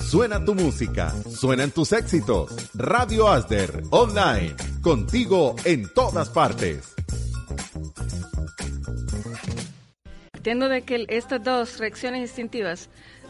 Suena 0.00 0.44
tu 0.44 0.54
música, 0.54 1.10
suenan 1.28 1.70
tus 1.70 1.92
éxitos. 1.92 2.70
Radio 2.74 3.28
Asder, 3.28 3.82
online, 3.90 4.54
contigo 4.82 5.54
en 5.64 5.92
todas 5.94 6.28
partes. 6.30 6.94
Partiendo 10.32 10.68
de 10.68 10.82
que 10.82 11.06
estas 11.08 11.42
dos 11.44 11.78
reacciones 11.78 12.22
instintivas 12.22 12.88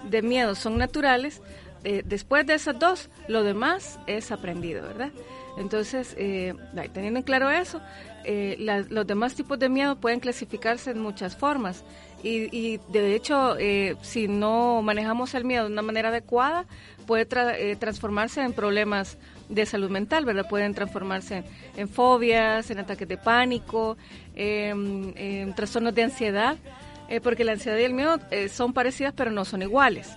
de 0.08 0.22
miedo 0.22 0.54
son 0.54 0.78
naturales, 0.78 1.42
eh, 1.84 2.02
después 2.04 2.46
de 2.46 2.54
esas 2.54 2.78
dos, 2.78 3.08
lo 3.28 3.42
demás 3.42 3.98
es 4.06 4.30
aprendido, 4.30 4.82
¿verdad? 4.82 5.10
Entonces, 5.58 6.14
eh, 6.18 6.54
teniendo 6.92 7.18
en 7.18 7.24
claro 7.24 7.50
eso, 7.50 7.80
eh, 8.24 8.56
los 8.88 9.06
demás 9.06 9.34
tipos 9.34 9.58
de 9.58 9.68
miedo 9.68 9.96
pueden 9.96 10.20
clasificarse 10.20 10.90
en 10.90 11.00
muchas 11.00 11.36
formas. 11.36 11.84
Y, 12.22 12.78
de 12.88 13.14
hecho, 13.14 13.56
eh, 13.58 13.96
si 14.02 14.28
no 14.28 14.82
manejamos 14.82 15.34
el 15.34 15.44
miedo 15.44 15.64
de 15.64 15.72
una 15.72 15.82
manera 15.82 16.10
adecuada, 16.10 16.66
puede 17.06 17.26
eh, 17.32 17.76
transformarse 17.76 18.42
en 18.42 18.52
problemas 18.52 19.16
de 19.48 19.64
salud 19.64 19.90
mental, 19.90 20.24
¿verdad? 20.26 20.46
Pueden 20.48 20.74
transformarse 20.74 21.44
en, 21.76 21.88
fobias, 21.88 22.70
en 22.70 22.78
ataques 22.78 23.08
de 23.08 23.16
pánico, 23.16 23.96
en 24.36 25.54
trastornos 25.54 25.94
de 25.94 26.04
ansiedad, 26.04 26.56
porque 27.22 27.42
la 27.42 27.52
ansiedad 27.52 27.78
y 27.78 27.82
el 27.82 27.94
miedo 27.94 28.20
son 28.52 28.72
parecidas 28.72 29.12
pero 29.16 29.32
no 29.32 29.44
son 29.44 29.62
iguales. 29.62 30.08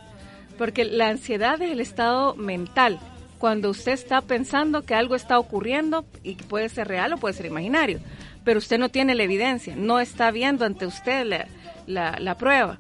Porque 0.58 0.86
la 0.86 1.10
ansiedad 1.10 1.60
es 1.62 1.72
el 1.72 1.80
estado 1.80 2.36
mental, 2.36 3.00
cuando 3.44 3.72
usted 3.72 3.92
está 3.92 4.22
pensando 4.22 4.84
que 4.84 4.96
algo 4.96 5.16
está 5.16 5.38
ocurriendo 5.38 6.06
y 6.24 6.36
puede 6.36 6.70
ser 6.70 6.88
real 6.88 7.12
o 7.12 7.18
puede 7.18 7.34
ser 7.34 7.46
imaginario, 7.46 8.00
pero 8.46 8.60
usted 8.60 8.78
no 8.78 8.88
tiene 8.88 9.16
la 9.16 9.24
evidencia, 9.24 9.76
no 9.76 10.00
está 10.00 10.32
viendo 10.32 10.64
ante 10.64 10.86
usted 10.86 11.26
la, 11.26 11.48
la, 11.88 12.38
prueba, 12.38 12.80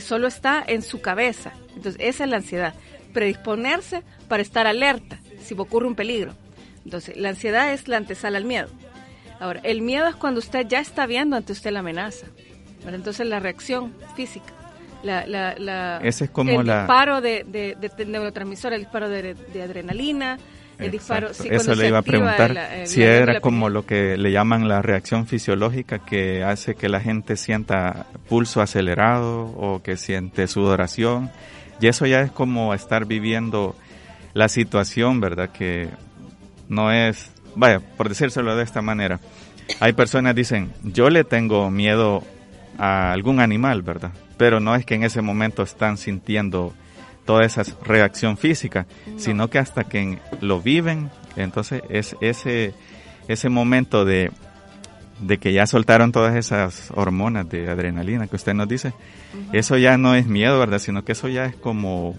solo 0.00 0.26
está 0.26 0.62
en 0.66 0.82
su 0.82 1.00
cabeza. 1.00 1.52
Entonces, 1.76 1.96
esa 1.98 2.24
es 2.24 2.30
la 2.30 2.36
ansiedad, 2.36 2.74
predisponerse 3.12 4.02
para 4.28 4.42
estar 4.42 4.66
alerta 4.66 5.18
si 5.42 5.54
ocurre 5.54 5.86
un 5.86 5.94
peligro. 5.94 6.34
Entonces, 6.84 7.16
la 7.16 7.30
ansiedad 7.30 7.72
es 7.72 7.88
la 7.88 7.96
antesala 7.96 8.38
al 8.38 8.44
miedo. 8.44 8.68
Ahora, 9.40 9.60
el 9.64 9.82
miedo 9.82 10.06
es 10.06 10.16
cuando 10.16 10.38
usted 10.38 10.66
ya 10.68 10.80
está 10.80 11.06
viendo 11.06 11.36
ante 11.36 11.52
usted 11.52 11.70
la 11.70 11.80
amenaza. 11.80 12.26
Entonces, 12.86 13.26
la 13.26 13.40
reacción 13.40 13.94
física 14.16 14.52
la, 15.02 15.54
la, 15.58 15.98
Ese 16.02 16.24
es 16.24 16.30
como 16.30 16.60
el 16.60 16.66
disparo 16.66 17.20
de, 17.20 17.44
de, 17.46 17.76
de, 17.96 18.06
neurotransmisor, 18.06 18.72
el 18.72 18.80
disparo 18.80 19.08
de, 19.08 19.36
adrenalina, 19.62 20.38
el 20.84 20.90
disparo... 20.90 21.30
Eso 21.30 21.74
le 21.74 21.88
iba 21.88 21.98
a 21.98 22.02
preguntar 22.02 22.82
si 22.84 23.02
era 23.02 23.40
como 23.40 23.68
lo 23.68 23.86
que 23.86 24.16
le 24.16 24.32
llaman 24.32 24.68
la 24.68 24.82
reacción 24.82 25.26
fisiológica 25.26 26.00
que 26.00 26.42
hace 26.42 26.74
que 26.74 26.88
la 26.88 27.00
gente 27.00 27.36
sienta 27.36 28.06
pulso 28.28 28.60
acelerado 28.60 29.44
o 29.44 29.82
que 29.82 29.96
siente 29.96 30.46
sudoración. 30.46 31.30
Y 31.80 31.88
eso 31.88 32.06
ya 32.06 32.20
es 32.20 32.30
como 32.30 32.74
estar 32.74 33.06
viviendo 33.06 33.74
la 34.34 34.48
situación, 34.48 35.20
¿verdad? 35.20 35.50
Que 35.50 35.88
no 36.68 36.92
es, 36.92 37.30
vaya, 37.54 37.80
por 37.80 38.08
decírselo 38.08 38.56
de 38.56 38.64
esta 38.64 38.82
manera. 38.82 39.20
Hay 39.80 39.92
personas 39.92 40.34
que 40.34 40.40
dicen, 40.40 40.72
yo 40.82 41.10
le 41.10 41.24
tengo 41.24 41.70
miedo 41.70 42.22
a 42.78 43.12
algún 43.12 43.40
animal, 43.40 43.82
¿verdad? 43.82 44.12
pero 44.42 44.58
no 44.58 44.74
es 44.74 44.84
que 44.84 44.96
en 44.96 45.04
ese 45.04 45.22
momento 45.22 45.62
están 45.62 45.96
sintiendo 45.96 46.74
toda 47.24 47.44
esa 47.44 47.62
reacción 47.84 48.36
física, 48.36 48.86
sino 49.16 49.48
que 49.48 49.58
hasta 49.58 49.84
que 49.84 50.18
lo 50.40 50.60
viven, 50.60 51.10
entonces 51.36 51.82
es 51.88 52.16
ese, 52.20 52.74
ese 53.28 53.48
momento 53.48 54.04
de, 54.04 54.30
de 55.20 55.38
que 55.38 55.52
ya 55.52 55.66
soltaron 55.66 56.12
todas 56.12 56.34
esas 56.36 56.90
hormonas 56.94 57.48
de 57.48 57.70
adrenalina 57.70 58.26
que 58.26 58.36
usted 58.36 58.54
nos 58.54 58.68
dice, 58.68 58.92
eso 59.52 59.76
ya 59.78 59.96
no 59.98 60.14
es 60.14 60.26
miedo, 60.26 60.58
¿verdad? 60.58 60.78
Sino 60.78 61.04
que 61.04 61.12
eso 61.12 61.28
ya 61.28 61.46
es 61.46 61.56
como 61.56 62.16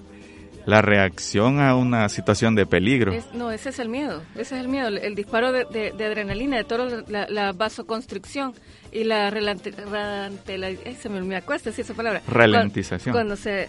la 0.66 0.82
reacción 0.82 1.60
a 1.60 1.76
una 1.76 2.08
situación 2.10 2.56
de 2.56 2.66
peligro. 2.66 3.14
no, 3.34 3.52
ese 3.52 3.70
es 3.70 3.80
el 3.80 3.90
miedo, 3.90 4.24
ese 4.36 4.56
es 4.56 4.62
el 4.62 4.70
miedo, 4.70 4.88
el, 4.88 5.16
disparo 5.16 5.52
de, 5.52 5.66
de, 5.66 6.06
adrenalina, 6.06 6.58
de 6.58 6.64
toda 6.64 7.04
la, 7.08 7.52
vasoconstricción 7.52 8.54
y 8.94 9.04
la 9.04 9.32
se 9.32 11.10
me, 11.10 11.36
acuesta 11.36 11.72
decir 11.72 11.84
esa 11.84 11.96
palabra. 11.96 12.22
Ralentización. 12.28 13.14
Cuando, 13.14 13.36
se, 13.36 13.68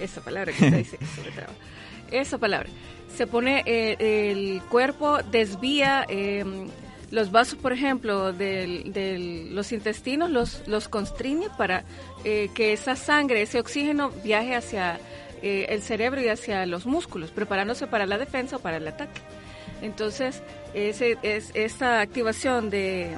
esa 0.00 0.20
palabra 0.22 0.52
que 0.52 0.70
dice, 0.70 0.98
esa 2.10 2.38
palabra. 2.38 2.68
Se 3.14 3.26
pone, 3.26 3.62
eh, 3.66 3.96
el 4.30 4.62
cuerpo 4.70 5.18
desvía 5.30 6.06
em, 6.08 6.68
los 7.10 7.30
vasos, 7.30 7.58
por 7.58 7.72
ejemplo, 7.72 8.32
de 8.32 9.48
los 9.50 9.72
intestinos, 9.72 10.30
los, 10.30 10.66
los 10.66 10.88
constriñe 10.88 11.48
para 11.58 11.84
eh, 12.24 12.48
que 12.54 12.72
esa 12.72 12.96
sangre, 12.96 13.42
ese 13.42 13.60
oxígeno 13.60 14.10
viaje 14.24 14.54
hacia 14.54 14.98
eh, 15.42 15.66
el 15.68 15.82
cerebro 15.82 16.22
y 16.22 16.28
hacia 16.28 16.64
los 16.64 16.86
músculos, 16.86 17.32
preparándose 17.32 17.86
para 17.86 18.06
la 18.06 18.16
defensa 18.16 18.56
o 18.56 18.58
para 18.60 18.78
el 18.78 18.88
ataque. 18.88 19.20
Entonces, 19.82 20.42
ese, 20.72 21.18
es, 21.22 21.50
esta 21.54 22.00
activación 22.00 22.70
de, 22.70 23.16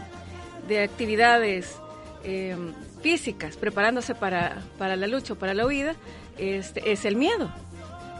de 0.68 0.82
actividades 0.82 1.76
eh, 2.24 2.56
físicas, 3.02 3.56
preparándose 3.56 4.14
para, 4.14 4.62
para 4.78 4.96
la 4.96 5.06
lucha 5.06 5.34
o 5.34 5.36
para 5.36 5.54
la 5.54 5.66
huida, 5.66 5.94
este, 6.38 6.92
es 6.92 7.04
el 7.04 7.16
miedo. 7.16 7.50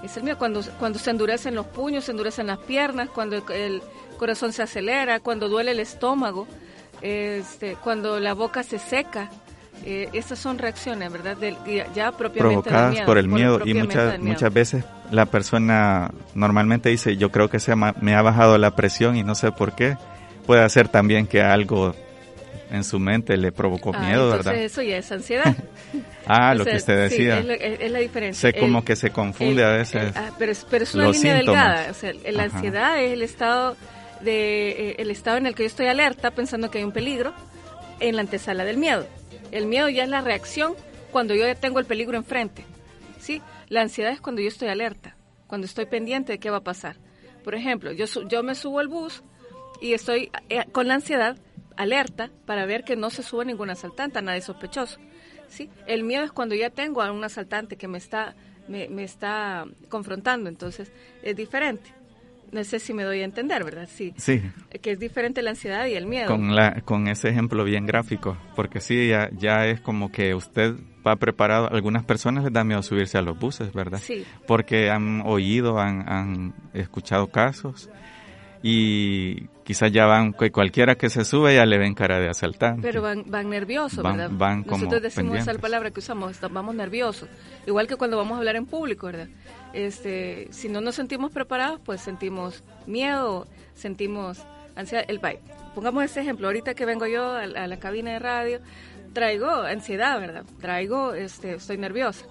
Es 0.03 0.17
el 0.17 0.25
miedo 0.25 0.37
cuando, 0.37 0.63
cuando 0.79 0.99
se 0.99 1.11
endurecen 1.11 1.55
los 1.55 1.67
puños, 1.67 2.05
se 2.05 2.11
endurecen 2.11 2.49
las 2.49 2.59
piernas, 2.59 3.09
cuando 3.09 3.37
el, 3.37 3.83
corazón 4.19 4.53
se 4.53 4.63
acelera, 4.63 5.21
cuando 5.21 5.49
duele 5.49 5.73
el 5.73 5.81
estómago, 5.81 6.47
este, 7.01 7.77
cuando 7.83 8.21
la 8.21 8.35
boca 8.35 8.63
se 8.63 8.79
seca, 8.79 9.31
eh, 9.85 10.09
estas 10.13 10.39
son 10.39 10.59
reacciones, 10.59 11.11
¿verdad? 11.11 11.37
ya, 11.95 12.13
propiamente 12.13 12.71
provocadas 12.71 13.01
por 13.01 13.19
el 13.19 13.27
miedo 13.27 13.61
y 13.65 13.75
muchas 13.75 14.21
muchas 14.21 14.53
veces 14.53 14.85
la 15.11 15.27
persona 15.27 16.13
normalmente 16.35 16.89
dice 16.89 17.17
yo 17.17 17.33
creo 17.33 17.51
que 17.51 17.59
se 17.59 17.75
me 17.75 18.15
ha 18.15 18.23
bajado 18.23 18.59
la 18.59 18.77
presión 18.77 19.17
y 19.17 19.25
no 19.25 19.35
sé 19.35 19.51
por 19.51 19.75
qué. 19.75 19.97
Puede 20.47 20.69
ser 20.69 20.89
también 20.89 21.27
que 21.27 21.43
algo 21.43 21.95
en 22.73 22.85
su 22.85 22.99
mente 22.99 23.37
le 23.37 23.53
provocó 23.53 23.93
ah, 23.95 23.99
miedo, 23.99 24.31
¿verdad? 24.31 24.55
Eso 24.57 24.81
ya 24.81 24.97
es 24.97 25.13
ansiedad. 25.13 25.55
ah, 26.27 26.55
lo 26.55 26.65
que 26.65 26.77
usted 26.77 27.11
decía. 27.11 27.39
es, 27.39 27.91
la, 27.91 27.99
diferencia. 27.99 28.51
Sé 28.51 28.59
como 28.59 28.83
que 28.83 28.97
se 28.97 29.11
confunde 29.11 29.63
a 29.63 29.73
veces. 29.73 30.13
Ah, 30.17 30.31
pero, 30.39 30.53
es 30.53 30.95
una 30.95 31.11
línea 31.11 31.35
delgada. 31.35 31.91
O 31.91 31.95
sea, 31.95 32.13
la 32.31 32.45
ansiedad 32.45 33.03
es 33.03 33.13
el 33.13 33.23
estado 33.23 33.77
de 34.23 34.71
eh, 34.71 34.97
el 34.99 35.11
estado 35.11 35.37
en 35.37 35.47
el 35.47 35.55
que 35.55 35.65
yo 35.65 35.67
estoy 35.67 35.87
alerta 35.87 36.31
pensando 36.31 36.71
que 36.71 36.79
hay 36.79 36.85
un 36.85 36.93
peligro 36.93 37.35
en 38.01 38.17
la 38.17 38.23
antesala 38.23 38.65
del 38.65 38.79
miedo. 38.79 39.07
El 39.51 39.67
miedo 39.67 39.91
ya 39.91 40.05
es 40.05 40.09
la 40.09 40.23
reacción 40.23 40.75
cuando 41.11 41.35
yo 41.35 41.47
ya 41.47 41.55
tengo 41.55 41.79
el 41.79 41.85
peligro 41.85 42.17
enfrente. 42.17 42.65
¿sí? 43.21 43.43
La 43.69 43.83
ansiedad 43.83 44.13
es 44.13 44.21
cuando 44.23 44.41
yo 44.41 44.49
estoy 44.49 44.69
alerta, 44.69 45.15
cuando 45.47 45.67
estoy 45.67 45.85
pendiente 45.85 46.33
de 46.33 46.39
qué 46.39 46.49
va 46.49 46.59
a 46.59 46.65
pasar. 46.65 46.97
Por 47.45 47.55
ejemplo, 47.55 47.93
yo, 47.93 48.07
yo 48.29 48.43
me 48.43 48.55
subo 48.55 48.79
al 48.79 48.89
bus 48.89 49.23
y 49.81 49.93
estoy 49.93 50.31
eh, 50.49 50.65
con 50.73 50.89
la 50.89 50.95
ansiedad 50.95 51.37
alerta 51.77 52.31
para 52.47 52.67
ver 52.67 52.85
que 52.85 52.97
no 52.97 53.11
se 53.11 53.23
suba 53.23 53.45
ningún 53.45 53.71
asaltante, 53.71 54.19
a 54.19 54.23
nadie 54.23 54.41
sospechoso. 54.41 54.99
¿sí? 55.49 55.71
El 55.87 56.05
miedo 56.05 56.25
es 56.25 56.33
cuando 56.33 56.55
ya 56.55 56.71
tengo 56.71 57.03
a 57.03 57.13
un 57.13 57.25
asaltante 57.25 57.77
que 57.77 57.89
me 57.89 57.99
está, 57.99 58.35
me, 58.69 58.89
me 58.89 59.05
está 59.05 59.65
confrontando, 59.89 60.49
entonces 60.49 60.91
es 61.23 61.37
diferente 61.37 62.03
no 62.53 62.63
sé 62.65 62.79
si 62.79 62.93
me 62.93 63.03
doy 63.03 63.23
a 63.23 63.25
entender, 63.25 63.65
¿verdad? 63.65 63.89
Sí. 63.91 64.13
Sí. 64.17 64.43
Que 64.83 64.93
es 64.93 64.99
diferente 64.99 65.41
la 65.43 65.51
ansiedad 65.51 65.87
y 65.87 65.95
el 65.95 66.07
miedo. 66.07 66.27
Con, 66.27 66.55
la, 66.55 66.83
con 66.83 67.09
ese 67.09 67.31
ejemplo 67.31 67.65
bien 67.65 67.87
gráfico, 67.87 68.37
porque 68.55 68.81
sí, 68.81 69.09
ya, 69.09 69.31
ya 69.33 69.67
es 69.67 69.81
como 69.81 70.13
que 70.13 70.35
usted 70.35 70.75
va 71.05 71.17
preparado. 71.17 71.71
Algunas 71.73 72.05
personas 72.05 72.45
les 72.45 72.53
da 72.53 72.63
miedo 72.63 72.83
subirse 72.83 73.17
a 73.17 73.23
los 73.23 73.39
buses, 73.39 73.73
¿verdad? 73.73 74.01
Sí. 74.03 74.25
Porque 74.47 74.91
han 74.91 75.23
oído, 75.23 75.79
han, 75.79 76.07
han 76.07 76.55
escuchado 76.75 77.29
casos 77.29 77.89
y 78.63 79.49
quizás 79.65 79.93
ya 79.93 80.07
van, 80.07 80.33
cualquiera 80.33 80.95
que 80.97 81.11
se 81.11 81.25
sube 81.25 81.55
ya 81.55 81.65
le 81.65 81.79
ven 81.79 81.95
cara 81.95 82.19
de 82.19 82.29
asaltante. 82.29 82.83
Pero 82.83 83.03
van, 83.03 83.25
van 83.27 83.51
nerviosos, 83.51 84.03
¿verdad? 84.03 84.31
Van 84.33 84.63
como 84.65 84.79
Nosotros 84.79 85.03
decimos 85.03 85.39
esa 85.39 85.55
palabra 85.55 85.91
que 85.91 86.01
usamos, 86.01 86.39
vamos 86.51 86.75
nerviosos. 86.75 87.29
Igual 87.67 87.87
que 87.87 87.97
cuando 87.97 88.17
vamos 88.17 88.35
a 88.35 88.39
hablar 88.39 88.57
en 88.57 88.67
público, 88.67 89.07
¿verdad? 89.07 89.29
Este, 89.73 90.49
si 90.51 90.69
no 90.69 90.81
nos 90.81 90.95
sentimos 90.95 91.33
preparados, 91.33 91.81
pues 91.85 92.01
sentimos 92.01 92.63
miedo, 92.87 93.47
sentimos 93.75 94.45
ansiedad. 94.77 95.05
El. 95.09 95.21
Pongamos 95.75 96.05
ese 96.05 96.21
ejemplo, 96.21 96.49
ahorita 96.49 96.75
que 96.75 96.85
vengo 96.85 97.07
yo 97.07 97.25
a, 97.25 97.43
a 97.43 97.67
la 97.67 97.79
cabina 97.79 98.13
de 98.13 98.19
radio, 98.19 98.61
traigo 99.13 99.49
ansiedad, 99.49 100.21
¿verdad? 100.21 100.45
Traigo, 100.61 101.15
este, 101.15 101.55
estoy 101.55 101.79
nerviosa 101.79 102.27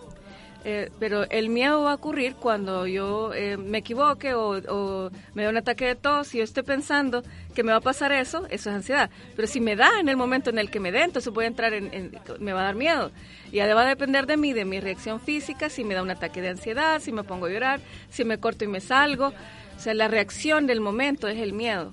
eh, 0.63 0.91
pero 0.99 1.23
el 1.29 1.49
miedo 1.49 1.83
va 1.83 1.93
a 1.93 1.95
ocurrir 1.95 2.35
cuando 2.35 2.85
yo 2.85 3.33
eh, 3.33 3.57
me 3.57 3.79
equivoque 3.79 4.33
o, 4.35 5.09
me 5.33 5.43
da 5.43 5.49
un 5.49 5.57
ataque 5.57 5.85
de 5.85 5.95
tos 5.95 6.35
y 6.35 6.37
yo 6.37 6.43
estoy 6.43 6.63
pensando 6.63 7.23
que 7.55 7.63
me 7.63 7.71
va 7.71 7.79
a 7.79 7.81
pasar 7.81 8.11
eso, 8.11 8.45
eso 8.49 8.69
es 8.69 8.75
ansiedad. 8.75 9.09
Pero 9.35 9.47
si 9.47 9.59
me 9.59 9.75
da 9.75 9.99
en 9.99 10.09
el 10.09 10.17
momento 10.17 10.49
en 10.49 10.59
el 10.59 10.69
que 10.69 10.79
me 10.79 10.91
dé, 10.91 11.03
entonces 11.03 11.33
voy 11.33 11.45
a 11.45 11.47
entrar 11.47 11.73
en, 11.73 12.11
me 12.39 12.53
va 12.53 12.61
a 12.61 12.65
dar 12.65 12.75
miedo. 12.75 13.11
Y 13.51 13.59
además 13.59 13.83
va 13.83 13.87
a 13.87 13.89
depender 13.89 14.27
de 14.27 14.37
mí, 14.37 14.53
de 14.53 14.65
mi 14.65 14.79
reacción 14.79 15.19
física, 15.19 15.69
si 15.69 15.83
me 15.83 15.95
da 15.95 16.03
un 16.03 16.11
ataque 16.11 16.41
de 16.41 16.49
ansiedad, 16.49 17.01
si 17.01 17.11
me 17.11 17.23
pongo 17.23 17.47
a 17.47 17.49
llorar, 17.49 17.81
si 18.09 18.23
me 18.23 18.37
corto 18.37 18.63
y 18.63 18.67
me 18.67 18.79
salgo. 18.79 19.33
O 19.75 19.79
sea, 19.79 19.93
la 19.93 20.07
reacción 20.07 20.67
del 20.67 20.79
momento 20.79 21.27
es 21.27 21.39
el 21.39 21.53
miedo. 21.53 21.91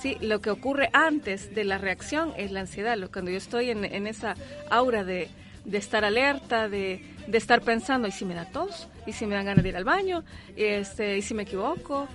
Sí, 0.00 0.16
lo 0.20 0.40
que 0.40 0.50
ocurre 0.50 0.90
antes 0.92 1.54
de 1.54 1.64
la 1.64 1.78
reacción 1.78 2.32
es 2.36 2.52
la 2.52 2.60
ansiedad. 2.60 2.98
Cuando 3.12 3.30
yo 3.30 3.38
estoy 3.38 3.70
en, 3.70 4.06
esa 4.06 4.36
aura 4.70 5.02
de, 5.02 5.28
de 5.64 5.78
estar 5.78 6.04
alerta, 6.04 6.68
de 6.68 7.14
de 7.26 7.38
estar 7.38 7.62
pensando, 7.62 8.08
¿y 8.08 8.12
si 8.12 8.24
me 8.24 8.34
da 8.34 8.46
tos? 8.46 8.88
¿Y 9.06 9.12
si 9.12 9.26
me 9.26 9.34
dan 9.34 9.46
ganas 9.46 9.62
de 9.62 9.68
ir 9.70 9.76
al 9.76 9.84
baño? 9.84 10.24
Este, 10.56 11.18
¿Y 11.18 11.22
si 11.22 11.34
me 11.34 11.44
equivoco? 11.44 12.08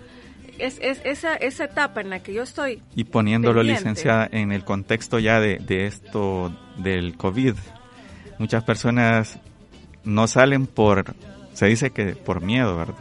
Es, 0.58 0.78
es, 0.82 1.02
esa, 1.06 1.36
esa 1.36 1.66
etapa 1.66 2.02
en 2.02 2.10
la 2.10 2.22
que 2.22 2.34
yo 2.34 2.44
estoy. 2.44 2.82
Y 2.96 3.06
poniéndolo, 3.06 3.64
licenciada, 3.64 4.28
en 4.32 4.52
el 4.52 4.64
contexto 4.64 5.20
ya 5.20 5.40
de, 5.40 5.58
de 5.58 5.86
esto 5.86 6.54
del 6.78 7.16
COVID, 7.16 7.56
muchas 8.40 8.64
personas 8.64 9.40
no 10.04 10.28
salen 10.28 10.68
por, 10.68 11.16
se 11.54 11.68
dice 11.68 11.92
que 11.92 12.16
por 12.16 12.42
miedo, 12.42 12.76
¿verdad? 12.78 12.96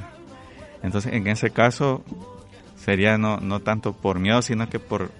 Entonces, 0.82 1.12
en 1.12 1.26
ese 1.26 1.50
caso, 1.50 2.04
sería 2.76 3.18
no, 3.18 3.38
no 3.38 3.60
tanto 3.60 3.92
por 3.92 4.20
miedo, 4.20 4.40
sino 4.42 4.68
que 4.68 4.78
por 4.78 5.10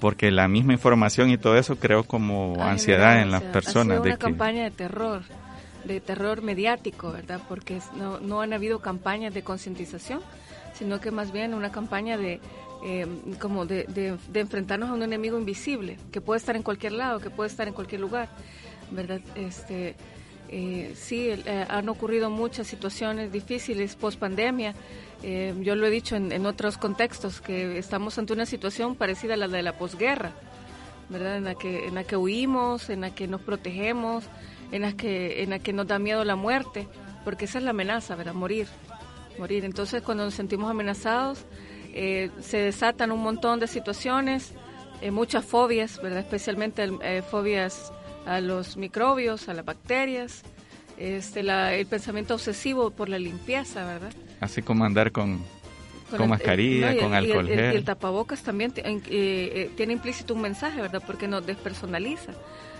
porque 0.00 0.30
la 0.30 0.48
misma 0.48 0.72
información 0.72 1.30
y 1.30 1.38
todo 1.38 1.56
eso 1.56 1.76
creo 1.76 2.04
como 2.04 2.56
ansiedad 2.62 3.22
en 3.22 3.30
las 3.30 3.42
personas. 3.42 3.98
Ha 3.98 4.02
sido 4.02 4.14
una 4.14 4.18
campaña 4.18 4.64
de 4.64 4.70
terror, 4.70 5.22
de 5.84 6.00
terror 6.00 6.42
mediático, 6.42 7.12
¿verdad? 7.12 7.40
Porque 7.48 7.78
no, 7.96 8.18
no 8.18 8.40
han 8.40 8.52
habido 8.52 8.80
campañas 8.80 9.34
de 9.34 9.42
concientización, 9.42 10.20
sino 10.74 11.00
que 11.00 11.10
más 11.10 11.32
bien 11.32 11.54
una 11.54 11.70
campaña 11.70 12.16
de 12.16 12.40
eh, 12.82 13.06
como 13.38 13.66
de, 13.66 13.84
de, 13.84 14.40
enfrentarnos 14.40 14.88
a 14.88 14.94
un 14.94 15.02
enemigo 15.02 15.38
invisible, 15.38 15.98
que 16.10 16.22
puede 16.22 16.38
estar 16.38 16.56
en 16.56 16.62
cualquier 16.62 16.92
lado, 16.92 17.20
que 17.20 17.28
puede 17.28 17.50
estar 17.50 17.68
en 17.68 17.74
cualquier 17.74 18.00
lugar, 18.00 18.30
¿verdad? 18.90 19.20
Este, 19.34 19.96
eh, 20.48 20.92
sí, 20.96 21.28
eh, 21.28 21.66
han 21.68 21.90
ocurrido 21.90 22.30
muchas 22.30 22.66
situaciones 22.66 23.30
difíciles 23.32 23.96
post 23.96 24.18
pandemia. 24.18 24.74
Eh, 25.22 25.54
yo 25.60 25.76
lo 25.76 25.86
he 25.86 25.90
dicho 25.90 26.16
en, 26.16 26.46
otros 26.46 26.78
contextos 26.78 27.40
que 27.40 27.78
estamos 27.78 28.18
ante 28.18 28.32
una 28.32 28.46
situación 28.46 28.94
parecida 28.94 29.34
a 29.34 29.36
la 29.36 29.48
de 29.48 29.62
la 29.62 29.76
posguerra, 29.76 30.32
¿verdad? 31.10 31.36
En 31.36 31.44
la 31.44 31.54
que 31.54 31.86
en 31.88 31.94
la 31.94 32.04
que 32.04 32.16
huimos, 32.16 32.88
en 32.88 33.02
la 33.02 33.14
que 33.14 33.28
nos 33.28 33.42
protegemos, 33.42 34.24
en 34.72 34.82
la 34.82 34.96
que 34.96 35.42
en 35.42 35.50
la 35.50 35.58
que 35.58 35.72
nos 35.72 35.86
da 35.86 35.98
miedo 35.98 36.24
la 36.24 36.36
muerte, 36.36 36.88
porque 37.24 37.44
esa 37.44 37.58
es 37.58 37.64
la 37.64 37.70
amenaza, 37.70 38.16
¿verdad? 38.16 38.32
Morir, 38.32 38.66
morir. 39.38 39.64
Entonces, 39.64 40.02
cuando 40.02 40.24
nos 40.24 40.34
sentimos 40.34 40.70
amenazados, 40.70 41.44
se 41.92 42.56
desatan 42.56 43.12
un 43.12 43.20
montón 43.20 43.60
de 43.60 43.66
situaciones, 43.66 44.54
muchas 45.10 45.44
fobias, 45.44 46.00
¿verdad? 46.00 46.20
Especialmente 46.20 46.88
fobias 47.22 47.92
a 48.26 48.40
los 48.40 48.76
microbios, 48.78 49.48
a 49.48 49.54
las 49.54 49.64
bacterias, 49.64 50.42
este, 50.96 51.40
el 51.40 51.86
pensamiento 51.86 52.34
obsesivo 52.34 52.90
por 52.90 53.08
la 53.08 53.18
limpieza, 53.18 53.84
¿verdad? 53.84 54.12
Así 54.40 54.62
como 54.62 54.84
andar 54.84 55.12
con, 55.12 55.40
con, 56.16 56.28
mascarilla, 56.28 56.96
con 56.96 57.14
alcohol 57.14 57.48
y 57.48 57.52
el, 57.52 57.84
tapabocas 57.84 58.42
también 58.42 58.72
eh, 58.76 59.00
eh, 59.08 59.70
tiene 59.76 59.92
implícito 59.92 60.34
un 60.34 60.40
mensaje, 60.40 60.80
¿verdad? 60.80 61.02
Porque 61.06 61.28
nos 61.28 61.46
despersonaliza. 61.46 62.32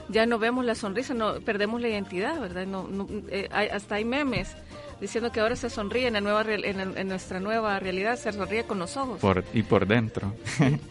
Ya 0.09 0.27
no 0.27 0.39
vemos 0.39 0.65
la 0.65 0.75
sonrisa, 0.75 1.15
no 1.15 1.41
perdemos 1.41 1.81
la 1.81 1.89
identidad, 1.89 2.41
¿verdad? 2.41 2.67
No, 2.67 2.89
eh, 3.29 3.49
hasta 3.53 3.97
hay 3.97 4.05
memes 4.05 4.57
diciendo 5.01 5.31
que 5.31 5.41
ahora 5.41 5.55
se 5.55 5.71
sonríe 5.71 6.09
en, 6.09 6.15
la 6.15 6.21
nueva, 6.21 6.45
en, 6.49 7.09
nuestra 7.09 7.41
nueva 7.41 7.79
realidad, 7.79 8.17
se 8.17 8.33
sonríe 8.33 8.65
con 8.65 8.79
los 8.81 8.97
ojos. 8.97 9.21
Por, 9.21 9.45
y 9.55 9.63
por 9.63 9.87
dentro. 9.87 10.35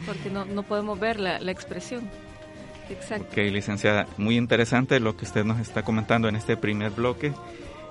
porque 0.05 0.29
no, 0.31 0.45
no 0.45 0.63
podemos 0.63 0.99
ver 0.99 1.19
la, 1.19 1.39
la 1.39 1.51
expresión. 1.51 2.09
Exacto. 2.89 3.27
Ok, 3.29 3.37
licenciada, 3.51 4.07
muy 4.17 4.37
interesante 4.37 4.99
lo 4.99 5.15
que 5.15 5.25
usted 5.25 5.43
nos 5.43 5.59
está 5.59 5.83
comentando 5.83 6.27
en 6.27 6.35
este 6.35 6.57
primer 6.57 6.91
bloque 6.91 7.33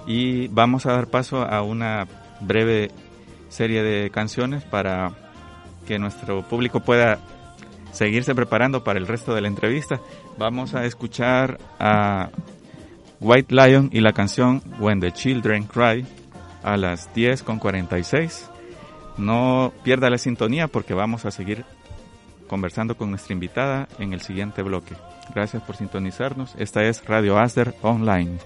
y 0.06 0.48
vamos 0.48 0.86
a 0.86 0.92
dar 0.92 1.08
paso 1.08 1.42
a 1.42 1.62
una 1.62 2.06
breve 2.40 2.90
serie 3.48 3.82
de 3.82 4.10
canciones 4.10 4.64
para 4.64 5.12
que 5.86 5.98
nuestro 5.98 6.42
público 6.42 6.80
pueda 6.80 7.18
seguirse 7.92 8.34
preparando 8.34 8.84
para 8.84 8.98
el 8.98 9.06
resto 9.06 9.34
de 9.34 9.40
la 9.40 9.48
entrevista. 9.48 10.00
Vamos 10.36 10.74
a 10.74 10.84
escuchar 10.84 11.58
a 11.78 12.30
White 13.20 13.54
Lion 13.54 13.90
y 13.92 14.00
la 14.00 14.12
canción 14.12 14.62
When 14.78 15.00
the 15.00 15.12
Children 15.12 15.64
Cry 15.64 16.06
a 16.62 16.76
las 16.76 17.12
10 17.14 17.42
con 17.42 17.58
46. 17.58 18.50
No 19.16 19.72
pierda 19.82 20.10
la 20.10 20.18
sintonía 20.18 20.68
porque 20.68 20.94
vamos 20.94 21.24
a 21.24 21.30
seguir 21.30 21.64
conversando 22.46 22.96
con 22.96 23.10
nuestra 23.10 23.32
invitada 23.32 23.88
en 23.98 24.12
el 24.12 24.20
siguiente 24.20 24.62
bloque. 24.62 24.94
Gracias 25.34 25.62
por 25.62 25.76
sintonizarnos. 25.76 26.54
Esta 26.58 26.82
es 26.84 27.04
Radio 27.04 27.38
Asder 27.38 27.74
Online. 27.82 28.38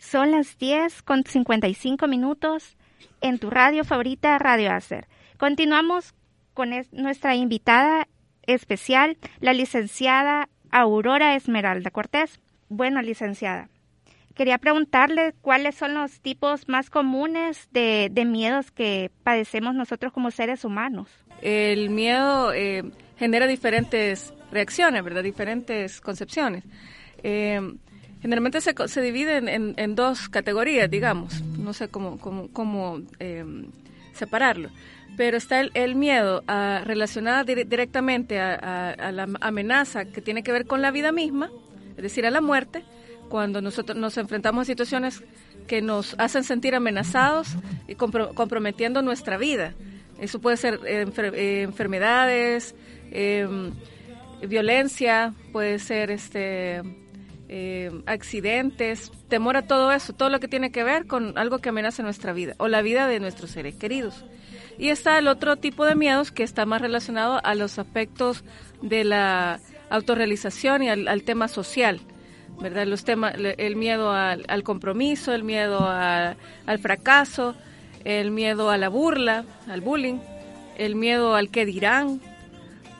Son 0.00 0.32
las 0.32 0.58
10 0.58 1.02
con 1.02 1.22
55 1.22 2.08
minutos 2.08 2.76
en 3.20 3.38
tu 3.38 3.50
radio 3.50 3.84
favorita, 3.84 4.36
Radio 4.38 4.72
Acer. 4.72 5.06
Continuamos 5.38 6.14
con 6.54 6.70
nuestra 6.90 7.36
invitada 7.36 8.08
especial, 8.46 9.16
la 9.40 9.52
licenciada 9.52 10.48
Aurora 10.70 11.34
Esmeralda 11.36 11.90
Cortés. 11.90 12.40
Bueno, 12.68 13.02
licenciada, 13.02 13.68
quería 14.34 14.58
preguntarle 14.58 15.34
cuáles 15.40 15.74
son 15.74 15.94
los 15.94 16.20
tipos 16.20 16.68
más 16.68 16.90
comunes 16.90 17.68
de, 17.72 18.10
miedos 18.26 18.70
que 18.70 19.10
padecemos 19.22 19.74
nosotros 19.74 20.12
como 20.12 20.30
seres 20.30 20.64
humanos. 20.64 21.08
El 21.42 21.90
miedo 21.90 22.52
eh, 22.52 22.84
genera 23.18 23.46
diferentes 23.46 24.32
reacciones, 24.50 25.02
¿verdad? 25.02 25.22
Diferentes 25.22 26.00
concepciones. 26.00 26.64
Eh, 27.22 27.60
Generalmente 28.22 28.60
se, 28.60 28.72
se 28.86 29.00
divide 29.00 29.38
en, 29.38 29.74
en, 29.76 29.94
dos 29.96 30.28
categorías, 30.28 30.88
digamos, 30.88 31.42
no 31.42 31.72
sé 31.72 31.88
cómo, 31.88 32.18
cómo, 32.20 32.48
cómo 32.52 33.00
em, 33.18 33.66
separarlo, 34.12 34.70
pero 35.16 35.36
está 35.36 35.60
el, 35.60 35.70
el 35.74 35.94
miedo 35.94 36.42
a, 36.46 36.82
relacionado 36.84 37.44
directamente 37.44 38.40
a, 38.40 39.12
la 39.12 39.28
amenaza 39.40 40.06
que 40.06 40.20
tiene 40.20 40.42
que 40.42 40.52
ver 40.52 40.66
con 40.66 40.82
la 40.82 40.90
vida 40.90 41.12
misma, 41.12 41.50
es 41.96 42.02
decir, 42.02 42.26
a 42.26 42.30
la 42.30 42.40
muerte, 42.40 42.84
cuando 43.28 43.62
nosotros 43.62 43.96
nos 43.98 44.16
enfrentamos 44.18 44.62
a 44.62 44.64
situaciones 44.66 45.22
que 45.66 45.80
nos 45.80 46.14
hacen 46.18 46.44
sentir 46.44 46.74
amenazados 46.74 47.48
y 47.88 47.94
comprometiendo 47.94 49.00
nuestra 49.02 49.38
vida. 49.38 49.74
Eso 50.20 50.40
puede 50.40 50.56
ser 50.56 50.80
eh, 50.86 51.62
enfermedades, 51.62 52.74
em, 53.10 53.72
violencia, 54.46 55.34
puede 55.52 55.78
ser 55.78 56.10
este 56.10 56.82
eh, 57.48 57.90
accidentes, 58.06 59.12
temor 59.28 59.56
a 59.56 59.66
todo 59.66 59.92
eso, 59.92 60.12
todo 60.12 60.30
lo 60.30 60.40
que 60.40 60.48
tiene 60.48 60.72
que 60.72 60.84
ver 60.84 61.06
con 61.06 61.36
algo 61.36 61.58
que 61.58 61.68
amenaza 61.68 62.02
nuestra 62.02 62.32
vida 62.32 62.54
o 62.58 62.68
la 62.68 62.82
vida 62.82 63.06
de 63.06 63.20
nuestros 63.20 63.50
seres 63.50 63.74
queridos. 63.74 64.24
Y 64.82 64.90
está 64.90 65.16
el 65.16 65.28
otro 65.28 65.54
tipo 65.54 65.84
de 65.84 65.94
miedos 65.94 66.32
que 66.32 66.42
está 66.42 66.66
más 66.66 66.80
relacionado 66.80 67.40
a 67.44 67.54
los 67.54 67.78
aspectos 67.78 68.42
de 68.82 69.04
la 69.04 69.60
autorrealización 69.90 70.82
y 70.82 70.88
al, 70.88 71.22
tema 71.22 71.46
social, 71.46 72.00
¿verdad? 72.60 72.88
Los 72.88 73.04
temas, 73.04 73.36
el 73.36 73.76
miedo 73.76 74.10
al, 74.10 74.62
compromiso, 74.64 75.34
el 75.34 75.44
miedo 75.44 75.88
al 75.88 76.78
fracaso, 76.80 77.54
el 78.02 78.32
miedo 78.32 78.70
a 78.70 78.76
la 78.76 78.88
burla, 78.88 79.44
al 79.68 79.82
bullying, 79.82 80.18
el 80.76 80.96
miedo 80.96 81.36
al 81.36 81.48
que 81.50 81.64
dirán. 81.64 82.20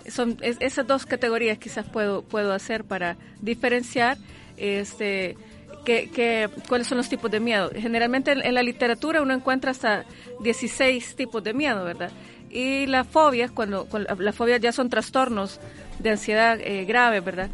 Son 0.06 0.36
esas 0.40 0.86
dos 0.86 1.04
categorías 1.04 1.58
quizás 1.58 1.84
puedo, 1.84 2.22
puedo 2.22 2.52
hacer 2.52 2.84
para 2.84 3.16
diferenciar 3.40 4.18
este, 4.56 5.36
que, 5.84 6.48
cuáles 6.68 6.86
son 6.86 6.98
los 6.98 7.08
tipos 7.08 7.30
de 7.30 7.40
miedo. 7.40 7.70
Generalmente 7.74 8.32
en, 8.32 8.54
la 8.54 8.62
literatura 8.62 9.22
uno 9.22 9.34
encuentra 9.34 9.70
hasta 9.70 10.04
16 10.40 11.16
tipos 11.16 11.42
de 11.42 11.54
miedo, 11.54 11.84
¿verdad? 11.84 12.10
Y 12.50 12.86
las 12.86 13.06
fobias, 13.06 13.50
cuando, 13.50 13.88
las 14.18 14.34
fobias 14.34 14.60
ya 14.60 14.72
son 14.72 14.90
trastornos 14.90 15.60
de 15.98 16.10
ansiedad 16.10 16.58
eh, 16.60 16.84
grave, 16.84 17.20
¿verdad? 17.20 17.50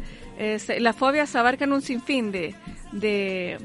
las 0.79 0.95
fobias 0.95 1.35
abarcan 1.35 1.73
un 1.73 1.81
sinfín 1.81 2.31
de, 2.31 2.55
de, 2.93 3.59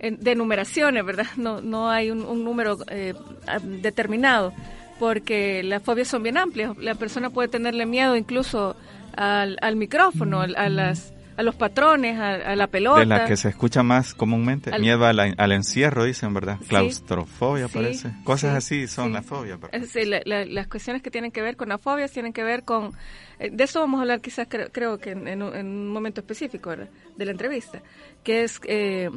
de 0.00 1.02
¿verdad? 1.04 1.26
No, 1.36 1.60
no 1.60 1.88
hay 1.88 2.10
un, 2.10 2.44
número 2.44 2.78
eh, 2.88 3.14
determinado, 3.62 4.52
porque 4.98 5.62
las 5.62 5.80
fobias 5.80 6.08
son 6.08 6.24
bien 6.24 6.36
amplias. 6.36 6.76
La 6.78 6.96
persona 6.96 7.30
puede 7.30 7.46
tenerle 7.46 7.86
miedo 7.86 8.16
incluso 8.16 8.74
al, 9.16 9.56
al 9.60 9.76
micrófono, 9.76 10.40
a 10.40 10.68
las 10.68 11.12
a 11.38 11.42
los 11.44 11.54
patrones, 11.54 12.18
a, 12.18 12.56
la 12.56 12.66
pelota. 12.66 12.98
De 12.98 13.06
la 13.06 13.24
que 13.24 13.36
se 13.36 13.48
escucha 13.48 13.84
más 13.84 14.12
comúnmente, 14.12 14.76
miedo 14.80 15.06
al, 15.06 15.52
encierro, 15.52 16.02
dicen, 16.02 16.34
¿verdad? 16.34 16.58
Claustrofobia, 16.66 17.68
parece. 17.68 18.10
Cosas 18.24 18.56
así 18.56 18.88
son 18.88 19.12
la 19.12 19.22
fobia. 19.22 19.56
Sí, 19.86 20.00
las 20.04 20.66
cuestiones 20.66 21.00
que 21.00 21.12
tienen 21.12 21.30
que 21.30 21.40
ver 21.40 21.56
con 21.56 21.68
la 21.68 21.78
fobia 21.78 22.08
tienen 22.08 22.32
que 22.32 22.42
ver 22.42 22.64
con... 22.64 22.90
Eh, 23.38 23.50
de 23.52 23.64
eso 23.64 23.78
vamos 23.78 23.98
a 23.98 24.00
hablar 24.02 24.20
quizás, 24.20 24.48
creo, 24.48 24.98
que 24.98 25.12
en, 25.12 25.40
un 25.40 25.88
momento 25.88 26.22
específico, 26.22 26.70
¿verdad? 26.70 26.88
De 27.16 27.24
la 27.24 27.30
entrevista, 27.30 27.82
que 28.24 28.42
es 28.42 28.60
eh, 28.64 29.08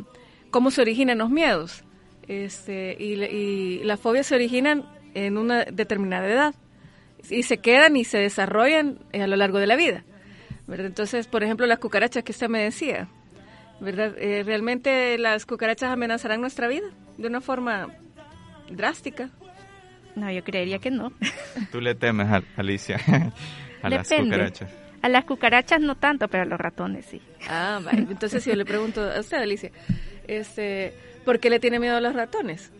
cómo 0.51 0.69
se 0.69 0.81
originan 0.81 1.17
los 1.17 1.31
miedos. 1.31 1.83
Este, 2.27 2.95
y, 2.99 3.83
las 3.83 3.99
fobias 3.99 4.27
se 4.27 4.35
originan 4.35 4.85
en 5.15 5.39
una 5.39 5.65
determinada 5.65 6.27
edad 6.27 6.55
y 7.31 7.41
se 7.41 7.57
quedan 7.57 7.97
y 7.97 8.03
se 8.03 8.19
desarrollan 8.19 8.99
a 9.11 9.25
lo 9.25 9.37
largo 9.37 9.57
de 9.57 9.65
la 9.65 9.75
vida. 9.75 10.03
Entonces, 10.67 11.27
por 11.27 11.43
ejemplo, 11.43 11.65
las 11.65 11.79
cucarachas 11.79 12.23
que 12.23 12.31
usted 12.31 12.49
me 12.49 12.63
decía, 12.63 13.07
¿verdad? 13.79 14.15
Eh, 14.17 14.43
¿Realmente 14.43 15.17
las 15.17 15.45
cucarachas 15.45 15.91
amenazarán 15.91 16.41
nuestra 16.41 16.67
vida 16.67 16.87
de 17.17 17.27
una 17.27 17.41
forma 17.41 17.89
drástica? 18.69 19.29
No, 20.15 20.31
yo 20.31 20.43
creería 20.43 20.79
que 20.79 20.91
no. 20.91 21.11
¿Tú 21.71 21.81
le 21.81 21.95
temes, 21.95 22.27
Alicia, 22.55 22.97
a 23.81 23.89
las 23.89 24.07
cucarachas? 24.07 24.69
A 25.01 25.09
las 25.09 25.25
cucarachas 25.25 25.81
no 25.81 25.95
tanto, 25.95 26.27
pero 26.27 26.43
a 26.43 26.45
los 26.45 26.59
ratones 26.59 27.05
sí. 27.05 27.21
Ah, 27.49 27.79
vale. 27.83 28.05
Entonces, 28.09 28.43
si 28.43 28.51
yo 28.51 28.55
le 28.55 28.65
pregunto 28.65 29.01
a 29.01 29.19
usted, 29.19 29.37
Alicia, 29.37 29.71
este, 30.27 30.93
¿por 31.25 31.39
qué 31.39 31.49
le 31.49 31.59
tiene 31.59 31.79
miedo 31.79 31.97
a 31.97 32.01
los 32.01 32.13
ratones? 32.13 32.71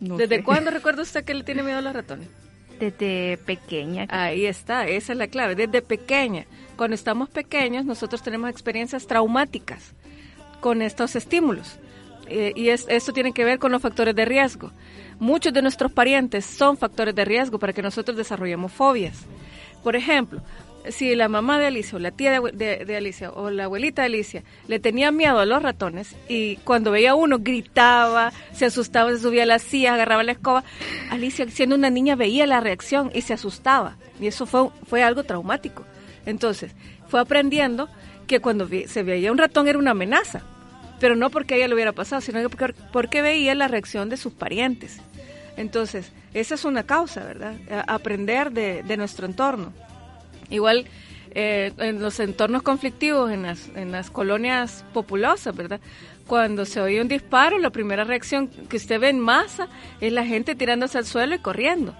¿Desde 0.00 0.42
cuándo 0.42 0.70
recuerda 0.70 1.02
usted 1.02 1.24
que 1.24 1.34
le 1.34 1.44
tiene 1.44 1.62
miedo 1.62 1.78
a 1.78 1.82
los 1.82 1.92
ratones? 1.92 2.28
Desde 2.78 3.38
pequeña. 3.38 4.06
Ahí 4.08 4.46
está, 4.46 4.86
esa 4.86 5.12
es 5.12 5.18
la 5.18 5.28
clave, 5.28 5.54
desde 5.54 5.82
pequeña. 5.82 6.46
Cuando 6.76 6.94
estamos 6.94 7.28
pequeños, 7.28 7.84
nosotros 7.84 8.22
tenemos 8.22 8.50
experiencias 8.50 9.06
traumáticas 9.06 9.94
con 10.60 10.82
estos 10.82 11.16
estímulos. 11.16 11.78
Eh, 12.28 12.52
y 12.54 12.68
es, 12.68 12.86
esto 12.88 13.12
tiene 13.12 13.32
que 13.32 13.44
ver 13.44 13.58
con 13.58 13.72
los 13.72 13.82
factores 13.82 14.14
de 14.14 14.24
riesgo. 14.24 14.70
Muchos 15.18 15.52
de 15.52 15.62
nuestros 15.62 15.90
parientes 15.90 16.44
son 16.44 16.76
factores 16.76 17.14
de 17.14 17.24
riesgo 17.24 17.58
para 17.58 17.72
que 17.72 17.82
nosotros 17.82 18.16
desarrollemos 18.16 18.72
fobias. 18.72 19.24
Por 19.82 19.96
ejemplo, 19.96 20.42
si 20.90 21.14
la 21.14 21.28
mamá 21.28 21.58
de 21.58 21.66
Alicia 21.66 21.96
o 21.96 21.98
la 21.98 22.10
tía 22.10 22.40
de, 22.40 22.96
Alicia 22.96 23.30
o 23.30 23.50
la 23.50 23.64
abuelita 23.64 24.02
de 24.02 24.06
Alicia 24.06 24.42
le 24.66 24.78
tenía 24.78 25.10
miedo 25.10 25.38
a 25.38 25.46
los 25.46 25.62
ratones 25.62 26.16
y 26.28 26.56
cuando 26.56 26.90
veía 26.90 27.14
uno 27.14 27.38
gritaba, 27.40 28.32
se 28.52 28.66
asustaba, 28.66 29.10
se 29.10 29.18
subía 29.18 29.44
a 29.44 29.46
la 29.46 29.58
silla, 29.58 29.94
agarraba 29.94 30.22
la 30.22 30.32
escoba, 30.32 30.64
Alicia 31.10 31.46
siendo 31.50 31.76
una 31.76 31.90
niña 31.90 32.16
veía 32.16 32.46
la 32.46 32.60
reacción 32.60 33.10
y 33.14 33.22
se 33.22 33.34
asustaba 33.34 33.96
y 34.20 34.26
eso 34.26 34.46
fue, 34.46 34.68
fue 34.86 35.02
algo 35.02 35.24
traumático. 35.24 35.84
Entonces, 36.26 36.72
fue 37.08 37.20
aprendiendo 37.20 37.88
que 38.26 38.40
cuando 38.40 38.68
se 38.86 39.02
veía 39.02 39.32
un 39.32 39.38
ratón 39.38 39.68
era 39.68 39.78
una 39.78 39.92
amenaza, 39.92 40.42
pero 41.00 41.16
no 41.16 41.30
porque 41.30 41.54
a 41.54 41.56
ella 41.56 41.68
lo 41.68 41.74
hubiera 41.74 41.92
pasado, 41.92 42.20
sino 42.20 42.42
porque, 42.50 42.74
porque 42.92 43.22
veía 43.22 43.54
la 43.54 43.68
reacción 43.68 44.08
de 44.08 44.16
sus 44.16 44.32
parientes. 44.32 45.00
Entonces, 45.56 46.12
esa 46.34 46.54
es 46.54 46.64
una 46.64 46.84
causa, 46.84 47.24
¿verdad? 47.24 47.54
Aprender 47.88 48.52
de, 48.52 48.82
de 48.82 48.96
nuestro 48.96 49.26
entorno. 49.26 49.72
Igual 50.50 50.86
eh, 51.32 51.72
en 51.78 52.00
los 52.00 52.20
entornos 52.20 52.62
conflictivos, 52.62 53.30
en 53.30 53.42
las, 53.42 53.68
en 53.74 53.92
las 53.92 54.10
colonias 54.10 54.84
populosas, 54.92 55.54
¿verdad? 55.54 55.80
Cuando 56.26 56.64
se 56.64 56.80
oye 56.80 57.00
un 57.00 57.08
disparo, 57.08 57.58
la 57.58 57.70
primera 57.70 58.04
reacción 58.04 58.48
que 58.48 58.76
usted 58.76 58.98
ve 59.00 59.10
en 59.10 59.20
masa 59.20 59.68
es 60.00 60.12
la 60.12 60.24
gente 60.24 60.54
tirándose 60.54 60.98
al 60.98 61.06
suelo 61.06 61.34
y 61.34 61.38
corriendo, 61.38 61.94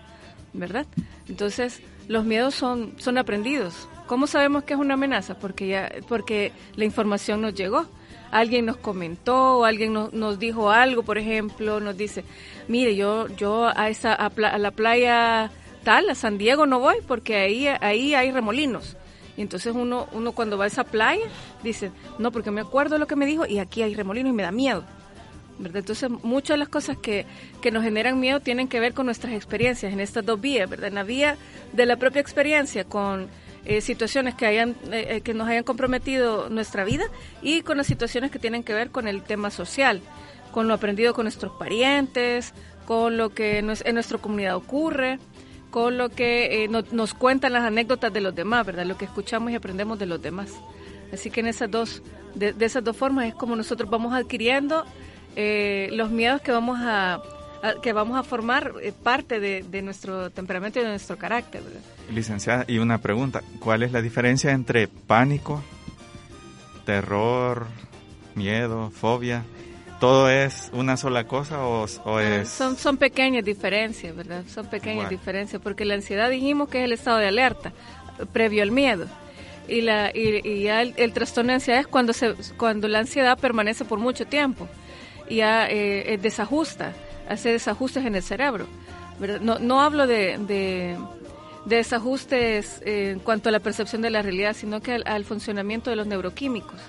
¿verdad? 0.52 0.86
Entonces, 1.28 1.80
los 2.08 2.24
miedos 2.24 2.54
son, 2.54 2.94
son 2.98 3.18
aprendidos. 3.18 3.88
¿Cómo 4.06 4.26
sabemos 4.26 4.64
que 4.64 4.74
es 4.74 4.80
una 4.80 4.94
amenaza? 4.94 5.38
Porque, 5.38 5.68
ya, 5.68 5.92
porque 6.08 6.52
la 6.76 6.84
información 6.84 7.42
nos 7.42 7.54
llegó. 7.54 7.86
Alguien 8.30 8.66
nos 8.66 8.76
comentó, 8.76 9.64
alguien 9.64 9.92
nos 9.94 10.38
dijo 10.38 10.70
algo, 10.70 11.02
por 11.02 11.16
ejemplo, 11.16 11.80
nos 11.80 11.96
dice, 11.96 12.24
mire, 12.66 12.94
yo, 12.94 13.28
yo 13.36 13.66
a, 13.66 13.88
esa, 13.88 14.12
a 14.12 14.58
la 14.58 14.70
playa 14.70 15.50
a 15.88 16.14
San 16.14 16.38
Diego 16.38 16.66
no 16.66 16.78
voy 16.78 16.96
porque 17.06 17.36
ahí, 17.36 17.66
ahí 17.66 18.14
hay 18.14 18.30
remolinos. 18.30 18.96
Y 19.36 19.42
entonces 19.42 19.72
uno, 19.74 20.08
uno 20.12 20.32
cuando 20.32 20.58
va 20.58 20.64
a 20.64 20.66
esa 20.66 20.84
playa 20.84 21.24
dice, 21.62 21.92
no, 22.18 22.32
porque 22.32 22.50
me 22.50 22.60
acuerdo 22.60 22.96
de 22.96 22.98
lo 22.98 23.06
que 23.06 23.16
me 23.16 23.24
dijo 23.24 23.46
y 23.46 23.58
aquí 23.58 23.82
hay 23.82 23.94
remolinos 23.94 24.30
y 24.30 24.34
me 24.34 24.42
da 24.42 24.52
miedo. 24.52 24.84
¿verdad? 25.58 25.78
Entonces 25.78 26.10
muchas 26.22 26.54
de 26.54 26.58
las 26.58 26.68
cosas 26.68 26.96
que, 26.98 27.24
que 27.60 27.70
nos 27.70 27.82
generan 27.82 28.20
miedo 28.20 28.40
tienen 28.40 28.68
que 28.68 28.80
ver 28.80 28.94
con 28.94 29.06
nuestras 29.06 29.32
experiencias 29.34 29.92
en 29.92 30.00
estas 30.00 30.24
dos 30.24 30.40
vías, 30.40 30.68
¿verdad? 30.68 30.88
En 30.88 30.94
la 30.94 31.02
vía 31.02 31.36
de 31.72 31.86
la 31.86 31.96
propia 31.96 32.20
experiencia 32.20 32.84
con 32.84 33.28
eh, 33.64 33.80
situaciones 33.80 34.34
que, 34.34 34.46
hayan, 34.46 34.70
eh, 34.92 35.06
eh, 35.08 35.20
que 35.20 35.34
nos 35.34 35.48
hayan 35.48 35.64
comprometido 35.64 36.48
nuestra 36.48 36.84
vida 36.84 37.04
y 37.42 37.62
con 37.62 37.76
las 37.76 37.86
situaciones 37.86 38.30
que 38.30 38.38
tienen 38.38 38.62
que 38.62 38.72
ver 38.72 38.90
con 38.90 39.08
el 39.08 39.22
tema 39.22 39.50
social, 39.50 40.00
con 40.52 40.68
lo 40.68 40.74
aprendido 40.74 41.12
con 41.12 41.24
nuestros 41.24 41.52
parientes, 41.58 42.54
con 42.86 43.16
lo 43.16 43.30
que 43.30 43.58
en 43.58 43.66
nuestra 43.66 44.18
comunidad 44.18 44.56
ocurre 44.56 45.18
con 45.70 45.98
lo 45.98 46.08
que 46.08 46.64
eh, 46.64 46.68
nos 46.68 47.14
cuentan 47.14 47.52
las 47.52 47.64
anécdotas 47.64 48.12
de 48.12 48.20
los 48.20 48.34
demás, 48.34 48.64
¿verdad? 48.64 48.86
Lo 48.86 48.96
que 48.96 49.04
escuchamos 49.04 49.50
y 49.50 49.54
aprendemos 49.54 49.98
de 49.98 50.06
los 50.06 50.20
demás. 50.20 50.50
Así 51.12 51.30
que 51.30 51.40
en 51.40 51.46
esas 51.46 51.70
dos, 51.70 52.02
de, 52.34 52.54
esas 52.60 52.84
dos 52.84 52.96
formas 52.96 53.26
es 53.26 53.34
como 53.34 53.56
nosotros 53.56 53.88
vamos 53.90 54.14
adquiriendo 54.14 54.84
eh, 55.36 55.88
los 55.92 56.10
miedos 56.10 56.40
que 56.40 56.52
vamos 56.52 56.78
a, 56.80 57.20
que 57.82 57.92
vamos 57.92 58.18
a 58.18 58.22
formar 58.22 58.74
eh, 58.82 58.92
parte 58.92 59.40
de, 59.40 59.82
nuestro 59.82 60.30
temperamento 60.30 60.80
y 60.80 60.82
de 60.82 60.88
nuestro 60.88 61.16
carácter. 61.16 61.62
Licenciada, 62.12 62.64
y 62.66 62.78
una 62.78 62.98
pregunta, 62.98 63.42
¿cuál 63.60 63.82
es 63.82 63.92
la 63.92 64.02
diferencia 64.02 64.52
entre 64.52 64.88
pánico, 64.88 65.62
terror, 66.84 67.66
miedo, 68.34 68.90
fobia? 68.90 69.44
Todo 70.00 70.30
es 70.30 70.70
una 70.72 70.96
sola 70.96 71.24
cosa 71.24 71.64
o, 71.66 71.86
ah, 72.06 72.22
es...? 72.22 72.48
Son, 72.48 72.76
son 72.76 72.96
pequeñas 72.96 73.44
diferencias, 73.44 74.14
¿verdad? 74.14 74.44
Son 74.48 74.66
pequeñas 74.66 75.10
diferencias, 75.10 75.60
porque 75.62 75.84
la 75.84 75.94
ansiedad 75.94 76.30
dijimos 76.30 76.68
que 76.68 76.78
es 76.78 76.84
el 76.84 76.92
estado 76.92 77.18
de 77.18 77.28
alerta, 77.28 77.72
previo 78.32 78.62
al 78.62 78.70
miedo. 78.70 79.06
Y, 79.66 79.82
la, 79.82 80.10
y, 80.14 80.62
ya 80.62 80.82
el, 80.82 81.12
trastorno 81.12 81.48
de 81.48 81.56
ansiedad 81.56 81.80
es 81.80 81.86
cuando, 81.86 82.12
se, 82.12 82.34
cuando 82.56 82.88
la 82.88 83.00
ansiedad 83.00 83.38
permanece 83.38 83.84
por 83.84 83.98
mucho 83.98 84.26
tiempo 84.26 84.66
y 85.28 85.36
ya 85.36 85.68
eh, 85.68 86.18
desajusta, 86.20 86.94
hace 87.28 87.52
desajustes 87.52 88.06
en 88.06 88.14
el 88.14 88.22
cerebro. 88.22 88.66
No, 89.42 89.58
no 89.58 89.82
hablo 89.82 90.06
de, 90.06 90.38
de, 90.38 90.96
desajustes 91.66 92.80
en 92.84 93.18
cuanto 93.18 93.48
a 93.48 93.52
la 93.52 93.60
percepción 93.60 94.00
de 94.00 94.10
la 94.10 94.22
realidad, 94.22 94.54
sino 94.54 94.80
que 94.80 94.94
al 94.94 95.24
funcionamiento 95.24 95.90
de 95.90 95.96
los 95.96 96.06
neuroquímicos. 96.06 96.80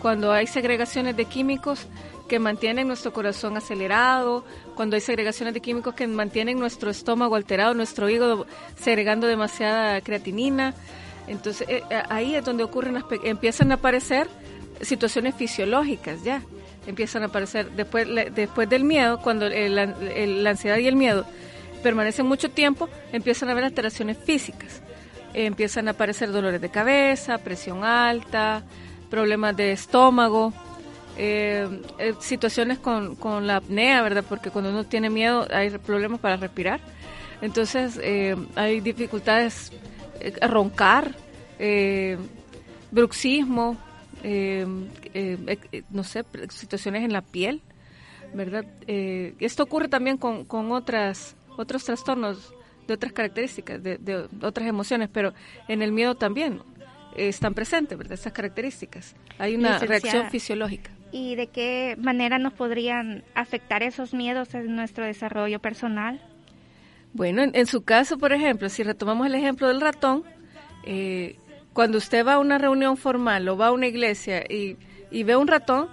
Cuando 0.00 0.32
hay 0.32 0.46
segregaciones 0.46 1.16
de 1.16 1.24
químicos, 1.24 1.86
que 2.28 2.38
mantienen 2.38 2.88
nuestro 2.88 3.12
corazón 3.12 3.56
acelerado, 3.56 4.44
cuando 4.74 4.96
hay 4.96 5.00
segregaciones 5.00 5.54
de 5.54 5.60
químicos 5.60 5.94
que 5.94 6.06
mantienen 6.06 6.58
nuestro 6.58 6.90
estómago 6.90 7.36
alterado, 7.36 7.74
nuestro 7.74 8.08
hígado 8.08 8.46
segregando 8.76 9.26
demasiada 9.26 10.00
creatinina. 10.00 10.74
Entonces 11.26 11.68
eh, 11.68 11.82
eh, 11.90 12.02
ahí 12.08 12.34
es 12.34 12.44
donde 12.44 12.64
ocurren, 12.64 13.02
empiezan 13.24 13.72
a 13.72 13.76
aparecer 13.76 14.28
situaciones 14.80 15.34
fisiológicas 15.34 16.22
ya, 16.22 16.42
empiezan 16.86 17.22
a 17.22 17.26
aparecer 17.26 17.70
después, 17.70 18.06
después 18.34 18.68
del 18.68 18.84
miedo, 18.84 19.20
cuando 19.20 19.48
la 19.48 20.50
ansiedad 20.50 20.76
y 20.78 20.86
el 20.86 20.96
miedo 20.96 21.24
permanecen 21.82 22.26
mucho 22.26 22.50
tiempo, 22.50 22.88
empiezan 23.12 23.50
a 23.50 23.52
haber 23.52 23.64
alteraciones 23.64 24.16
físicas, 24.18 24.82
empiezan 25.34 25.88
a 25.88 25.92
aparecer 25.92 26.32
dolores 26.32 26.60
de 26.60 26.70
cabeza, 26.70 27.38
presión 27.38 27.84
alta, 27.84 28.64
problemas 29.10 29.56
de 29.56 29.72
estómago, 29.72 30.52
eh, 31.16 31.82
eh, 31.98 32.14
situaciones 32.18 32.78
con, 32.78 33.14
con, 33.14 33.46
la 33.46 33.56
apnea, 33.56 34.02
¿verdad? 34.02 34.24
Porque 34.28 34.50
cuando 34.50 34.70
uno 34.70 34.84
tiene 34.84 35.10
miedo 35.10 35.46
hay 35.52 35.70
problemas 35.78 36.20
para 36.20 36.36
respirar. 36.36 36.80
Entonces 37.40 38.00
eh, 38.02 38.36
hay 38.56 38.80
dificultades 38.80 39.70
a 40.40 40.46
roncar, 40.48 41.14
bruxismo, 42.90 43.76
no 45.90 46.04
sé, 46.04 46.24
situaciones 46.48 47.04
en 47.04 47.12
la 47.12 47.22
piel, 47.22 47.60
¿verdad? 48.32 48.64
esto 48.86 49.62
ocurre 49.62 49.88
también 49.88 50.16
con, 50.16 50.44
con 50.44 50.72
otras, 50.72 51.36
otros 51.56 51.84
trastornos 51.84 52.54
de 52.86 52.94
otras 52.94 53.12
características, 53.12 53.82
de, 53.82 53.98
de 53.98 54.26
otras 54.42 54.66
emociones, 54.66 55.10
pero 55.12 55.34
en 55.68 55.82
el 55.82 55.92
miedo 55.92 56.14
también 56.14 56.62
están 57.14 57.54
presentes, 57.54 57.98
¿verdad? 57.98 58.14
Esas 58.14 58.32
características. 58.32 59.14
Hay 59.38 59.54
una 59.54 59.78
reacción 59.78 60.30
fisiológica 60.30 60.93
y 61.14 61.36
de 61.36 61.46
qué 61.46 61.94
manera 61.96 62.40
nos 62.40 62.54
podrían 62.54 63.22
afectar 63.36 63.84
esos 63.84 64.12
miedos 64.12 64.52
en 64.52 64.74
nuestro 64.74 65.04
desarrollo 65.04 65.60
personal. 65.60 66.20
Bueno, 67.12 67.42
en, 67.44 67.66
su 67.66 67.84
caso, 67.84 68.18
por 68.18 68.32
ejemplo, 68.32 68.68
si 68.68 68.82
retomamos 68.82 69.28
el 69.28 69.36
ejemplo 69.36 69.68
del 69.68 69.80
ratón, 69.80 70.24
eh, 70.82 71.36
cuando 71.72 71.98
usted 71.98 72.26
va 72.26 72.34
a 72.34 72.38
una 72.40 72.58
reunión 72.58 72.96
formal 72.96 73.48
o 73.48 73.56
va 73.56 73.68
a 73.68 73.72
una 73.72 73.86
iglesia 73.86 74.42
y, 74.50 74.76
ve 75.22 75.36
un 75.36 75.46
ratón, 75.46 75.86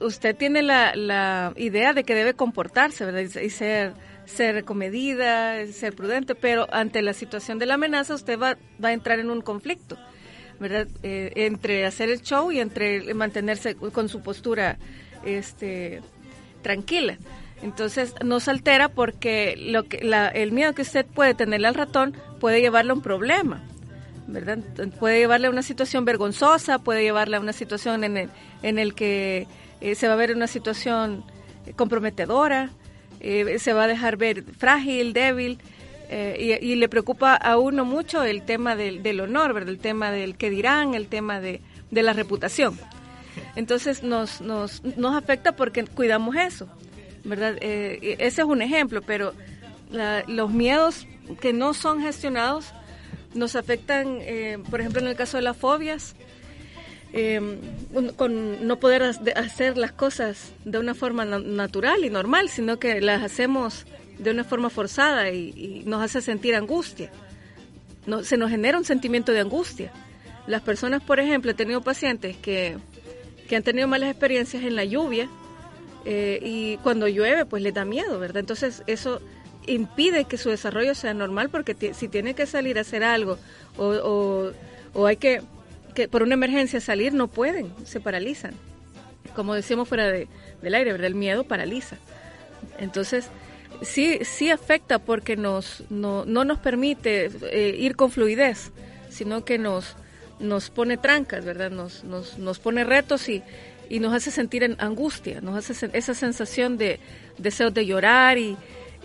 usted 0.00 0.34
tiene 0.34 0.62
la, 0.62 1.52
idea 1.56 1.92
de 1.92 2.04
que 2.04 2.14
debe 2.14 2.32
comportarse. 2.32 3.04
Y 3.44 3.50
ser, 3.50 3.92
ser 4.24 4.64
comedida, 4.64 5.66
ser 5.66 5.94
prudente, 5.94 6.34
pero 6.34 6.66
ante 6.72 7.02
la 7.02 7.12
situación 7.12 7.58
de 7.58 7.66
la 7.66 7.74
amenaza 7.74 8.14
usted 8.14 8.38
va, 8.38 8.56
va 8.82 8.88
a 8.88 8.92
entrar 8.94 9.18
en 9.18 9.28
un 9.28 9.42
conflicto. 9.42 9.98
¿Verdad? 10.60 10.86
Eh, 11.02 11.32
entre 11.36 11.86
hacer 11.86 12.10
el 12.10 12.20
show 12.20 12.52
y 12.52 12.60
entre 12.60 13.12
mantenerse 13.14 13.74
con 13.74 14.08
su 14.08 14.22
postura 14.22 14.78
este, 15.24 16.02
tranquila. 16.62 17.16
Entonces 17.62 18.14
nos 18.22 18.46
altera 18.46 18.88
porque 18.90 19.56
lo 19.58 19.84
que, 19.84 19.98
el 20.34 20.52
miedo 20.52 20.74
que 20.74 20.82
usted 20.82 21.06
puede 21.06 21.34
tenerle 21.34 21.66
al 21.66 21.74
ratón 21.74 22.14
puede 22.38 22.60
llevarle 22.60 22.92
a 22.92 22.94
un 22.94 23.02
problema, 23.02 23.62
¿verdad? 24.26 24.58
Puede 24.98 25.18
llevarle 25.18 25.46
a 25.46 25.50
una 25.50 25.62
situación 25.62 26.04
vergonzosa, 26.04 26.78
puede 26.78 27.02
llevarle 27.02 27.36
a 27.36 27.40
una 27.40 27.52
situación 27.52 28.04
en 28.04 28.16
el, 28.16 28.30
en 28.62 28.78
el 28.78 28.94
que 28.94 29.46
eh, 29.80 29.94
se 29.94 30.08
va 30.08 30.14
a 30.14 30.16
ver 30.16 30.34
una 30.34 30.46
situación 30.46 31.24
comprometedora, 31.76 32.70
se 33.20 33.72
va 33.74 33.84
a 33.84 33.86
dejar 33.86 34.16
ver 34.16 34.44
frágil, 34.56 35.12
débil, 35.12 35.58
y, 36.10 36.74
le 36.74 36.88
preocupa 36.88 37.34
a 37.34 37.56
uno 37.58 37.84
mucho 37.84 38.24
el 38.24 38.42
tema 38.42 38.74
del, 38.74 39.02
del 39.02 39.20
honor, 39.20 39.54
¿verdad? 39.54 39.70
el 39.70 39.78
tema 39.78 40.10
del 40.10 40.36
que 40.36 40.50
dirán, 40.50 40.94
el 40.94 41.06
tema 41.06 41.40
de, 41.40 41.60
de 41.90 42.02
la 42.02 42.12
reputación. 42.12 42.78
Entonces 43.56 44.02
nos, 44.02 44.40
nos, 44.40 44.82
nos 44.96 45.14
afecta 45.14 45.52
porque 45.52 45.84
cuidamos 45.84 46.36
eso, 46.36 46.68
¿verdad? 47.24 47.56
Eh, 47.60 48.16
ese 48.18 48.42
es 48.42 48.46
un 48.46 48.62
ejemplo, 48.62 49.02
pero 49.02 49.34
los 50.28 50.50
miedos 50.50 51.06
que 51.40 51.52
no 51.52 51.74
son 51.74 52.00
gestionados 52.00 52.72
nos 53.34 53.56
afectan, 53.56 54.18
eh, 54.20 54.58
por 54.70 54.80
ejemplo, 54.80 55.00
en 55.00 55.08
el 55.08 55.16
caso 55.16 55.36
de 55.36 55.42
las 55.42 55.56
fobias, 55.56 56.14
eh, 57.12 57.58
con 58.16 58.66
no 58.66 58.78
poder 58.78 59.02
hacer 59.02 59.76
las 59.76 59.92
cosas 59.92 60.52
de 60.64 60.78
una 60.78 60.94
forma 60.94 61.24
natural 61.24 62.04
y 62.04 62.10
normal, 62.10 62.48
sino 62.48 62.78
que 62.78 63.00
las 63.00 63.22
hacemos 63.22 63.84
de 64.22 64.30
una 64.30 64.44
forma 64.44 64.70
forzada 64.70 65.30
y, 65.30 65.82
nos 65.86 66.02
hace 66.02 66.20
sentir 66.20 66.54
angustia. 66.54 67.10
No, 68.06 68.24
se 68.24 68.36
nos 68.36 68.50
genera 68.50 68.78
un 68.78 68.84
sentimiento 68.84 69.32
de 69.32 69.40
angustia. 69.40 69.92
Las 70.46 70.62
personas, 70.62 71.02
por 71.02 71.20
ejemplo, 71.20 71.50
he 71.50 71.54
tenido 71.54 71.82
pacientes 71.82 72.36
que 72.36 72.76
que 73.50 73.56
han 73.56 73.64
tenido 73.64 73.88
malas 73.88 74.10
experiencias 74.10 74.62
en 74.62 74.76
la 74.76 74.84
lluvia 74.84 75.28
eh, 76.04 76.38
y 76.40 76.76
cuando 76.84 77.08
llueve 77.08 77.44
pues 77.46 77.64
les 77.64 77.74
da 77.74 77.84
miedo, 77.84 78.20
¿verdad? 78.20 78.38
Entonces 78.38 78.84
eso 78.86 79.20
impide 79.66 80.24
que 80.26 80.38
su 80.38 80.50
desarrollo 80.50 80.94
sea 80.94 81.14
normal 81.14 81.50
porque 81.50 81.92
si 81.92 82.06
tiene 82.06 82.34
que 82.34 82.46
salir 82.46 82.78
a 82.78 82.82
hacer 82.82 83.02
algo 83.02 83.38
o, 83.76 84.52
hay 85.04 85.16
que, 85.16 85.42
que, 85.96 86.06
por 86.06 86.22
una 86.22 86.34
emergencia 86.34 86.80
salir, 86.80 87.12
no 87.12 87.26
pueden, 87.26 87.72
se 87.84 87.98
paralizan. 87.98 88.54
Como 89.34 89.54
decíamos 89.54 89.88
fuera 89.88 90.06
de, 90.06 90.28
del 90.62 90.74
aire, 90.76 90.92
¿verdad? 90.92 91.08
El 91.08 91.16
miedo 91.16 91.42
paraliza. 91.42 91.96
Entonces, 92.78 93.26
sí, 93.82 94.18
sí 94.22 94.50
afecta 94.50 94.98
porque 94.98 95.36
nos, 95.36 95.84
no, 95.90 96.24
no 96.24 96.44
nos 96.44 96.58
permite 96.58 97.30
eh, 97.50 97.76
ir 97.78 97.96
con 97.96 98.10
fluidez, 98.10 98.72
sino 99.08 99.44
que 99.44 99.58
nos, 99.58 99.96
nos 100.38 100.70
pone 100.70 100.96
trancas, 100.96 101.44
¿verdad? 101.44 101.70
Nos, 101.70 102.04
nos, 102.04 102.38
nos 102.38 102.58
pone 102.58 102.84
retos 102.84 103.28
y, 103.28 103.42
y 103.88 104.00
nos 104.00 104.14
hace 104.14 104.30
sentir 104.30 104.62
en 104.62 104.76
angustia, 104.78 105.40
nos 105.40 105.56
hace 105.56 105.90
esa 105.92 106.14
sensación 106.14 106.78
de 106.78 107.00
deseo 107.38 107.70
de 107.70 107.86
llorar 107.86 108.38
y, 108.38 108.56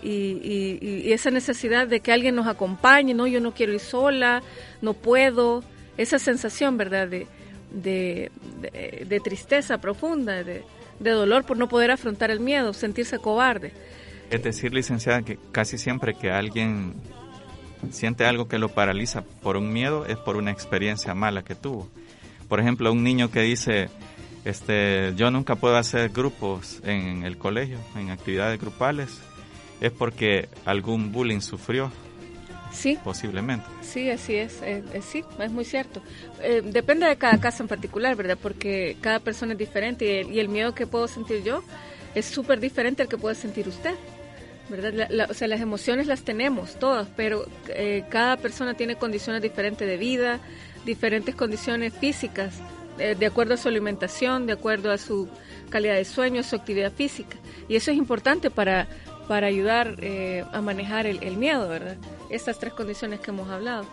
y, 0.02 0.78
y, 0.80 1.12
esa 1.12 1.30
necesidad 1.30 1.86
de 1.88 2.00
que 2.00 2.12
alguien 2.12 2.36
nos 2.36 2.46
acompañe, 2.46 3.14
no, 3.14 3.26
yo 3.26 3.40
no 3.40 3.52
quiero 3.52 3.72
ir 3.72 3.80
sola, 3.80 4.42
no 4.82 4.94
puedo, 4.94 5.64
esa 5.96 6.18
sensación, 6.18 6.76
¿verdad? 6.76 7.08
De, 7.08 7.26
de, 7.72 8.30
de, 9.06 9.20
tristeza 9.20 9.78
profunda, 9.78 10.44
de, 10.44 10.62
de 11.00 11.10
dolor 11.10 11.44
por 11.44 11.56
no 11.56 11.68
poder 11.68 11.90
afrontar 11.90 12.30
el 12.30 12.40
miedo, 12.40 12.72
sentirse 12.72 13.18
cobarde. 13.18 13.72
Es 14.30 14.42
decir, 14.42 14.74
licenciada, 14.74 15.22
que 15.22 15.38
casi 15.52 15.78
siempre 15.78 16.14
que 16.14 16.30
alguien 16.30 16.94
siente 17.90 18.24
algo 18.24 18.48
que 18.48 18.58
lo 18.58 18.68
paraliza 18.68 19.22
por 19.42 19.56
un 19.56 19.72
miedo, 19.72 20.06
es 20.06 20.16
por 20.16 20.36
una 20.36 20.50
experiencia 20.50 21.14
mala 21.14 21.42
que 21.42 21.54
tuvo. 21.54 21.88
Por 22.48 22.60
ejemplo, 22.60 22.92
un 22.92 23.02
niño 23.02 23.30
que 23.30 23.40
dice, 23.40 23.88
este, 24.44 25.12
yo 25.16 25.30
nunca 25.30 25.56
puedo 25.56 25.76
hacer 25.76 26.10
grupos 26.10 26.80
en 26.84 27.24
el 27.24 27.38
colegio, 27.38 27.78
en 27.96 28.10
actividades 28.10 28.60
grupales, 28.60 29.20
es 29.80 29.92
porque 29.92 30.48
algún 30.64 31.12
bullying 31.12 31.40
sufrió. 31.40 31.90
Sí. 32.72 32.98
Posiblemente. 33.02 33.66
Sí, 33.80 34.10
así 34.10 34.34
es. 34.34 34.60
sí, 35.02 35.24
es 35.38 35.50
muy 35.50 35.64
cierto. 35.64 36.02
Eh, 36.42 36.62
depende 36.64 37.06
de 37.06 37.16
cada 37.16 37.38
caso 37.38 37.62
en 37.62 37.68
particular, 37.68 38.16
¿verdad? 38.16 38.38
Porque 38.40 38.96
cada 39.00 39.20
persona 39.20 39.52
es 39.52 39.58
diferente 39.58 40.26
y 40.28 40.38
el 40.38 40.48
miedo 40.48 40.74
que 40.74 40.86
puedo 40.86 41.08
sentir 41.08 41.42
yo 41.42 41.62
es 42.14 42.26
súper 42.26 42.60
diferente 42.60 43.02
al 43.02 43.08
que 43.08 43.16
puede 43.16 43.34
sentir 43.34 43.66
usted. 43.68 43.94
¿Verdad? 44.68 45.30
o 45.30 45.34
sea, 45.34 45.48
las 45.48 45.60
emociones 45.60 46.06
las 46.06 46.22
tenemos 46.22 46.76
todas, 46.78 47.08
pero 47.16 47.46
eh, 47.68 48.04
cada 48.10 48.36
persona 48.36 48.74
tiene 48.74 48.96
condiciones 48.96 49.42
diferentes 49.42 49.86
de 49.86 49.96
vida, 49.96 50.40
diferentes 50.84 51.34
condiciones 51.34 51.92
físicas, 51.94 52.54
eh, 52.98 53.14
de 53.18 53.26
acuerdo 53.26 53.54
a 53.54 53.56
su 53.56 53.68
alimentación, 53.68 54.46
de 54.46 54.54
acuerdo 54.54 54.90
a 54.90 54.98
su 54.98 55.28
calidad 55.68 55.94
de 55.94 56.04
sueño, 56.04 56.42
su 56.42 56.56
actividad 56.56 56.92
física. 56.92 57.36
Y 57.68 57.76
eso 57.76 57.90
es 57.90 57.96
importante 57.96 58.50
para, 58.50 58.88
para 59.28 59.46
ayudar 59.46 59.96
eh, 59.98 60.44
a 60.52 60.60
manejar 60.60 61.06
el, 61.06 61.36
miedo, 61.36 61.68
¿verdad? 61.68 61.96
Estas 62.30 62.58
tres 62.58 62.72
condiciones 62.72 63.20
que 63.20 63.30
hemos 63.30 63.50
hablado. 63.50 63.84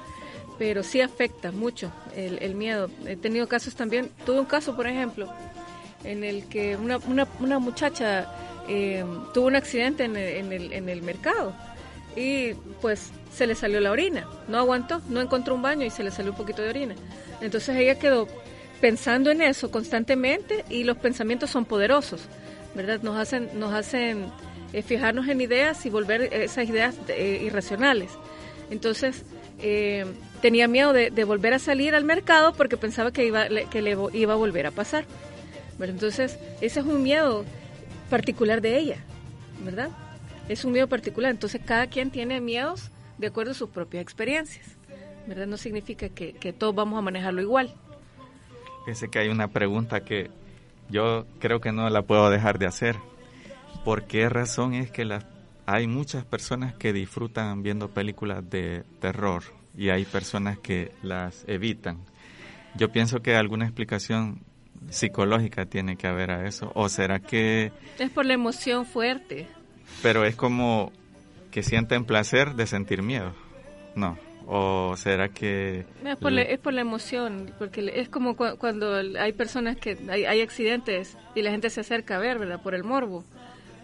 Pero 0.60 0.84
sí 0.84 1.02
afecta 1.02 1.52
mucho 1.52 1.92
el, 2.16 2.38
el 2.42 2.56
miedo. 2.56 2.90
He 3.08 3.16
tenido 3.16 3.48
casos 3.48 3.76
también, 3.76 4.10
tuve 4.26 4.40
un 4.40 4.46
caso, 4.46 4.76
por 4.76 4.88
ejemplo, 4.88 5.28
en 6.04 6.24
el 6.24 6.48
que 6.48 6.78
una, 6.78 6.98
una, 6.98 7.28
una 7.40 7.60
muchacha 7.60 8.30
eh, 8.68 9.04
tuvo 9.34 9.48
un 9.48 9.56
accidente 9.56 10.06
en 10.06 10.16
el, 10.16 11.02
mercado 11.02 11.54
y 12.16 12.54
pues 12.82 13.12
se 13.34 13.46
le 13.48 13.56
salió 13.56 13.80
la 13.80 13.92
orina, 13.92 14.28
no 14.48 14.58
aguantó, 14.58 15.02
no 15.10 15.20
encontró 15.20 15.56
un 15.56 15.62
baño 15.62 15.86
y 15.86 15.90
se 15.90 16.04
le 16.04 16.12
salió 16.12 16.32
un 16.32 16.38
poquito 16.38 16.62
de 16.62 16.70
orina. 16.70 16.96
Entonces 17.42 17.76
ella 17.76 18.00
quedó 18.00 18.28
pensando 18.80 19.32
en 19.32 19.42
eso 19.42 19.72
constantemente 19.72 20.64
y 20.70 20.84
los 20.84 20.98
pensamientos 20.98 21.50
son 21.50 21.66
poderosos, 21.66 22.22
¿verdad? 22.76 23.02
Nos 23.02 23.18
hacen, 23.18 23.50
nos 23.56 23.74
hacen 23.74 24.28
eh, 24.72 24.82
fijarnos 24.82 25.28
en 25.28 25.42
ideas 25.42 25.86
y 25.86 25.90
volver 25.90 26.34
esas 26.34 26.70
ideas 26.70 26.96
eh, 27.10 27.42
irracionales. 27.44 28.12
Entonces 28.70 29.24
tenía 30.42 30.68
miedo 30.68 30.92
de, 30.92 31.24
volver 31.24 31.54
a 31.54 31.60
salir 31.60 31.96
al 31.96 32.04
mercado 32.04 32.54
porque 32.54 32.76
pensaba 32.76 33.12
que, 33.12 33.26
iba, 33.26 33.48
que 33.48 33.82
le 33.82 33.98
iba 34.14 34.34
a 34.34 34.36
volver 34.36 34.68
a 34.68 34.72
pasar. 34.72 35.06
Entonces 35.80 36.38
ese 36.62 36.80
es 36.80 36.86
un 36.86 37.02
miedo 37.02 37.46
particular 38.14 38.62
de 38.62 38.78
ella, 38.78 38.98
¿verdad? 39.66 39.90
Es 40.48 40.64
un 40.66 40.72
miedo 40.72 40.88
particular, 40.88 41.32
entonces 41.32 41.60
cada 41.66 41.88
quien 41.88 42.12
tiene 42.12 42.42
miedos 42.42 42.92
de 43.18 43.26
acuerdo 43.26 43.54
a 43.54 43.56
sus 43.56 43.72
propias 43.72 44.04
experiencias, 44.04 44.78
¿verdad? 45.26 45.48
No 45.48 45.58
significa 45.58 46.10
que, 46.10 46.54
todos 46.56 46.76
vamos 46.76 47.00
a 47.00 47.02
manejarlo 47.02 47.42
igual. 47.42 47.74
Fíjese 48.86 49.10
que 49.10 49.18
hay 49.18 49.30
una 49.30 49.48
pregunta 49.48 50.02
que 50.02 50.30
yo 50.92 51.26
creo 51.40 51.60
que 51.60 51.72
no 51.72 51.90
la 51.90 52.04
puedo 52.04 52.30
dejar 52.30 52.60
de 52.60 52.68
hacer. 52.68 52.98
¿Por 53.84 54.04
qué 54.04 54.30
razón 54.30 54.76
es 54.76 54.92
que 54.92 55.20
hay 55.66 55.88
muchas 55.88 56.24
personas 56.24 56.76
que 56.76 56.94
disfrutan 56.94 57.64
viendo 57.64 57.90
películas 57.90 58.48
de 58.48 58.84
terror 59.00 59.42
y 59.76 59.90
hay 59.90 60.06
personas 60.06 60.60
que 60.60 60.92
las 61.02 61.46
evitan? 61.48 61.98
Yo 62.76 62.92
pienso 62.92 63.24
que 63.24 63.36
alguna 63.36 63.66
explicación 63.66 64.44
psicológica 64.90 65.66
tiene 65.66 65.96
que 65.98 66.08
haber 66.08 66.32
a 66.32 66.48
eso? 66.48 66.72
¿O 66.76 66.90
será 66.90 67.20
que... 67.20 67.72
Es 68.00 68.10
por 68.12 68.26
la 68.26 68.34
emoción 68.34 68.86
fuerte. 68.86 69.48
Pero 70.02 70.26
es 70.26 70.36
como 70.36 70.92
que 71.52 71.64
sienten 71.64 72.06
placer 72.06 72.56
de 72.56 72.68
sentir 72.68 73.04
miedo. 73.04 73.34
No. 73.96 74.18
¿O 74.46 74.96
será 74.98 75.30
que...? 75.30 75.86
Es 76.04 76.18
por, 76.18 76.32
la, 76.32 76.42
es 76.42 76.60
por 76.60 76.74
la 76.74 76.82
emoción, 76.82 77.52
porque 77.58 77.92
es 77.96 78.10
como 78.10 78.36
cuando 78.36 78.96
hay 78.96 79.34
personas 79.34 79.78
que 79.78 79.98
hay, 80.10 80.26
hay, 80.26 80.42
accidentes 80.42 81.18
y 81.36 81.42
la 81.42 81.52
gente 81.52 81.70
se 81.70 81.82
acerca 81.82 82.18
a 82.18 82.20
ver, 82.20 82.40
¿verdad? 82.40 82.62
Por 82.62 82.76
el 82.76 82.84
morbo. 82.84 83.24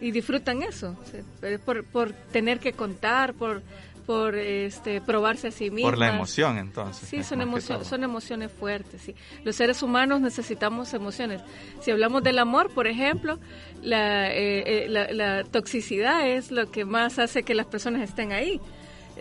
Y 0.02 0.12
disfrutan 0.12 0.64
eso. 0.64 0.98
Es 1.42 1.60
por, 1.60 1.84
por 1.86 2.12
tener 2.12 2.60
que 2.60 2.74
contar, 2.74 3.34
por 3.34 3.62
por 4.10 4.34
este, 4.34 5.02
probarse 5.02 5.50
a 5.50 5.52
sí 5.52 5.70
mismo. 5.70 5.88
Por 5.88 6.00
la 6.00 6.08
emoción, 6.08 6.58
entonces. 6.58 7.08
Sí, 7.08 7.22
son, 7.22 7.86
son 7.86 8.04
emociones 8.04 8.52
fuertes. 8.52 9.04
Sí. 9.04 9.14
Los 9.44 9.56
seres 9.56 9.84
humanos 9.84 10.20
necesitamos 10.20 10.96
emociones. 10.96 11.44
Si 11.80 11.92
hablamos 11.92 12.24
del 12.24 12.40
amor, 12.40 12.74
por 12.74 12.88
ejemplo, 12.88 13.38
la, 13.84 14.32
eh, 14.32 14.88
eh, 14.88 15.14
la, 15.14 15.44
toxicidad 15.44 16.28
es 16.28 16.50
lo 16.50 16.72
que 16.72 16.86
más 16.86 17.20
hace 17.20 17.44
que 17.44 17.54
las 17.54 17.68
personas 17.68 18.02
estén 18.02 18.32
ahí. 18.32 18.60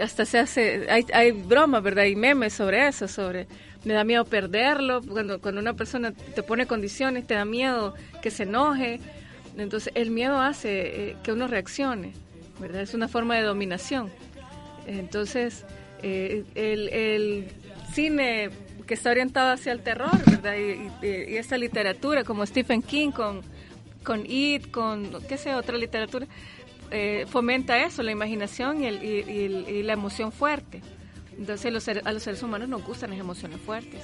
Hasta 0.01 0.25
se 0.25 0.39
hace, 0.39 0.87
hay, 0.89 1.05
hay 1.13 1.33
bromas, 1.33 1.83
¿verdad? 1.83 2.05
Hay 2.05 2.17
memes 2.17 2.55
sobre 2.55 2.89
eso, 2.89 3.09
sobre 3.09 3.47
me 3.85 3.93
da 3.93 4.05
miedo 4.05 4.25
perderlo, 4.25 5.03
cuando, 5.03 5.39
cuando 5.39 5.61
una 5.61 5.75
persona 5.75 6.13
te 6.13 6.43
pone 6.43 6.67
condiciones, 6.67 7.27
te 7.27 7.35
da 7.35 7.45
miedo 7.45 7.93
que 8.23 8.31
se 8.31 8.45
enoje. 8.45 9.01
Entonces, 9.59 9.93
el 9.95 10.11
miedo 10.11 10.41
hace 10.41 11.11
eh, 11.11 11.17
que 11.23 11.33
uno 11.33 11.47
reaccione, 11.47 12.15
¿verdad? 12.59 12.81
Es 12.81 12.95
una 12.95 13.07
forma 13.07 13.37
de 13.37 13.43
dominación. 13.43 14.11
Entonces, 14.89 15.65
eh, 16.03 16.45
el, 16.55 17.49
cine 17.93 18.51
que 18.87 18.95
está 18.95 19.11
orientado 19.11 19.53
hacia 19.53 19.73
el 19.73 19.81
terror, 19.81 20.19
¿verdad? 20.27 20.55
Y, 20.57 21.07
y, 21.07 21.37
esta 21.37 21.59
literatura 21.59 22.25
como 22.25 22.45
Stephen 22.47 22.83
King 22.83 23.11
con, 23.11 23.43
con 24.03 24.25
It, 24.27 24.71
con, 24.71 25.11
qué 25.29 25.37
sé, 25.37 25.55
otra 25.55 25.77
literatura, 25.77 26.27
eh, 26.91 27.27
fomenta 27.29 27.85
eso, 27.85 28.03
la 28.03 28.13
imaginación 28.13 28.83
y, 28.83 28.87
el, 28.87 29.03
y, 29.03 29.83
la 29.83 29.93
emoción 29.93 30.33
fuerte. 30.33 30.81
Entonces 31.39 31.73
los, 31.73 31.87
a 31.89 32.13
los 32.13 32.23
seres 32.23 32.43
humanos 32.43 32.69
nos 32.69 32.83
gustan 32.85 33.11
las 33.11 33.19
emociones 33.19 33.61
fuertes. 33.61 34.03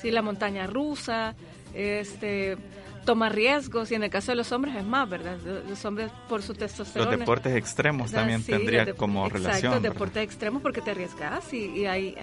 Sí, 0.00 0.10
la 0.10 0.22
montaña 0.22 0.66
rusa, 0.66 1.34
este 1.74 2.56
toma 3.04 3.28
riesgos 3.28 3.90
y 3.90 3.94
en 3.94 4.04
el 4.04 4.10
caso 4.10 4.32
de 4.32 4.36
los 4.36 4.52
hombres 4.52 4.76
es 4.76 4.84
más, 4.84 5.08
¿verdad? 5.08 5.38
Los 5.68 5.84
hombres 5.84 6.10
por 6.28 6.42
su 6.42 6.54
testosterona. 6.54 7.10
Los 7.10 7.20
deportes 7.20 7.56
extremos 7.56 8.12
también 8.12 8.42
tendría 8.42 8.92
como 8.94 9.28
relación. 9.28 9.72
Exacto, 9.72 9.80
deportes 9.80 10.22
extremos 10.22 10.62
porque 10.62 10.80
te 10.80 10.92
arriesgas 10.92 11.52
y, 11.52 11.86
hay, 11.86 12.16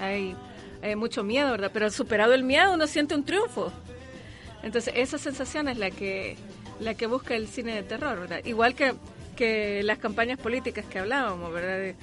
hay, 0.81 0.95
mucho 0.95 1.23
miedo, 1.23 1.51
¿verdad? 1.51 1.71
Pero 1.73 1.91
superado 1.91 2.33
el 2.33 2.43
miedo 2.43 2.73
uno 2.73 2.87
siente 2.87 3.15
un 3.15 3.23
triunfo. 3.23 3.71
Entonces 4.63 4.93
esa 4.95 5.17
sensación 5.17 5.67
es 5.67 5.77
la 5.77 5.91
que 5.91 6.37
la 6.79 6.93
que 6.93 7.07
busca 7.07 7.35
el 7.35 7.47
cine 7.47 7.75
de 7.75 7.83
terror, 7.83 8.21
¿verdad? 8.21 8.39
Igual 8.45 8.73
que, 8.73 8.93
que 9.35 9.83
las 9.83 9.97
campañas 9.97 10.39
políticas 10.39 10.85
que 10.85 10.99
hablábamos, 10.99 11.51
¿verdad? 11.51 11.95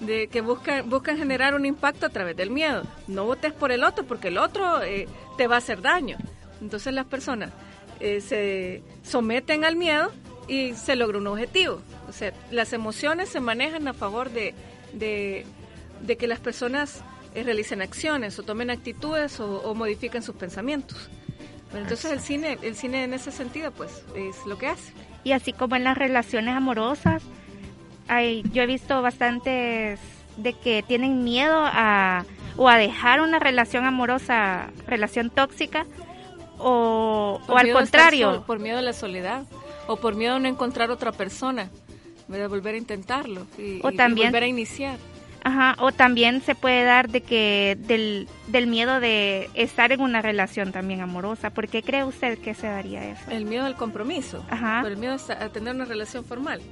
De, 0.00 0.28
que 0.28 0.40
buscan, 0.40 0.90
buscan 0.90 1.16
generar 1.16 1.54
un 1.54 1.64
impacto 1.64 2.06
a 2.06 2.08
través 2.08 2.36
del 2.36 2.50
miedo. 2.50 2.82
No 3.06 3.24
votes 3.24 3.52
por 3.52 3.70
el 3.70 3.84
otro 3.84 4.04
porque 4.04 4.28
el 4.28 4.38
otro 4.38 4.82
eh, 4.82 5.06
te 5.36 5.46
va 5.46 5.54
a 5.54 5.58
hacer 5.58 5.80
daño. 5.80 6.18
Entonces 6.60 6.92
las 6.92 7.06
personas 7.06 7.50
eh, 8.04 8.20
se 8.20 8.82
someten 9.02 9.64
al 9.64 9.76
miedo 9.76 10.12
y 10.46 10.74
se 10.74 10.94
logra 10.94 11.16
un 11.16 11.26
objetivo. 11.26 11.80
O 12.06 12.12
sea, 12.12 12.34
las 12.50 12.74
emociones 12.74 13.30
se 13.30 13.40
manejan 13.40 13.88
a 13.88 13.94
favor 13.94 14.28
de, 14.28 14.54
de, 14.92 15.46
que 16.18 16.26
las 16.26 16.38
personas 16.38 17.02
eh, 17.34 17.42
realicen 17.42 17.80
acciones 17.80 18.38
o 18.38 18.42
tomen 18.42 18.68
actitudes 18.68 19.40
o, 19.40 19.74
modifiquen 19.74 20.22
sus 20.22 20.34
pensamientos. 20.34 21.08
entonces 21.72 22.12
el 22.12 22.20
cine, 22.20 22.58
el 22.60 22.76
cine 22.76 23.04
en 23.04 23.14
ese 23.14 23.32
sentido, 23.32 23.72
pues, 23.72 24.02
es 24.14 24.36
lo 24.44 24.58
que 24.58 24.66
hace. 24.66 24.92
Y 25.24 25.32
así 25.32 25.54
como 25.54 25.74
en 25.76 25.84
las 25.84 25.96
relaciones 25.96 26.54
amorosas, 26.54 27.22
hay, 28.06 28.42
yo 28.52 28.64
he 28.64 28.66
visto 28.66 29.00
bastantes 29.00 29.98
de 30.36 30.52
que 30.52 30.84
tienen 30.86 31.24
miedo 31.24 31.56
a 31.56 32.26
o 32.56 32.68
a 32.68 32.76
dejar 32.76 33.20
una 33.20 33.38
relación 33.38 33.84
amorosa, 33.84 34.70
relación 34.86 35.30
tóxica, 35.30 35.86
o, 36.58 37.40
o 37.46 37.56
al 37.56 37.72
contrario. 37.72 38.44
por 38.46 38.58
miedo 38.58 38.78
a 38.78 38.82
la 38.82 38.92
soledad 38.92 39.44
o 39.86 39.96
por 39.96 40.14
miedo 40.14 40.36
a 40.36 40.38
no 40.38 40.48
encontrar 40.48 40.90
otra 40.90 41.12
persona, 41.12 41.70
de 42.28 42.46
volver 42.46 42.74
a 42.74 42.78
intentarlo 42.78 43.46
y, 43.58 43.80
o 43.82 43.92
también, 43.92 44.28
volver 44.28 44.44
a 44.44 44.46
iniciar. 44.46 44.98
Ajá, 45.46 45.76
o 45.78 45.92
también 45.92 46.40
se 46.40 46.54
puede 46.54 46.84
dar 46.84 47.10
de 47.10 47.20
que 47.20 47.76
del, 47.80 48.28
del 48.46 48.66
miedo 48.66 48.98
de 48.98 49.50
estar 49.52 49.92
en 49.92 50.00
una 50.00 50.22
relación 50.22 50.72
también 50.72 51.02
amorosa. 51.02 51.50
¿Por 51.50 51.68
qué 51.68 51.82
cree 51.82 52.02
usted 52.02 52.38
que 52.38 52.54
se 52.54 52.66
daría 52.66 53.04
eso? 53.10 53.30
El 53.30 53.44
miedo 53.44 53.66
al 53.66 53.76
compromiso, 53.76 54.42
Ajá. 54.48 54.82
el 54.86 54.96
miedo 54.96 55.16
a 55.28 55.48
tener 55.50 55.74
una 55.74 55.84
relación 55.84 56.24
formal. 56.24 56.62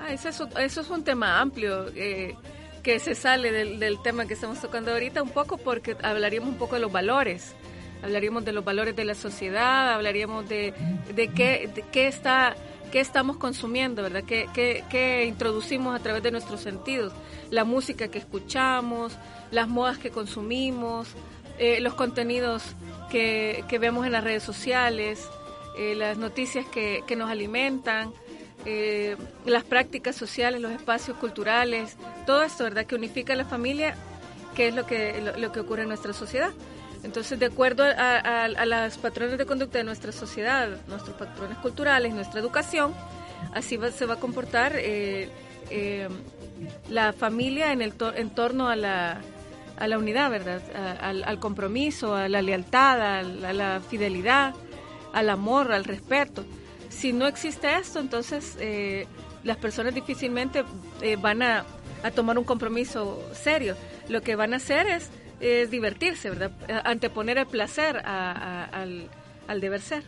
Ah, 0.00 0.12
eso, 0.12 0.30
es, 0.30 0.40
eso 0.58 0.80
es 0.80 0.90
un 0.90 1.04
tema 1.04 1.38
amplio 1.40 1.86
eh, 1.94 2.34
que 2.82 2.98
se 2.98 3.14
sale 3.14 3.52
del, 3.52 3.78
del 3.78 4.02
tema 4.02 4.26
que 4.26 4.34
estamos 4.34 4.60
tocando 4.60 4.90
ahorita 4.90 5.22
un 5.22 5.30
poco 5.30 5.56
porque 5.56 5.96
hablaríamos 6.02 6.48
un 6.48 6.56
poco 6.56 6.74
de 6.74 6.80
los 6.80 6.90
valores 6.90 7.54
hablaríamos 8.02 8.44
de 8.44 8.52
los 8.52 8.64
valores 8.64 8.94
de 8.96 9.04
la 9.04 9.14
sociedad, 9.14 9.92
hablaríamos 9.92 10.48
de, 10.48 10.74
de, 11.14 11.28
qué, 11.28 11.70
qué, 11.92 12.06
está, 12.08 12.56
qué 12.90 13.00
estamos 13.00 13.36
consumiendo, 13.36 14.02
¿verdad? 14.02 14.24
¿Qué, 14.24 15.24
introducimos 15.26 15.98
a 15.98 16.02
través 16.02 16.22
de 16.22 16.30
nuestros 16.30 16.60
sentidos? 16.60 17.12
La 17.50 17.64
música 17.64 18.08
que 18.08 18.18
escuchamos, 18.18 19.16
las 19.50 19.68
modas 19.68 19.98
que 19.98 20.10
consumimos, 20.10 21.08
eh, 21.58 21.80
los 21.80 21.94
contenidos 21.94 22.62
que, 23.10 23.64
que, 23.68 23.78
vemos 23.78 24.06
en 24.06 24.12
las 24.12 24.22
redes 24.22 24.42
sociales, 24.42 25.28
eh, 25.78 25.94
las 25.94 26.18
noticias 26.18 26.66
que, 26.66 27.02
que 27.06 27.16
nos 27.16 27.30
alimentan. 27.30 28.12
Eh, 28.64 29.16
las 29.46 29.62
prácticas 29.62 30.16
sociales, 30.16 30.60
los 30.60 30.72
espacios 30.72 31.16
culturales, 31.16 31.96
todo 32.26 32.42
esto, 32.42 32.64
¿verdad? 32.64 32.86
Que 32.86 32.96
unifica 32.96 33.32
a 33.32 33.36
la 33.36 33.44
familia, 33.44 33.94
que 34.54 34.68
es 34.68 34.74
lo 34.74 34.84
que, 34.84 35.32
lo 35.38 35.52
que 35.52 35.60
ocurre 35.60 35.82
en 35.82 35.88
nuestra 35.88 36.12
sociedad. 36.12 36.50
Entonces, 37.02 37.38
de 37.38 37.46
acuerdo 37.46 37.84
a, 37.84 38.48
las 38.48 38.98
patrones 38.98 39.38
de 39.38 39.46
conducta 39.46 39.78
de 39.78 39.84
nuestra 39.84 40.12
sociedad, 40.12 40.68
nuestros 40.88 41.16
patrones 41.16 41.58
culturales, 41.58 42.12
nuestra 42.12 42.40
educación, 42.40 42.92
así 43.54 43.78
se 43.94 44.06
va 44.06 44.14
a 44.14 44.20
comportar 44.20 44.72
eh, 44.76 45.28
eh, 45.70 46.08
la 46.90 47.12
familia 47.12 47.72
en, 47.72 47.82
el 47.82 47.94
en 48.16 48.30
torno 48.30 48.68
a 48.68 48.76
la, 48.76 49.20
a 49.78 49.86
la 49.86 49.98
unidad, 49.98 50.30
¿verdad? 50.30 50.60
al, 51.00 51.38
compromiso, 51.38 52.14
a 52.14 52.28
la 52.28 52.42
lealtad, 52.42 53.00
a 53.00 53.22
la, 53.22 53.80
fidelidad, 53.80 54.54
al 55.12 55.30
amor, 55.30 55.72
al 55.72 55.84
respeto. 55.84 56.44
Si 56.88 57.12
no 57.12 57.26
existe 57.26 57.76
esto, 57.76 58.00
entonces 58.00 58.56
eh, 58.58 59.06
las 59.44 59.56
personas 59.56 59.94
difícilmente 59.94 60.64
van 61.20 61.42
a, 61.42 61.64
a 62.02 62.10
tomar 62.10 62.38
un 62.38 62.44
compromiso 62.44 63.22
serio. 63.32 63.76
Lo 64.08 64.20
que 64.22 64.34
van 64.36 64.52
a 64.52 64.56
hacer 64.56 64.88
es 64.88 65.10
es 65.40 65.70
divertirse, 65.70 66.30
¿verdad? 66.30 66.52
Anteponer 66.84 67.38
el 67.38 67.46
placer 67.46 67.98
al, 68.04 69.10
deber 69.60 69.80
ser. 69.80 70.04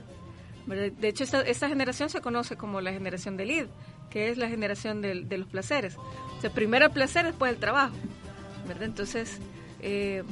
De 0.66 1.08
hecho, 1.08 1.24
esta, 1.24 1.68
generación 1.68 2.10
se 2.10 2.20
conoce 2.20 2.56
como 2.56 2.80
la 2.80 2.92
generación 2.92 3.36
del 3.36 3.50
id, 3.50 3.66
que 4.10 4.28
es 4.28 4.38
la 4.38 4.48
generación 4.48 5.00
de 5.00 5.38
los 5.38 5.48
placeres. 5.48 5.96
O 6.40 6.40
sea, 6.40 6.50
primero 6.50 6.86
el 6.86 6.90
placer, 6.90 7.26
después 7.26 7.52
el 7.52 7.58
trabajo, 7.58 7.94
¿verdad? 8.66 8.84
Entonces, 8.84 9.38
eh, 9.82 10.22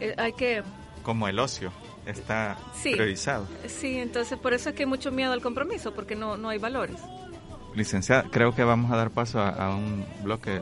eh, 0.00 0.14
hay 0.18 0.34
que... 0.34 0.62
Como 1.02 1.28
el 1.28 1.38
ocio 1.38 1.72
está 2.04 2.58
priorizado. 2.82 3.46
Sí, 3.66 3.96
entonces 3.96 4.38
por 4.38 4.52
eso 4.52 4.68
es 4.68 4.74
que 4.74 4.82
hay 4.82 4.88
mucho 4.88 5.10
miedo 5.12 5.32
al 5.32 5.40
compromiso, 5.40 5.94
porque 5.94 6.14
no, 6.14 6.36
no 6.36 6.50
hay 6.50 6.58
valores. 6.58 6.96
Licenciada, 7.74 8.24
creo 8.30 8.54
que 8.54 8.64
vamos 8.64 8.92
a 8.92 8.96
dar 8.96 9.10
paso 9.10 9.40
a, 9.40 9.74
un 9.74 10.04
bloque, 10.22 10.60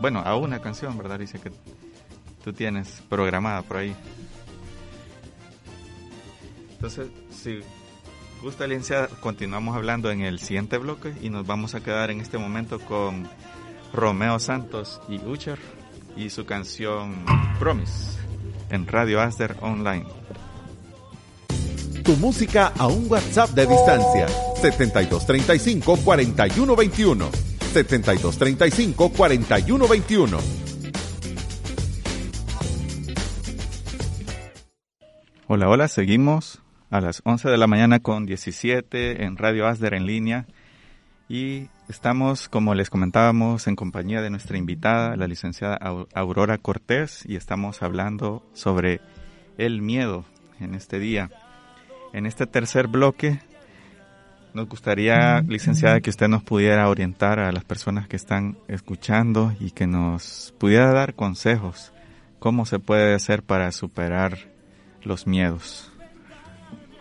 bueno, 0.00 0.20
a 0.20 0.36
una 0.36 0.62
canción, 0.62 0.96
¿verdad? 0.96 1.18
Dice 1.18 1.38
que 1.38 1.50
tú 2.44 2.52
tienes 2.52 3.02
programada 3.08 3.62
por 3.62 3.78
ahí. 3.78 3.94
Entonces, 6.72 7.08
si 7.30 7.60
gusta, 8.42 8.64
Alicia, 8.64 9.08
continuamos 9.20 9.76
hablando 9.76 10.10
en 10.10 10.22
el 10.22 10.38
siguiente 10.38 10.78
bloque 10.78 11.12
y 11.20 11.28
nos 11.28 11.46
vamos 11.46 11.74
a 11.74 11.80
quedar 11.80 12.10
en 12.10 12.20
este 12.20 12.38
momento 12.38 12.80
con 12.80 13.28
Romeo 13.92 14.38
Santos 14.38 15.00
y 15.08 15.18
Ucher 15.18 15.58
y 16.16 16.30
su 16.30 16.46
canción 16.46 17.24
Promise 17.58 18.18
en 18.70 18.86
Radio 18.86 19.20
Aster 19.20 19.56
Online. 19.60 20.06
Tu 22.02 22.16
música 22.16 22.72
a 22.78 22.86
un 22.86 23.10
WhatsApp 23.10 23.50
de 23.50 23.66
distancia 23.66 24.26
7235 24.62 25.98
4121 26.02 27.30
7235 27.72 29.10
4121 29.10 30.69
Hola, 35.52 35.68
hola, 35.68 35.88
seguimos 35.88 36.62
a 36.90 37.00
las 37.00 37.22
11 37.24 37.48
de 37.48 37.58
la 37.58 37.66
mañana 37.66 37.98
con 37.98 38.24
17 38.24 39.24
en 39.24 39.36
Radio 39.36 39.66
Asder 39.66 39.94
en 39.94 40.06
línea. 40.06 40.46
Y 41.28 41.66
estamos, 41.88 42.48
como 42.48 42.76
les 42.76 42.88
comentábamos, 42.88 43.66
en 43.66 43.74
compañía 43.74 44.22
de 44.22 44.30
nuestra 44.30 44.58
invitada, 44.58 45.16
la 45.16 45.26
licenciada 45.26 45.76
Aurora 46.14 46.56
Cortés, 46.58 47.24
y 47.26 47.34
estamos 47.34 47.82
hablando 47.82 48.48
sobre 48.52 49.00
el 49.58 49.82
miedo 49.82 50.24
en 50.60 50.76
este 50.76 51.00
día. 51.00 51.30
En 52.12 52.26
este 52.26 52.46
tercer 52.46 52.86
bloque, 52.86 53.40
nos 54.54 54.68
gustaría, 54.68 55.40
licenciada, 55.40 56.00
que 56.00 56.10
usted 56.10 56.28
nos 56.28 56.44
pudiera 56.44 56.88
orientar 56.88 57.40
a 57.40 57.50
las 57.50 57.64
personas 57.64 58.06
que 58.06 58.14
están 58.14 58.56
escuchando 58.68 59.52
y 59.58 59.72
que 59.72 59.88
nos 59.88 60.54
pudiera 60.58 60.92
dar 60.92 61.14
consejos, 61.14 61.92
cómo 62.38 62.66
se 62.66 62.78
puede 62.78 63.14
hacer 63.16 63.42
para 63.42 63.72
superar 63.72 64.49
los 65.02 65.26
miedos? 65.26 65.90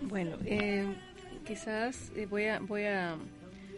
Bueno, 0.01 0.37
eh, 0.45 0.87
quizás 1.45 2.11
eh, 2.15 2.25
voy, 2.25 2.45
a, 2.45 2.59
voy 2.59 2.83
a, 2.83 3.17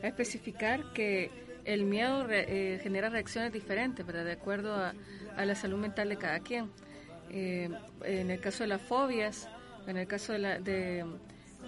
especificar 0.04 0.94
que 0.94 1.30
el 1.66 1.84
miedo 1.84 2.26
eh, 2.30 2.80
genera 2.82 3.10
reacciones 3.10 3.54
diferentes, 3.54 4.06
¿verdad? 4.06 4.26
De 4.26 4.32
acuerdo 4.34 4.76
a, 4.76 4.94
la 5.38 5.56
salud 5.56 5.78
mental 5.78 6.10
de 6.10 6.18
cada 6.18 6.40
quien. 6.40 6.70
en 7.30 8.32
el 8.32 8.40
caso 8.40 8.64
de 8.64 8.68
las 8.68 8.82
fobias, 8.82 9.48
en 9.88 9.98
el 9.98 10.08
caso 10.08 10.34
de, 10.34 10.40
la, 10.40 10.60
de, 10.60 11.06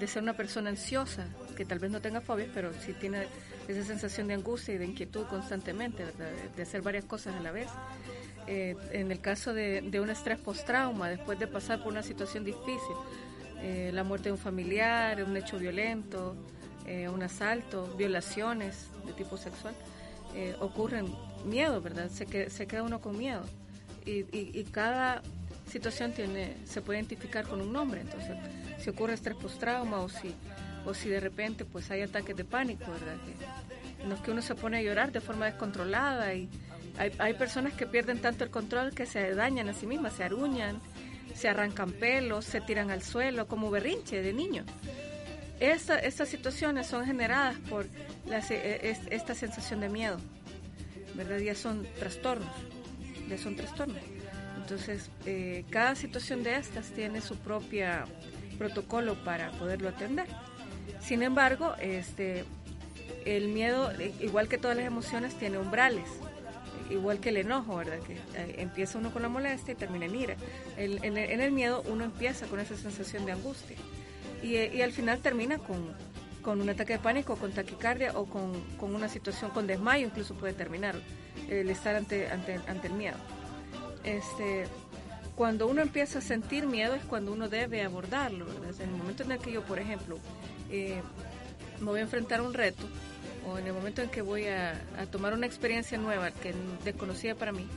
ser 0.06 0.22
una 0.22 0.36
persona 0.36 0.70
ansiosa, 0.70 1.28
que 1.56 1.66
tal 1.66 1.80
vez 1.80 1.90
no 1.92 2.02
tenga 2.02 2.22
fobias, 2.22 2.50
pero 2.54 2.74
sí 2.74 2.94
tiene 2.94 3.28
esa 3.68 3.84
sensación 3.84 4.28
de 4.28 4.34
angustia 4.34 4.76
y 4.76 4.78
de 4.78 4.86
inquietud 4.86 5.26
constantemente, 5.28 6.04
¿verdad? 6.04 6.32
de 6.56 6.62
hacer 6.62 6.82
varias 6.82 7.06
cosas 7.06 7.36
a 7.36 7.40
la 7.40 7.52
vez. 7.52 7.70
Eh, 8.48 8.76
en 8.92 9.12
el 9.12 9.20
caso 9.20 9.54
de, 9.54 10.00
un 10.02 10.10
estrés 10.10 10.40
post-trauma, 10.40 11.10
después 11.10 11.40
de 11.40 11.48
pasar 11.48 11.82
por 11.82 11.92
una 11.92 12.04
situación 12.04 12.44
difícil, 12.44 12.96
eh, 13.62 13.92
la 13.94 14.04
muerte 14.04 14.30
de 14.30 14.34
un 14.34 14.38
familiar, 14.38 15.24
un 15.24 15.36
hecho 15.38 15.58
violento, 15.58 16.36
eh, 16.86 17.08
un 17.08 17.24
asalto, 17.24 17.94
violaciones 17.98 18.88
de 19.06 19.14
tipo 19.14 19.38
sexual, 19.38 19.76
ocurren 20.60 21.14
miedo, 21.46 21.80
¿verdad? 21.80 22.10
Se, 22.10 22.50
se 22.50 22.66
queda 22.66 22.82
uno 22.82 23.00
con 23.00 23.16
miedo. 23.18 23.44
Y, 24.04 24.64
cada 24.72 25.22
situación 25.70 26.12
tiene 26.12 26.58
se 26.66 26.82
puede 26.82 27.00
identificar 27.00 27.46
con 27.48 27.62
un 27.62 27.72
nombre. 27.72 28.02
Entonces, 28.02 28.36
si 28.80 28.90
ocurre 28.90 29.14
estrés 29.14 29.36
post-trauma 29.36 30.00
o 30.00 30.10
si, 30.10 30.34
o 30.86 30.94
si 30.96 31.08
de 31.08 31.20
repente 31.20 31.66
pues 31.66 31.92
hay 31.92 32.02
ataques 32.02 32.36
de 32.36 32.44
pánico, 32.46 32.92
¿verdad? 32.92 33.16
en 34.04 34.10
los 34.10 34.20
que 34.20 34.32
uno 34.32 34.42
se 34.42 34.54
pone 34.56 34.78
a 34.78 34.82
llorar 34.82 35.12
de 35.12 35.22
forma 35.22 35.46
descontrolada 35.46 36.34
y 36.34 36.50
hay, 36.98 37.34
personas 37.34 37.74
que 37.74 37.88
pierden 37.88 38.20
tanto 38.20 38.44
el 38.44 38.52
control 38.52 38.94
que 38.94 39.06
se 39.06 39.34
dañan 39.34 39.68
a 39.70 39.74
sí 39.74 39.88
mismas, 39.88 40.14
se 40.14 40.24
aruñan, 40.24 40.80
se 41.34 41.50
arrancan 41.50 41.92
pelos, 41.92 42.46
se 42.46 42.62
tiran 42.62 42.92
al 42.92 43.02
suelo 43.02 43.48
como 43.48 43.72
berrinche 43.72 44.22
de 44.22 44.34
niño. 44.34 44.64
Esta, 45.60 45.98
estas 46.00 46.30
situaciones 46.30 46.88
son 46.88 47.06
generadas 47.06 47.58
por 47.70 47.86
e, 48.30 48.96
esta 49.10 49.34
sensación 49.34 49.80
de 49.80 49.90
miedo, 49.90 50.18
¿verdad? 51.16 51.40
Ya 51.40 51.56
son 51.56 51.88
trastornos, 51.98 52.54
ya 53.28 53.38
son 53.38 53.56
trastornos. 53.56 54.02
Entonces, 54.58 55.10
eh, 55.26 55.66
cada 55.70 55.96
situación 55.96 56.44
de 56.44 56.56
estas 56.56 56.88
tiene 56.92 57.22
su 57.22 57.38
propio 57.38 57.88
protocolo 58.58 59.16
para 59.24 59.52
poderlo 59.52 59.90
atender. 59.90 60.28
Sin 61.02 61.24
embargo, 61.24 61.74
este, 61.80 62.46
el 63.26 63.48
miedo, 63.48 63.92
igual 64.20 64.48
que 64.48 64.58
todas 64.58 64.78
las 64.78 64.86
emociones, 64.86 65.34
tiene 65.36 65.58
umbrales 65.58 66.08
igual 66.90 67.20
que 67.20 67.30
el 67.30 67.38
enojo, 67.38 67.78
¿verdad? 67.78 68.00
Que 68.00 68.14
eh, 68.14 68.56
empieza 68.58 68.98
uno 68.98 69.12
con 69.12 69.22
la 69.22 69.30
molestia 69.30 69.74
y 69.74 69.76
termina 69.76 70.06
en 70.06 70.16
ira. 70.16 70.36
en, 70.78 71.18
el 71.18 71.52
miedo 71.52 71.84
uno 71.88 72.04
empieza 72.04 72.48
con 72.48 72.60
esa 72.60 72.76
sensación 72.76 73.26
de 73.26 73.32
angustia 73.34 73.78
y, 74.44 74.82
al 74.82 74.92
final 74.92 75.20
termina 75.20 75.58
con, 75.58 75.94
con, 76.42 76.62
un 76.62 76.70
ataque 76.70 76.94
de 76.94 77.00
pánico, 77.00 77.38
con 77.38 77.52
taquicardia 77.54 78.18
o 78.18 78.26
con, 78.26 78.60
con, 78.78 78.94
una 78.94 79.08
situación 79.08 79.52
con 79.52 79.68
desmayo, 79.68 80.06
incluso 80.06 80.36
puede 80.36 80.54
terminar 80.54 80.96
el 81.50 81.70
estar 81.70 81.96
ante, 81.96 82.30
ante, 82.30 82.60
ante 82.68 82.88
el 82.88 82.94
miedo. 82.94 83.16
Este, 84.04 84.66
cuando 85.36 85.68
uno 85.68 85.82
empieza 85.82 86.20
a 86.20 86.22
sentir 86.22 86.68
miedo 86.68 86.94
es 86.94 87.04
cuando 87.06 87.32
uno 87.32 87.48
debe 87.48 87.84
abordarlo, 87.84 88.46
¿verdad? 88.46 88.82
En 88.82 88.90
el 88.90 88.96
momento 88.96 89.24
en 89.24 89.32
el 89.32 89.40
que 89.40 89.52
yo, 89.52 89.64
por 89.64 89.80
ejemplo, 89.80 90.18
eh, 90.70 91.02
me 91.80 91.86
voy 91.86 92.00
a 92.00 92.04
enfrentar 92.04 92.42
a 92.42 92.44
un 92.44 92.54
reto, 92.54 92.84
o 93.48 93.58
en 93.58 93.68
el 93.68 93.74
momento 93.74 94.02
en 94.02 94.10
que 94.10 94.22
voy 94.22 94.48
a, 94.48 94.82
tomar 95.12 95.34
una 95.34 95.46
experiencia 95.46 95.98
nueva 95.98 96.32
que 96.32 96.54
desconocida 96.84 97.36
para 97.36 97.52
mí 97.52 97.68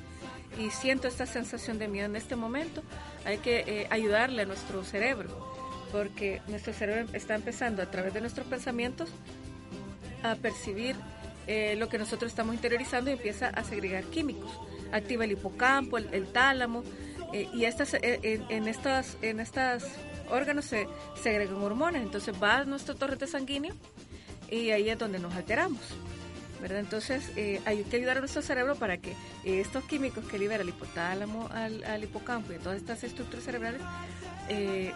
y 0.59 0.71
siento 0.71 1.09
esta 1.09 1.27
sensación 1.27 1.79
de 1.79 1.89
miedo 1.89 2.07
en 2.07 2.17
este 2.17 2.37
momento, 2.37 2.83
hay 3.25 3.39
que 3.39 3.65
eh, 3.67 3.87
ayudarle 3.91 4.43
a 4.43 4.47
nuestro 4.47 4.85
cerebro, 4.85 5.29
porque 5.93 6.41
nuestro 6.49 6.73
cerebro 6.73 7.07
está 7.13 7.35
empezando 7.35 7.83
a 7.83 7.91
través 7.91 8.15
de 8.15 8.21
nuestros 8.21 8.47
pensamientos 8.47 9.11
a 10.23 10.35
percibir 10.37 10.97
eh, 11.47 11.77
lo 11.77 11.89
que 11.89 11.99
nosotros 11.99 12.33
estamos 12.33 12.55
interiorizando 12.55 13.11
y 13.11 13.15
empieza 13.15 13.49
a 13.49 13.65
segregar 13.65 14.05
químicos. 14.05 14.51
Activa 14.93 15.25
el 15.25 15.33
hipocampo, 15.33 15.99
el, 15.99 16.27
tálamo, 16.29 16.83
eh, 17.33 17.49
y 17.53 17.65
estas, 17.65 17.95
en, 18.01 18.69
estas, 18.69 19.19
en 19.21 19.41
estas 19.41 19.85
órganos 20.31 20.65
se 20.65 20.89
segregan 21.23 21.57
hormonas. 21.57 22.03
Entonces 22.03 22.35
va 22.43 22.59
a 22.59 22.65
nuestro 22.65 22.95
torrente 22.95 23.27
sanguíneo 23.27 23.75
y 24.51 24.71
ahí 24.71 24.89
es 24.89 24.99
donde 24.99 25.19
nos 25.19 25.35
alteramos. 25.35 25.81
¿verdad? 26.61 26.81
Entonces 26.81 27.31
eh, 27.37 27.61
hay 27.65 27.85
que 27.85 27.97
ayudar 27.97 28.17
a 28.17 28.21
nuestro 28.21 28.43
cerebro 28.43 28.77
para 28.77 28.99
que 28.99 29.15
estos 29.45 29.85
químicos 29.85 30.25
que 30.25 30.39
libera 30.39 30.63
el 30.63 30.69
hipotálamo 30.69 31.49
al, 31.53 32.03
hipocampo 32.03 32.53
y 32.53 32.57
todas 32.57 32.79
estas 32.79 33.05
estructuras 33.05 33.45
cerebrales 33.45 33.81
eh, 34.49 34.93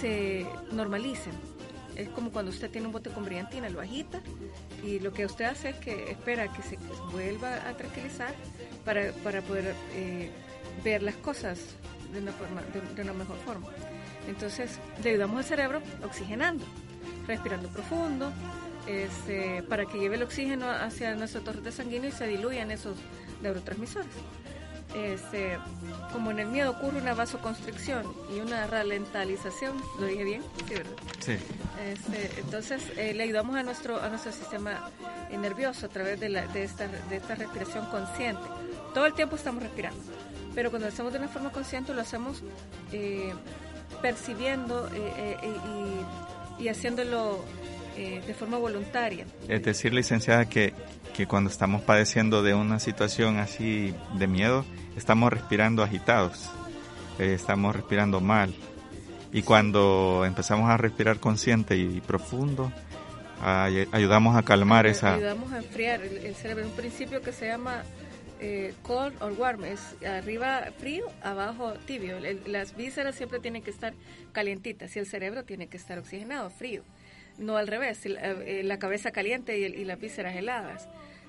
se 0.00 0.46
normalicen. 0.72 1.32
Es 1.96 2.08
como 2.08 2.30
cuando 2.30 2.50
usted 2.50 2.70
tiene 2.70 2.86
un 2.86 2.92
bote 2.92 3.10
con 3.10 3.24
brillantina, 3.24 3.68
lo 3.68 3.80
agita 3.80 4.20
y 4.82 5.00
lo 5.00 5.12
que 5.12 5.26
usted 5.26 5.46
hace 5.46 5.70
es 5.70 5.76
que 5.76 6.10
espera 6.10 6.50
que 6.52 6.62
se 6.62 6.78
vuelva 7.12 7.56
a 7.68 7.76
tranquilizar 7.76 8.34
para, 8.84 9.12
para 9.24 9.42
poder 9.42 9.74
eh, 9.94 10.30
ver 10.84 11.02
las 11.02 11.16
cosas 11.16 11.58
de 12.12 12.20
una, 12.20 12.32
forma, 12.32 12.62
de 12.94 13.02
una 13.02 13.12
mejor 13.12 13.36
forma. 13.44 13.66
Entonces 14.28 14.78
le 15.02 15.10
ayudamos 15.10 15.38
al 15.38 15.44
cerebro 15.44 15.82
oxigenando, 16.02 16.64
respirando 17.26 17.68
profundo, 17.68 18.32
este, 18.86 19.62
para 19.62 19.86
que 19.86 19.98
lleve 19.98 20.16
el 20.16 20.22
oxígeno 20.22 20.70
hacia 20.70 21.14
nuestro 21.14 21.42
torrente 21.42 21.72
sanguíneo 21.72 22.08
y 22.08 22.12
se 22.12 22.26
diluyan 22.26 22.70
esos 22.70 22.96
neurotransmisores. 23.42 24.08
Este, 24.94 25.56
como 26.12 26.32
en 26.32 26.40
el 26.40 26.48
miedo 26.48 26.72
ocurre 26.72 27.00
una 27.00 27.14
vasoconstricción 27.14 28.04
y 28.34 28.40
una 28.40 28.66
ralentalización, 28.66 29.80
¿lo 30.00 30.06
dije 30.06 30.24
bien? 30.24 30.42
Sí, 30.66 30.74
¿verdad? 30.74 30.92
Sí. 31.20 31.36
Este, 31.80 32.40
entonces 32.40 32.82
eh, 32.96 33.14
le 33.14 33.22
ayudamos 33.22 33.54
a 33.54 33.62
nuestro, 33.62 34.02
a 34.02 34.08
nuestro 34.08 34.32
sistema 34.32 34.90
nervioso 35.30 35.86
a 35.86 35.88
través 35.88 36.18
de, 36.18 36.28
la, 36.28 36.46
de, 36.48 36.64
esta, 36.64 36.88
de 36.88 37.16
esta 37.16 37.36
respiración 37.36 37.86
consciente. 37.86 38.42
Todo 38.92 39.06
el 39.06 39.14
tiempo 39.14 39.36
estamos 39.36 39.62
respirando, 39.62 40.00
pero 40.56 40.70
cuando 40.70 40.88
lo 40.88 40.92
hacemos 40.92 41.12
de 41.12 41.20
una 41.20 41.28
forma 41.28 41.52
consciente 41.52 41.94
lo 41.94 42.00
hacemos 42.00 42.42
eh, 42.90 43.32
percibiendo 44.02 44.90
eh, 44.92 45.36
y, 46.58 46.64
y 46.64 46.68
haciéndolo 46.68 47.44
eh, 47.96 48.22
de 48.26 48.34
forma 48.34 48.58
voluntaria. 48.58 49.26
Es 49.48 49.62
decir, 49.62 49.92
licenciada, 49.92 50.48
que, 50.48 50.72
que 51.14 51.26
cuando 51.26 51.50
estamos 51.50 51.82
padeciendo 51.82 52.42
de 52.42 52.54
una 52.54 52.78
situación 52.78 53.38
así 53.38 53.94
de 54.14 54.26
miedo, 54.26 54.64
estamos 54.96 55.32
respirando 55.32 55.82
agitados, 55.82 56.50
eh, 57.18 57.34
estamos 57.34 57.74
respirando 57.74 58.20
mal. 58.20 58.54
Y 59.32 59.42
cuando 59.42 60.24
empezamos 60.26 60.70
a 60.70 60.76
respirar 60.76 61.20
consciente 61.20 61.76
y 61.76 62.00
profundo, 62.00 62.72
ayudamos 63.42 64.36
a 64.36 64.42
calmar 64.42 64.86
esa... 64.86 65.14
Ayudamos 65.14 65.52
a 65.52 65.58
enfriar 65.58 66.02
el, 66.02 66.34
cerebro. 66.34 66.66
Un 66.66 66.72
principio 66.72 67.22
que 67.22 67.32
se 67.32 67.46
llama 67.46 67.84
eh, 68.40 68.74
cold 68.82 69.14
or 69.22 69.32
warm, 69.32 69.64
es 69.64 69.80
arriba 70.04 70.68
frío, 70.78 71.04
abajo 71.22 71.74
tibio. 71.86 72.18
las 72.46 72.76
vísceras 72.76 73.14
siempre 73.14 73.38
tienen 73.38 73.62
que 73.62 73.70
estar 73.70 73.94
calientitas 74.32 74.96
y 74.96 74.98
el 74.98 75.06
cerebro 75.06 75.44
tiene 75.44 75.68
que 75.68 75.76
estar 75.76 75.98
oxigenado, 75.98 76.50
frío 76.50 76.82
no 77.40 77.56
al 77.56 77.66
revés, 77.66 78.04
eh, 78.04 78.62
la, 78.64 78.78
cabeza 78.78 79.10
caliente 79.10 79.58
y, 79.58 79.84
las 79.84 79.98
vísceras 79.98 80.36
heladas. 80.36 80.88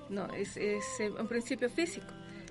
No, 0.09 0.31
es, 0.33 0.57
es 0.57 0.83
eh, 0.99 1.09
un 1.09 1.27
principio 1.27 1.69
físico. 1.69 2.07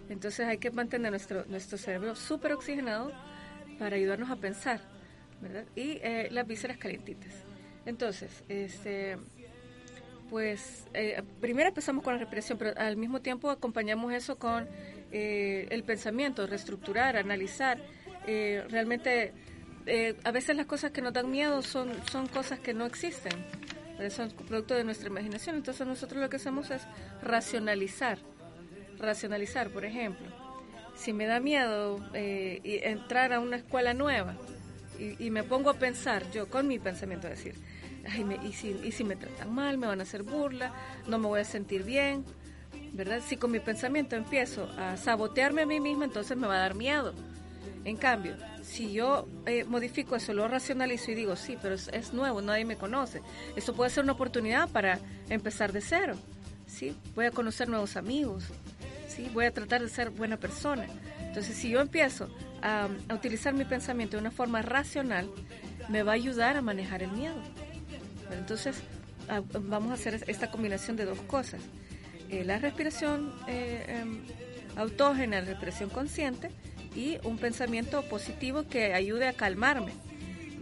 Entonces 0.09 0.47
hay 0.47 0.59
que 0.59 0.71
mantener 0.71 1.11
nuestro, 1.13 1.45
nuestro 1.47 1.79
cerebro 1.79 2.17
súper 2.17 2.53
oxigenado 2.55 3.13
para 3.79 3.97
ayudarnos 3.97 4.31
a 4.31 4.37
pensar, 4.37 4.81
¿verdad? 5.41 5.65
Y 5.77 6.01
eh, 6.03 6.29
las 6.31 6.47
vísceras 6.47 6.79
calientitas. 6.79 7.33
Entonces, 7.87 8.43
este, 8.49 9.19
pues 10.29 10.85
primero 11.41 11.69
empezamos 11.69 12.03
con 12.03 12.15
la 12.15 12.21
respiración, 12.21 12.59
pero 12.59 12.79
al 12.79 12.97
mismo 12.97 13.21
tiempo 13.21 13.51
acompañamos 13.51 14.13
eso 14.13 14.37
con 14.37 14.69
el 15.13 15.83
pensamiento, 15.85 16.47
reestructurar, 16.47 17.17
analizar. 17.17 17.79
realmente 18.27 19.33
eh, 19.91 20.17
a 20.25 20.31
veces 20.31 20.57
las 20.57 20.67
cosas 20.67 20.93
que 20.93 21.03
nos 21.03 21.13
dan 21.13 21.31
miedo 21.31 21.63
son, 21.63 21.91
son 22.11 22.29
cosas 22.29 22.61
que 22.61 22.73
no 22.73 22.87
existen, 22.87 23.33
son 24.09 24.31
producto 24.31 24.75
de 24.75 24.85
nuestra 24.85 25.09
imaginación. 25.09 25.57
Entonces 25.57 25.87
nosotros 25.87 26.21
lo 26.21 26.31
que 26.31 26.37
hacemos 26.37 26.71
es 26.71 26.83
racionalizar, 27.23 28.19
racionalizar, 28.99 29.71
por 29.71 29.85
ejemplo. 29.85 30.27
Si 30.95 31.13
me 31.13 31.27
da 31.27 31.41
miedo 31.41 32.01
eh, 32.15 32.61
entrar 32.85 33.33
a 33.33 33.41
una 33.41 33.57
escuela 33.57 33.93
nueva 33.93 34.37
y, 34.99 35.31
me 35.31 35.43
pongo 35.43 35.71
a 35.71 35.75
pensar, 35.75 36.31
yo 36.31 36.49
con 36.49 36.69
mi 36.69 36.79
pensamiento, 36.79 37.27
decir, 37.27 37.55
Ay, 38.09 38.25
y, 38.45 38.53
si, 38.53 38.79
y 38.85 38.93
si 38.93 39.03
me 39.03 39.17
tratan 39.17 39.53
mal, 39.53 39.77
me 39.77 39.87
van 39.87 40.01
a 40.01 40.03
hacer 40.05 40.23
burla, 40.23 40.73
no 41.07 41.19
me 41.19 41.27
voy 41.27 41.41
a 41.41 41.45
sentir 41.45 41.85
bien, 41.85 42.25
¿verdad? 42.93 43.21
Si 43.27 43.37
con 43.37 43.51
mi 43.51 43.61
pensamiento 43.61 44.17
empiezo 44.17 44.69
a 44.79 44.97
sabotearme 44.97 45.63
a 45.63 45.67
mí 45.67 45.81
misma, 45.81 46.05
entonces 46.05 46.37
me 46.37 46.47
va 46.47 46.57
a 46.57 46.61
dar 46.61 46.75
miedo. 46.75 47.15
En 47.85 47.97
cambio, 47.97 48.37
si 48.71 48.93
yo 48.93 49.27
eh, 49.47 49.65
modifico 49.65 50.15
eso, 50.15 50.33
lo 50.33 50.47
racionalizo 50.47 51.11
y 51.11 51.17
digo, 51.17 51.35
sí, 51.35 51.59
pero 51.61 51.75
es, 51.75 52.13
nuevo, 52.13 52.41
nadie 52.41 52.65
me 52.65 52.77
conoce. 52.77 53.21
Eso 53.57 53.75
puede 53.75 53.91
ser 53.91 54.05
una 54.05 54.13
oportunidad 54.13 54.69
para 54.69 55.01
empezar 55.29 55.73
de 55.73 55.81
cero. 55.81 56.15
¿sí? 56.69 56.97
Voy 57.17 57.27
a 57.27 57.33
conocer 57.33 57.69
nuevos 57.69 57.97
amigos. 57.97 58.45
¿sí? 59.09 59.29
Voy 59.35 59.47
a 59.47 59.53
tratar 59.53 59.83
de 59.83 59.89
ser 59.89 60.11
buena 60.11 60.37
persona. 60.37 60.87
Entonces, 61.19 61.57
si 61.57 61.71
yo 61.71 61.81
empiezo 61.81 62.29
a, 62.63 62.89
utilizar 63.13 63.55
mi 63.55 63.65
pensamiento 63.65 64.17
de 64.17 64.21
una 64.21 64.31
forma 64.31 64.63
racional, 64.63 65.29
me 65.89 66.05
va 66.05 66.13
a 66.13 66.15
ayudar 66.15 66.57
a 66.57 66.63
manejar 66.63 67.03
el 67.03 67.11
miedo. 67.11 67.43
Entonces, 68.31 68.77
vamos 69.69 69.91
a 69.91 69.95
hacer 69.95 70.23
esta 70.29 70.49
combinación 70.53 70.97
de 70.97 71.07
dos 71.07 71.21
cosas. 71.23 71.61
Eh, 72.29 72.45
la 72.45 72.59
respiración 72.59 73.35
eh, 73.49 74.01
em, 74.01 74.21
autógena, 74.77 75.41
la 75.41 75.47
respiración 75.47 75.91
consciente, 75.91 76.53
y 76.95 77.19
un 77.25 77.39
pensamiento 77.39 78.03
positivo 78.03 78.65
que 78.69 78.95
ayude 78.95 79.29
a 79.29 79.33
calmarme. 79.33 79.93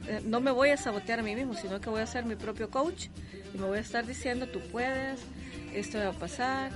Eh, 0.08 0.22
no 0.24 0.40
me 0.40 0.50
voy 0.50 0.70
a 0.70 0.76
sabotear 0.76 1.20
a 1.20 1.22
mí 1.22 1.34
mismo, 1.34 1.54
sino 1.54 1.80
que 1.80 1.90
voy 1.90 2.00
a 2.00 2.06
ser 2.06 2.24
mi 2.24 2.36
propio 2.36 2.70
coach 2.70 3.06
y 3.54 3.58
me 3.58 3.66
voy 3.66 3.78
a 3.78 3.80
estar 3.80 4.06
diciendo, 4.06 4.46
tú 4.46 4.60
puedes, 4.72 5.20
esto 5.74 5.98
va 5.98 6.08
a 6.08 6.12
pasar, 6.12 6.70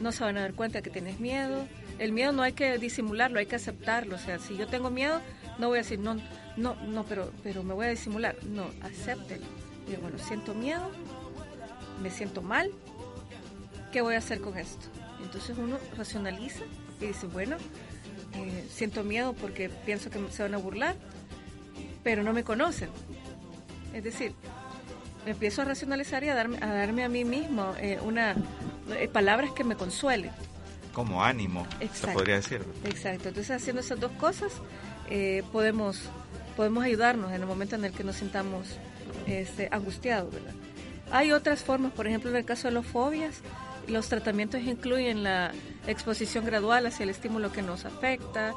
no 0.00 0.12
se 0.12 0.24
van 0.24 0.36
a 0.36 0.42
dar 0.42 0.54
cuenta 0.54 0.82
que 0.82 0.90
tienes 0.90 1.20
miedo. 1.20 1.66
El 1.98 2.12
miedo 2.12 2.32
no 2.32 2.42
hay 2.42 2.52
que 2.52 2.78
disimularlo, 2.78 3.38
hay 3.38 3.46
que 3.46 3.56
aceptarlo. 3.56 4.16
O 4.16 4.18
sea, 4.18 4.38
si 4.38 4.56
yo 4.56 4.66
tengo 4.66 4.90
miedo, 4.90 5.20
no 5.58 5.68
voy 5.68 5.78
a 5.78 5.82
decir, 5.82 5.98
no, 5.98 6.16
no, 6.56 6.74
no, 6.74 7.04
pero, 7.04 7.32
pero 7.42 7.62
me 7.62 7.74
voy 7.74 7.86
a 7.86 7.90
disimular. 7.90 8.36
No, 8.44 8.70
acéptelo. 8.82 9.46
Digo, 9.86 10.02
bueno, 10.02 10.18
siento 10.18 10.54
miedo, 10.54 10.90
me 12.02 12.10
siento 12.10 12.42
mal, 12.42 12.70
¿qué 13.92 14.00
voy 14.00 14.16
a 14.16 14.18
hacer 14.18 14.40
con 14.40 14.58
esto? 14.58 14.86
Entonces 15.22 15.56
uno 15.56 15.78
racionaliza 15.96 16.64
y 17.00 17.06
dice, 17.06 17.26
bueno, 17.26 17.56
eh, 18.44 18.66
siento 18.70 19.04
miedo 19.04 19.32
porque 19.34 19.68
pienso 19.68 20.10
que 20.10 20.18
se 20.30 20.42
van 20.42 20.54
a 20.54 20.58
burlar, 20.58 20.96
pero 22.02 22.22
no 22.22 22.32
me 22.32 22.44
conocen. 22.44 22.90
Es 23.92 24.04
decir, 24.04 24.32
empiezo 25.24 25.62
a 25.62 25.64
racionalizar 25.64 26.22
y 26.24 26.28
a 26.28 26.34
darme 26.34 26.58
a, 26.60 26.66
darme 26.66 27.04
a 27.04 27.08
mí 27.08 27.24
mismo 27.24 27.74
eh, 27.80 27.98
una 28.02 28.36
eh, 28.90 29.08
palabras 29.08 29.52
que 29.52 29.64
me 29.64 29.76
consuelen. 29.76 30.30
Como 30.92 31.22
ánimo, 31.22 31.66
se 31.92 32.08
podría 32.08 32.36
decir. 32.36 32.64
Exacto. 32.84 33.28
Entonces, 33.28 33.50
haciendo 33.50 33.80
esas 33.82 34.00
dos 34.00 34.12
cosas, 34.12 34.50
podemos, 35.52 36.00
podemos 36.56 36.84
ayudarnos 36.84 37.32
en 37.32 37.42
el 37.42 37.46
momento 37.46 37.76
en 37.76 37.84
el 37.84 37.92
que 37.92 38.02
nos 38.02 38.16
sintamos 38.16 38.78
este, 39.26 39.68
angustiados. 39.70 40.32
Hay 41.10 41.32
otras 41.32 41.62
formas, 41.62 41.92
por 41.92 42.06
ejemplo, 42.06 42.30
en 42.30 42.36
el 42.36 42.44
caso 42.44 42.68
de 42.68 42.74
las 42.74 42.86
fobias, 42.86 43.42
los 43.88 44.08
tratamientos 44.08 44.62
incluyen 44.62 45.22
la 45.22 45.52
exposición 45.86 46.44
gradual 46.44 46.86
hacia 46.86 47.04
el 47.04 47.10
estímulo 47.10 47.52
que 47.52 47.62
nos 47.62 47.84
afecta. 47.84 48.52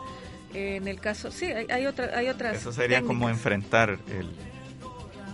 En 0.54 0.88
el 0.88 1.00
caso, 1.00 1.32
sí, 1.32 1.46
hay, 1.46 1.68
hay, 1.70 1.86
otra, 1.86 2.18
hay 2.18 2.28
otras. 2.28 2.58
Eso 2.58 2.72
sería 2.72 3.02
como 3.04 3.30
enfrentar 3.30 4.00
el, 4.10 4.30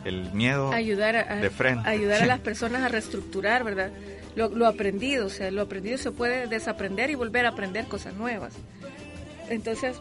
el 0.06 0.32
miedo 0.32 0.72
ayudar 0.72 1.16
a, 1.16 1.36
de 1.38 1.50
frente. 1.50 1.90
Ayudar 1.90 2.24
a 2.24 2.26
las 2.28 2.40
personas 2.40 2.84
a 2.84 2.88
reestructurar, 2.88 3.64
¿verdad? 3.64 3.92
Lo, 4.36 4.68
aprendido, 4.68 5.28
o 5.28 5.30
sea, 5.30 5.50
lo 5.50 5.62
aprendido 5.62 5.98
se 5.98 6.12
puede 6.12 6.48
desaprender 6.48 7.10
y 7.10 7.16
volver 7.16 7.46
a 7.46 7.50
aprender 7.50 7.86
cosas 7.86 8.16
nuevas. 8.16 8.54
Entonces, 9.50 9.96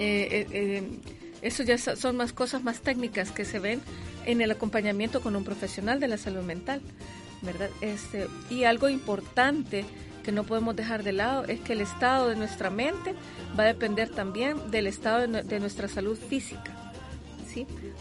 eh, 0.00 0.28
eh, 0.30 0.46
eh, 0.50 0.82
eso 1.40 1.62
ya 1.62 1.78
son 1.78 2.16
más 2.16 2.32
cosas 2.32 2.64
más 2.64 2.80
técnicas 2.80 3.30
que 3.30 3.44
se 3.44 3.60
ven 3.60 3.80
en 4.26 4.40
el 4.40 4.50
acompañamiento 4.50 5.20
con 5.20 5.36
un 5.36 5.44
profesional 5.44 6.00
de 6.00 6.08
la 6.08 6.18
salud 6.18 6.42
mental, 6.42 6.82
¿verdad? 7.42 7.70
Este, 7.80 8.28
y 8.48 8.64
algo 8.64 8.88
importante 8.88 9.84
que 10.22 10.32
no 10.32 10.44
podemos 10.44 10.76
dejar 10.76 11.02
de 11.02 11.12
lado 11.12 11.44
es 11.44 11.60
que 11.60 11.72
el 11.72 11.80
estado 11.80 12.28
de 12.28 12.36
nuestra 12.36 12.70
mente 12.70 13.14
va 13.58 13.64
a 13.64 13.66
depender 13.66 14.10
también 14.10 14.70
del 14.70 14.86
estado 14.86 15.26
de 15.26 15.60
nuestra 15.60 15.88
salud 15.88 16.18
física. 16.18 16.76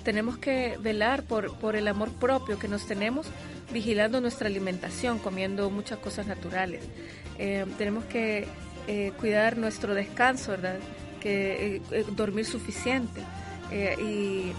Tenemos 0.04 0.38
que 0.38 0.78
velar 0.80 1.24
por, 1.24 1.58
por 1.58 1.76
el 1.76 1.88
amor 1.88 2.12
propio 2.12 2.60
que 2.60 2.68
nos 2.68 2.86
tenemos 2.86 3.28
vigilando 3.72 4.22
nuestra 4.22 4.48
alimentación, 4.48 5.20
comiendo 5.20 5.70
muchas 5.70 6.00
cosas 6.00 6.28
naturales. 6.28 6.84
Eh, 7.38 7.66
tenemos 7.78 8.06
que 8.06 8.48
eh, 8.88 9.12
cuidar 9.20 9.58
nuestro 9.58 9.94
descanso, 9.94 10.52
¿verdad? 10.52 10.78
Que 11.20 11.82
eh, 11.92 12.06
dormir 12.16 12.46
suficiente 12.46 13.22
y 14.02 14.52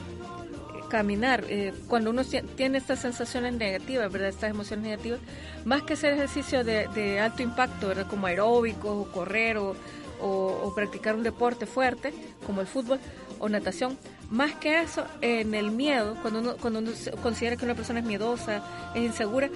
caminar. 0.91 1.45
cuando 1.89 2.11
uno 2.11 2.23
tiene 2.57 2.79
estas 2.79 3.01
sensaciones 3.01 3.55
negativas, 3.55 4.13
¿verdad? 4.13 4.29
Estas 4.29 4.51
emociones 4.51 4.85
negativas, 4.85 5.21
más 5.65 5.83
que 5.83 5.95
hacer 5.95 6.13
ejercicio 6.13 6.65
de, 6.65 7.21
alto 7.21 7.43
impacto, 7.43 7.89
¿verdad? 7.89 8.07
Como 8.09 8.27
aeróbico 8.27 8.93
o 8.93 9.11
correr 9.11 9.57
o, 9.57 9.75
o 10.21 10.73
practicar 10.75 11.15
un 11.15 11.23
deporte 11.23 11.65
fuerte, 11.67 12.13
como 12.47 12.61
el 12.61 12.67
fútbol 12.67 12.99
o 13.39 13.49
natación, 13.49 13.97
más 14.31 14.53
que 14.55 14.81
eso, 14.81 15.05
en 15.23 15.55
el 15.55 15.73
miedo, 15.73 16.17
cuando 16.23 16.39
uno, 16.39 16.57
cuando 16.61 16.79
uno 16.79 16.93
considera 17.21 17.57
que 17.57 17.65
una 17.65 17.75
persona 17.75 17.99
es 17.99 18.07
miedosa, 18.07 18.63
es 18.95 19.03
insegura, 19.03 19.51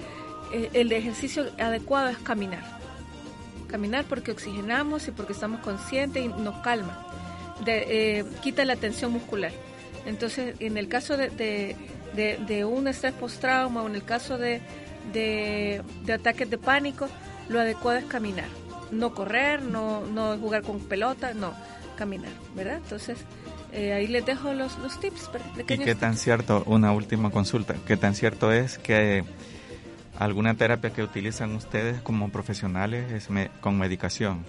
eh, 0.51 0.69
el 0.73 0.91
ejercicio 0.91 1.45
adecuado 1.57 2.09
es 2.09 2.17
caminar. 2.17 2.63
Caminar 3.67 4.03
porque 4.05 4.31
oxigenamos 4.31 5.07
y 5.07 5.11
porque 5.11 5.33
estamos 5.33 5.61
conscientes 5.61 6.23
y 6.23 6.27
nos 6.27 6.55
calma. 6.61 7.07
Eh, 7.65 8.25
quita 8.41 8.65
la 8.65 8.75
tensión 8.75 9.13
muscular. 9.13 9.51
Entonces, 10.05 10.55
en 10.59 10.77
el 10.77 10.87
caso 10.87 11.17
de, 11.17 11.75
de, 12.15 12.65
un 12.65 12.87
estrés 12.87 13.13
post-trauma 13.13 13.81
o 13.81 13.87
en 13.87 13.95
el 13.95 14.03
caso 14.03 14.37
de, 14.37 14.61
de, 15.11 15.81
ataques 16.13 16.49
de 16.49 16.57
pánico, 16.57 17.07
lo 17.49 17.59
adecuado 17.59 17.99
es 17.99 18.05
caminar. 18.05 18.47
No 18.91 19.13
correr, 19.13 19.61
no, 19.61 20.05
no 20.05 20.37
jugar 20.37 20.61
con 20.61 20.79
pelota, 20.79 21.33
no, 21.33 21.53
caminar, 21.97 22.31
¿verdad? 22.55 22.77
Entonces, 22.77 23.17
eh, 23.71 23.93
ahí 23.93 24.07
les 24.07 24.25
dejo 24.25 24.53
los, 24.53 24.77
los 24.77 24.99
tips. 24.99 25.29
¿Y 25.67 25.77
qué 25.77 25.95
tan 25.95 26.17
cierto, 26.17 26.63
una 26.67 26.91
última 26.91 27.31
consulta, 27.31 27.75
qué 27.87 27.97
tan 27.97 28.13
cierto 28.13 28.51
es 28.51 28.77
que 28.77 29.23
alguna 30.17 30.53
terapia 30.53 30.91
que 30.91 31.03
utilizan 31.03 31.55
ustedes 31.55 31.99
como 32.01 32.29
profesionales 32.29 33.11
es 33.11 33.27
con 33.59 33.77
medicación? 33.77 34.45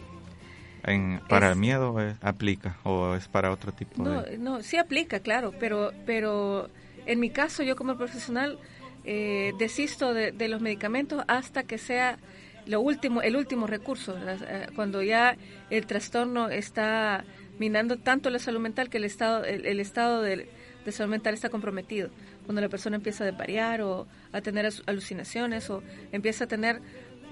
En, 0.87 1.21
¿Para 1.29 1.51
el 1.51 1.57
miedo 1.57 1.97
aplica 2.23 2.77
o 2.85 3.15
es 3.15 3.29
para 3.29 3.51
otro 3.51 3.73
tipo 3.73 4.03
no, 4.03 4.23
de...? 4.23 4.39
No, 4.39 4.63
sí 4.63 4.77
aplica, 4.77 5.21
claro, 5.21 5.53
pero, 5.59 5.93
pero 6.05 6.69
en 7.07 7.21
mi 7.21 7.31
caso 7.31 7.63
yo 7.63 7.75
como 7.77 7.97
profesional 7.97 8.59
eh, 9.05 9.53
desisto 9.59 10.15
de, 10.15 10.33
de, 10.33 10.49
los 10.49 10.61
medicamentos 10.61 11.25
hasta 11.27 11.65
que 11.65 11.79
sea 11.79 12.19
lo 12.67 12.81
último, 12.81 13.23
el 13.23 13.37
último 13.37 13.67
recurso, 13.67 14.17
eh, 14.19 14.67
cuando 14.75 15.03
ya 15.03 15.37
el 15.71 15.87
trastorno 15.87 16.49
está 16.49 17.25
minando 17.59 17.97
tanto 17.97 18.29
la 18.31 18.39
salud 18.39 18.61
mental 18.61 18.91
que 18.91 18.99
el 18.99 19.05
estado, 19.05 19.45
el, 19.45 19.81
estado 19.81 20.21
de, 20.23 20.49
salud 20.91 21.11
mental 21.11 21.35
está 21.35 21.49
comprometido. 21.49 22.11
Cuando 22.45 22.61
la 22.61 22.69
persona 22.69 22.97
empieza 22.97 23.25
a 23.25 23.27
desvariar 23.27 23.81
o 23.83 24.07
a 24.33 24.41
tener 24.41 24.69
alucinaciones 24.87 25.69
o 25.71 25.83
empieza 26.13 26.45
a 26.45 26.47
tener 26.47 26.81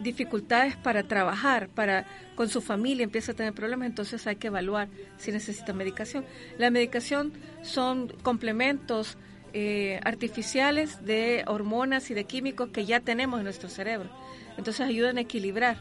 dificultades 0.01 0.77
para 0.77 1.05
trabajar, 1.05 1.69
para 1.69 2.07
con 2.35 2.49
su 2.49 2.61
familia 2.61 3.05
empieza 3.05 3.33
a 3.33 3.35
tener 3.35 3.53
problemas, 3.53 3.87
entonces 3.87 4.27
hay 4.27 4.37
que 4.37 4.49
evaluar 4.49 4.89
si 5.19 5.33
necesita 5.33 5.73
medicación. 5.73 6.25
La 6.59 6.71
medicación 6.71 7.33
son 7.63 8.09
complementos 8.23 9.17
eh, 9.53 10.01
artificiales 10.05 11.05
de 11.05 11.45
hormonas 11.47 12.11
y 12.11 12.15
de 12.15 12.25
químicos 12.25 12.71
que 12.71 12.87
ya 12.87 13.01
tenemos 13.01 13.39
en 13.39 13.45
nuestro 13.45 13.69
cerebro. 13.69 14.11
Entonces 14.59 14.87
ayudan 14.87 15.19
a 15.19 15.21
equilibrar, 15.21 15.79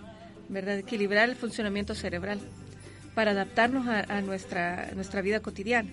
¿verdad? 0.50 0.78
Equilibrar 0.78 1.30
el 1.30 1.36
funcionamiento 1.36 1.96
cerebral 1.96 2.40
para 3.16 3.32
adaptarnos 3.32 3.88
a, 3.88 4.22
nuestra, 4.22 4.92
nuestra 4.96 5.22
vida 5.22 5.40
cotidiana, 5.40 5.92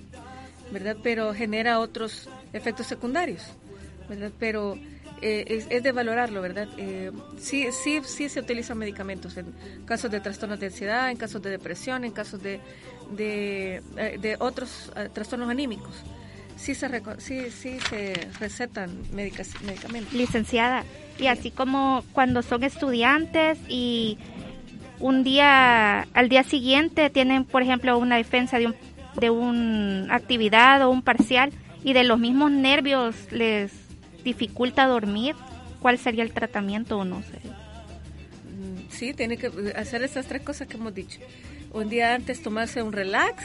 ¿verdad? 0.72 0.96
Pero 1.02 1.34
genera 1.34 1.78
otros 1.78 2.28
efectos 2.52 2.86
secundarios, 2.86 3.42
¿verdad? 4.08 4.32
Pero 4.38 4.78
eh, 5.22 5.66
es, 5.68 5.82
de 5.82 5.92
valorarlo, 5.92 6.40
¿verdad? 6.40 6.68
Eh, 6.78 7.12
sí, 7.38 7.68
sí, 7.72 8.00
sí 8.04 8.28
se 8.28 8.40
utilizan 8.40 8.78
medicamentos 8.78 9.36
en 9.36 9.52
casos 9.84 10.10
de 10.10 10.20
trastornos 10.20 10.58
de 10.60 10.66
ansiedad, 10.66 11.10
en 11.10 11.16
casos 11.16 11.42
de 11.42 11.50
depresión, 11.50 12.04
en 12.04 12.12
casos 12.12 12.42
de, 12.42 12.60
de, 13.10 13.82
eh, 13.96 14.36
otros 14.38 14.90
trastornos 15.12 15.50
anímicos. 15.50 15.94
Sí 16.56 16.74
se, 16.74 16.88
sí, 17.18 17.50
sí 17.50 17.78
se 17.88 18.28
recetan 18.38 18.90
medicamentos. 19.12 20.12
Licenciada, 20.12 20.84
y 21.18 21.26
así 21.26 21.50
como 21.50 22.04
cuando 22.12 22.42
son 22.42 22.64
estudiantes 22.64 23.58
y 23.68 24.18
un 25.00 25.24
día, 25.24 26.02
al 26.14 26.28
día 26.28 26.44
siguiente 26.44 27.10
tienen, 27.10 27.44
por 27.44 27.62
ejemplo, 27.62 27.96
una 27.98 28.16
defensa 28.16 28.58
de, 28.58 28.66
un, 28.66 28.74
de 29.18 29.30
una 29.30 30.14
actividad 30.14 30.82
o 30.82 30.90
un 30.90 31.02
parcial 31.02 31.52
y 31.82 31.92
de 31.92 32.04
los 32.04 32.18
mismos 32.18 32.50
nervios 32.50 33.14
les 33.30 33.89
dificulta 34.24 34.86
dormir, 34.86 35.34
¿cuál 35.80 35.98
sería 35.98 36.22
el 36.22 36.32
tratamiento 36.32 36.98
o 36.98 37.04
no 37.04 37.22
sé? 37.22 37.38
Mm, 38.50 38.90
sí, 38.90 39.14
tiene 39.14 39.36
que 39.36 39.50
hacer 39.76 40.02
esas 40.02 40.26
tres 40.26 40.42
cosas 40.42 40.68
que 40.68 40.76
hemos 40.76 40.94
dicho. 40.94 41.20
Un 41.72 41.88
día 41.88 42.14
antes 42.14 42.42
tomarse 42.42 42.82
un 42.82 42.92
relax, 42.92 43.44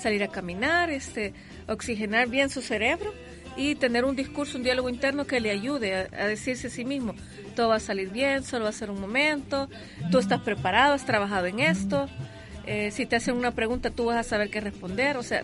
salir 0.00 0.22
a 0.22 0.28
caminar, 0.28 0.90
este, 0.90 1.34
oxigenar 1.68 2.28
bien 2.28 2.50
su 2.50 2.62
cerebro 2.62 3.12
y 3.56 3.74
tener 3.74 4.04
un 4.04 4.14
discurso, 4.14 4.58
un 4.58 4.64
diálogo 4.64 4.88
interno 4.88 5.26
que 5.26 5.40
le 5.40 5.50
ayude 5.50 5.94
a, 5.94 6.26
decirse 6.26 6.66
a 6.66 6.70
sí 6.70 6.84
mismo, 6.84 7.14
todo 7.54 7.68
va 7.68 7.76
a 7.76 7.80
salir 7.80 8.10
bien, 8.10 8.44
solo 8.44 8.64
va 8.64 8.70
a 8.70 8.72
ser 8.72 8.90
un 8.90 9.00
momento, 9.00 9.68
tú 10.10 10.18
estás 10.18 10.40
preparado, 10.42 10.94
has 10.94 11.06
trabajado 11.06 11.46
en 11.46 11.60
esto, 11.60 12.08
eh, 12.66 12.90
si 12.90 13.06
te 13.06 13.16
hacen 13.16 13.34
una 13.34 13.52
pregunta 13.52 13.90
tú 13.90 14.06
vas 14.06 14.18
a 14.18 14.22
saber 14.22 14.50
qué 14.50 14.60
responder, 14.60 15.16
o 15.16 15.22
sea, 15.22 15.42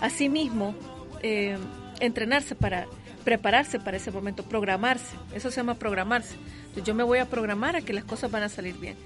así 0.00 0.28
mismo 0.28 0.76
eh, 1.22 1.58
entrenarse 2.00 2.54
para 2.54 2.86
prepararse 3.24 3.78
para 3.78 3.96
ese 3.96 4.10
momento, 4.10 4.42
programarse, 4.42 5.16
eso 5.34 5.50
se 5.50 5.56
llama 5.56 5.74
programarse. 5.74 6.34
yo 6.84 6.94
me 6.94 7.02
voy 7.02 7.18
a 7.18 7.26
programar 7.26 7.76
a 7.76 7.82
que 7.82 7.92
las 7.92 8.04
cosas 8.04 8.30
van 8.30 8.42
a 8.42 8.48
salir 8.48 8.74
bien. 8.76 8.96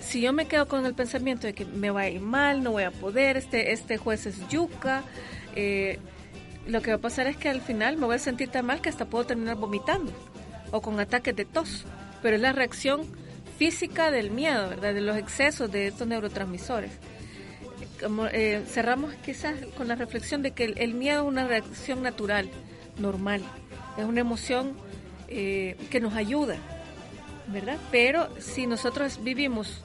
Si 0.00 0.20
yo 0.20 0.32
me 0.32 0.46
quedo 0.46 0.68
con 0.68 0.84
el 0.86 0.94
pensamiento 0.94 1.46
de 1.46 1.54
que 1.54 1.64
me 1.64 1.90
va 1.90 2.02
a 2.02 2.08
ir 2.08 2.20
mal, 2.20 2.62
no 2.62 2.72
voy 2.72 2.82
a 2.82 2.90
poder, 2.90 3.36
este, 3.36 3.72
este 3.72 3.96
juez 3.96 4.26
es 4.26 4.48
yuca, 4.48 5.02
eh, 5.56 5.98
lo 6.66 6.82
que 6.82 6.90
va 6.90 6.96
a 6.96 7.00
pasar 7.00 7.26
es 7.26 7.36
que 7.36 7.48
al 7.48 7.60
final 7.60 7.96
me 7.96 8.06
voy 8.06 8.16
a 8.16 8.18
sentir 8.18 8.48
tan 8.48 8.66
mal 8.66 8.80
que 8.80 8.88
hasta 8.88 9.06
puedo 9.06 9.24
terminar 9.24 9.56
vomitando 9.56 10.12
o 10.70 10.80
con 10.80 10.98
ataques 10.98 11.36
de 11.36 11.44
tos. 11.44 11.84
Pero 12.22 12.36
es 12.36 12.42
la 12.42 12.52
reacción 12.52 13.02
física 13.58 14.10
del 14.10 14.30
miedo, 14.30 14.68
¿verdad? 14.70 14.94
De 14.94 15.00
los 15.00 15.16
excesos 15.16 15.70
de 15.70 15.88
estos 15.88 16.08
neurotransmisores. 16.08 16.90
Eh, 18.32 18.62
cerramos 18.66 19.14
quizás 19.24 19.54
con 19.76 19.88
la 19.88 19.94
reflexión 19.94 20.42
de 20.42 20.50
que 20.52 20.64
el, 20.64 20.94
miedo 20.94 21.22
es 21.22 21.28
una 21.28 21.46
reacción 21.46 22.02
natural, 22.02 22.50
normal. 22.98 23.42
Es 23.96 24.04
una 24.04 24.20
emoción 24.20 24.72
eh, 25.28 25.76
que 25.90 26.00
nos 26.00 26.14
ayuda, 26.14 26.56
¿verdad? 27.48 27.78
Pero 27.90 28.28
si 28.40 28.66
nosotros 28.66 29.20
vivimos 29.22 29.82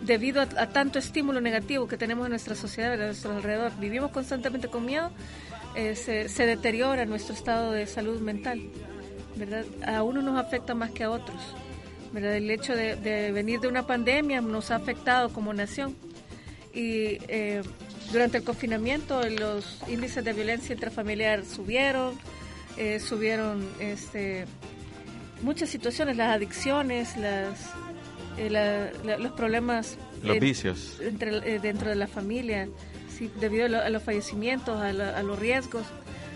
debido 0.00 0.40
a, 0.42 0.46
tanto 0.46 0.98
estímulo 0.98 1.40
negativo 1.40 1.86
que 1.86 1.96
tenemos 1.96 2.26
en 2.26 2.30
nuestra 2.30 2.54
sociedad, 2.54 2.92
a 2.94 3.06
nuestro 3.06 3.36
alrededor, 3.36 3.72
vivimos 3.78 4.10
constantemente 4.10 4.68
con 4.68 4.84
miedo, 4.84 5.10
eh, 5.74 5.94
se, 5.94 6.46
deteriora 6.46 7.06
nuestro 7.06 7.34
estado 7.34 7.72
de 7.72 7.86
salud 7.86 8.20
mental, 8.20 8.60
¿verdad? 9.36 9.64
A 9.86 10.02
uno 10.02 10.20
nos 10.20 10.38
afecta 10.38 10.74
más 10.74 10.90
que 10.90 11.04
a 11.04 11.10
otros, 11.10 11.40
¿verdad? 12.12 12.36
El 12.36 12.50
hecho 12.50 12.74
de, 12.74 13.32
venir 13.32 13.60
de 13.60 13.68
una 13.68 13.86
pandemia 13.86 14.40
nos 14.40 14.70
ha 14.70 14.76
afectado 14.76 15.32
como 15.32 15.54
nación 15.54 15.96
y 16.74 17.18
eh, 17.28 17.62
durante 18.10 18.38
el 18.38 18.44
confinamiento 18.44 19.22
los 19.28 19.78
índices 19.88 20.24
de 20.24 20.32
violencia 20.32 20.74
intrafamiliar 20.74 21.44
subieron, 21.44 22.18
eh, 22.76 23.00
subieron 23.00 23.68
este, 23.80 24.46
muchas 25.42 25.68
situaciones, 25.68 26.16
las 26.16 26.34
adicciones, 26.34 27.16
las, 27.16 27.58
los 29.18 29.32
problemas... 29.32 29.98
Los 30.22 30.38
vicios. 30.38 30.98
Entre, 31.00 31.58
dentro 31.58 31.88
de 31.88 31.96
la 31.96 32.06
familia 32.06 32.68
debido 33.28 33.80
a, 33.80 33.90
los 33.90 34.02
fallecimientos, 34.02 34.80
a, 34.80 34.92
los 35.22 35.38
riesgos, 35.38 35.84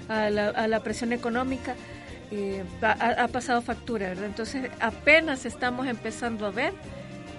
a 0.08 0.30
la, 0.30 0.80
presión 0.82 1.12
económica, 1.12 1.74
eh, 2.30 2.64
ha, 2.82 3.28
pasado 3.28 3.62
factura, 3.62 4.08
¿verdad? 4.08 4.26
Entonces 4.26 4.70
apenas 4.80 5.46
estamos 5.46 5.86
empezando 5.86 6.46
a 6.46 6.50
ver 6.50 6.72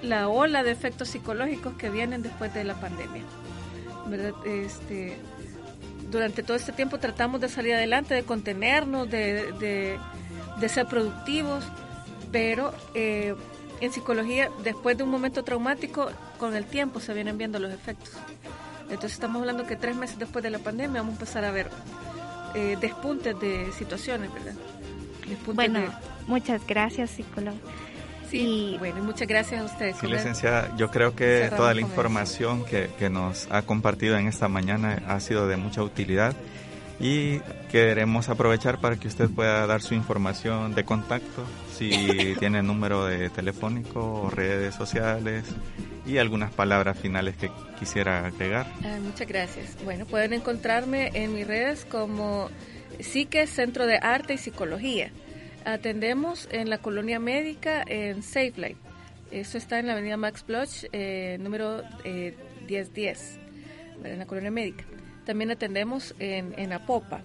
la 0.01 0.27
ola 0.27 0.63
de 0.63 0.71
efectos 0.71 1.09
psicológicos 1.09 1.73
que 1.75 1.89
vienen 1.89 2.21
después 2.21 2.53
de 2.53 2.63
la 2.63 2.75
pandemia, 2.75 3.23
¿verdad? 4.07 4.33
Este, 4.45 5.17
durante 6.09 6.43
todo 6.43 6.55
este 6.55 6.71
tiempo 6.71 6.99
tratamos 6.99 7.41
de 7.41 7.49
salir 7.49 7.73
adelante, 7.73 8.13
de 8.13 8.23
contenernos, 8.23 9.09
de, 9.09 9.51
de, 10.59 10.69
ser 10.69 10.85
productivos, 10.87 11.63
pero 12.31 12.73
eh, 12.93 13.35
en 13.81 13.91
psicología, 13.91 14.49
después 14.63 14.97
de 14.97 15.03
un 15.03 15.09
momento 15.09 15.43
traumático, 15.43 16.09
con 16.37 16.55
el 16.55 16.65
tiempo 16.65 16.99
se 16.99 17.13
vienen 17.13 17.37
viendo 17.37 17.59
los 17.59 17.71
efectos. 17.71 18.13
Entonces 18.83 19.13
estamos 19.13 19.41
hablando 19.41 19.67
que 19.67 19.75
tres 19.75 19.95
meses 19.95 20.17
después 20.17 20.43
de 20.43 20.49
la 20.49 20.59
pandemia 20.59 21.01
vamos 21.01 21.15
a 21.15 21.19
empezar 21.19 21.43
a 21.43 21.51
ver 21.51 21.69
eh, 22.55 22.77
despuntes 22.79 23.39
de 23.39 23.71
situaciones, 23.73 24.33
¿verdad? 24.33 24.53
bueno, 25.53 25.81
muchas 26.25 26.65
gracias, 26.65 27.11
psicólogo. 27.11 27.57
Sí, 28.29 28.75
bueno, 28.79 29.03
muchas 29.03 29.27
gracias 29.27 29.61
a 29.61 29.63
ustedes. 29.63 29.97
Sí, 29.97 30.07
licenciada, 30.07 30.75
yo 30.77 30.91
creo 30.91 31.15
que 31.15 31.49
toda 31.55 31.73
la 31.73 31.81
información 31.81 32.65
que, 32.65 32.89
que, 32.99 33.09
nos 33.09 33.47
ha 33.49 33.61
compartido 33.61 34.17
en 34.17 34.27
esta 34.27 34.47
mañana 34.47 35.01
ha 35.07 35.19
sido 35.19 35.47
de 35.47 35.57
mucha 35.57 35.81
utilidad 35.81 36.35
y 36.99 37.39
queremos 37.71 38.29
aprovechar 38.29 38.79
para 38.79 38.95
que 38.95 39.07
usted 39.07 39.29
pueda 39.29 39.67
dar 39.67 39.81
su 39.81 39.93
información 39.93 40.73
de 40.73 40.83
contacto, 40.83 41.45
si 41.75 42.35
tiene 42.39 42.63
número 42.63 43.05
de 43.05 43.29
telefónico 43.29 44.23
o 44.23 44.29
redes 44.29 44.75
sociales 44.75 45.45
y 46.05 46.17
algunas 46.17 46.51
palabras 46.51 46.97
finales 46.97 47.35
que 47.37 47.51
quisiera 47.77 48.25
agregar. 48.25 48.65
Ah, 48.83 48.97
muchas 49.01 49.27
gracias. 49.27 49.77
Bueno, 49.83 50.05
pueden 50.05 50.33
encontrarme 50.33 51.11
en 51.13 51.33
mis 51.33 51.45
redes 51.45 51.85
como 51.85 52.49
Psique 52.99 53.45
Centro 53.45 53.85
de 53.85 53.97
Arte 53.97 54.33
y 54.33 54.37
Psicología. 54.37 55.11
Atendemos 55.67 56.47
en 56.53 56.69
la 56.69 56.77
colonia 56.77 57.19
médica 57.19 57.83
en 57.85 58.23
Safe 58.23 58.53
Life. 58.55 58.77
Eso 59.31 59.57
está 59.57 59.79
en 59.79 59.87
la 59.87 59.93
avenida 59.93 60.15
Max 60.15 60.45
Bloch, 60.47 60.85
eh, 60.93 61.35
número 61.41 61.83
1010, 62.05 63.35
eh, 63.35 63.39
en 64.05 64.17
la 64.17 64.25
colonia 64.25 64.49
médica. 64.49 64.85
También 65.25 65.51
atendemos 65.51 66.15
en, 66.19 66.71
Apopa. 66.71 67.19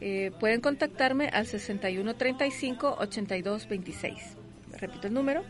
Eh, 0.00 0.30
pueden 0.38 0.60
contactarme 0.60 1.28
al 1.30 1.46
6135-8226. 1.46 4.36
Repito 4.78 5.08
el 5.08 5.14
número, 5.14 5.42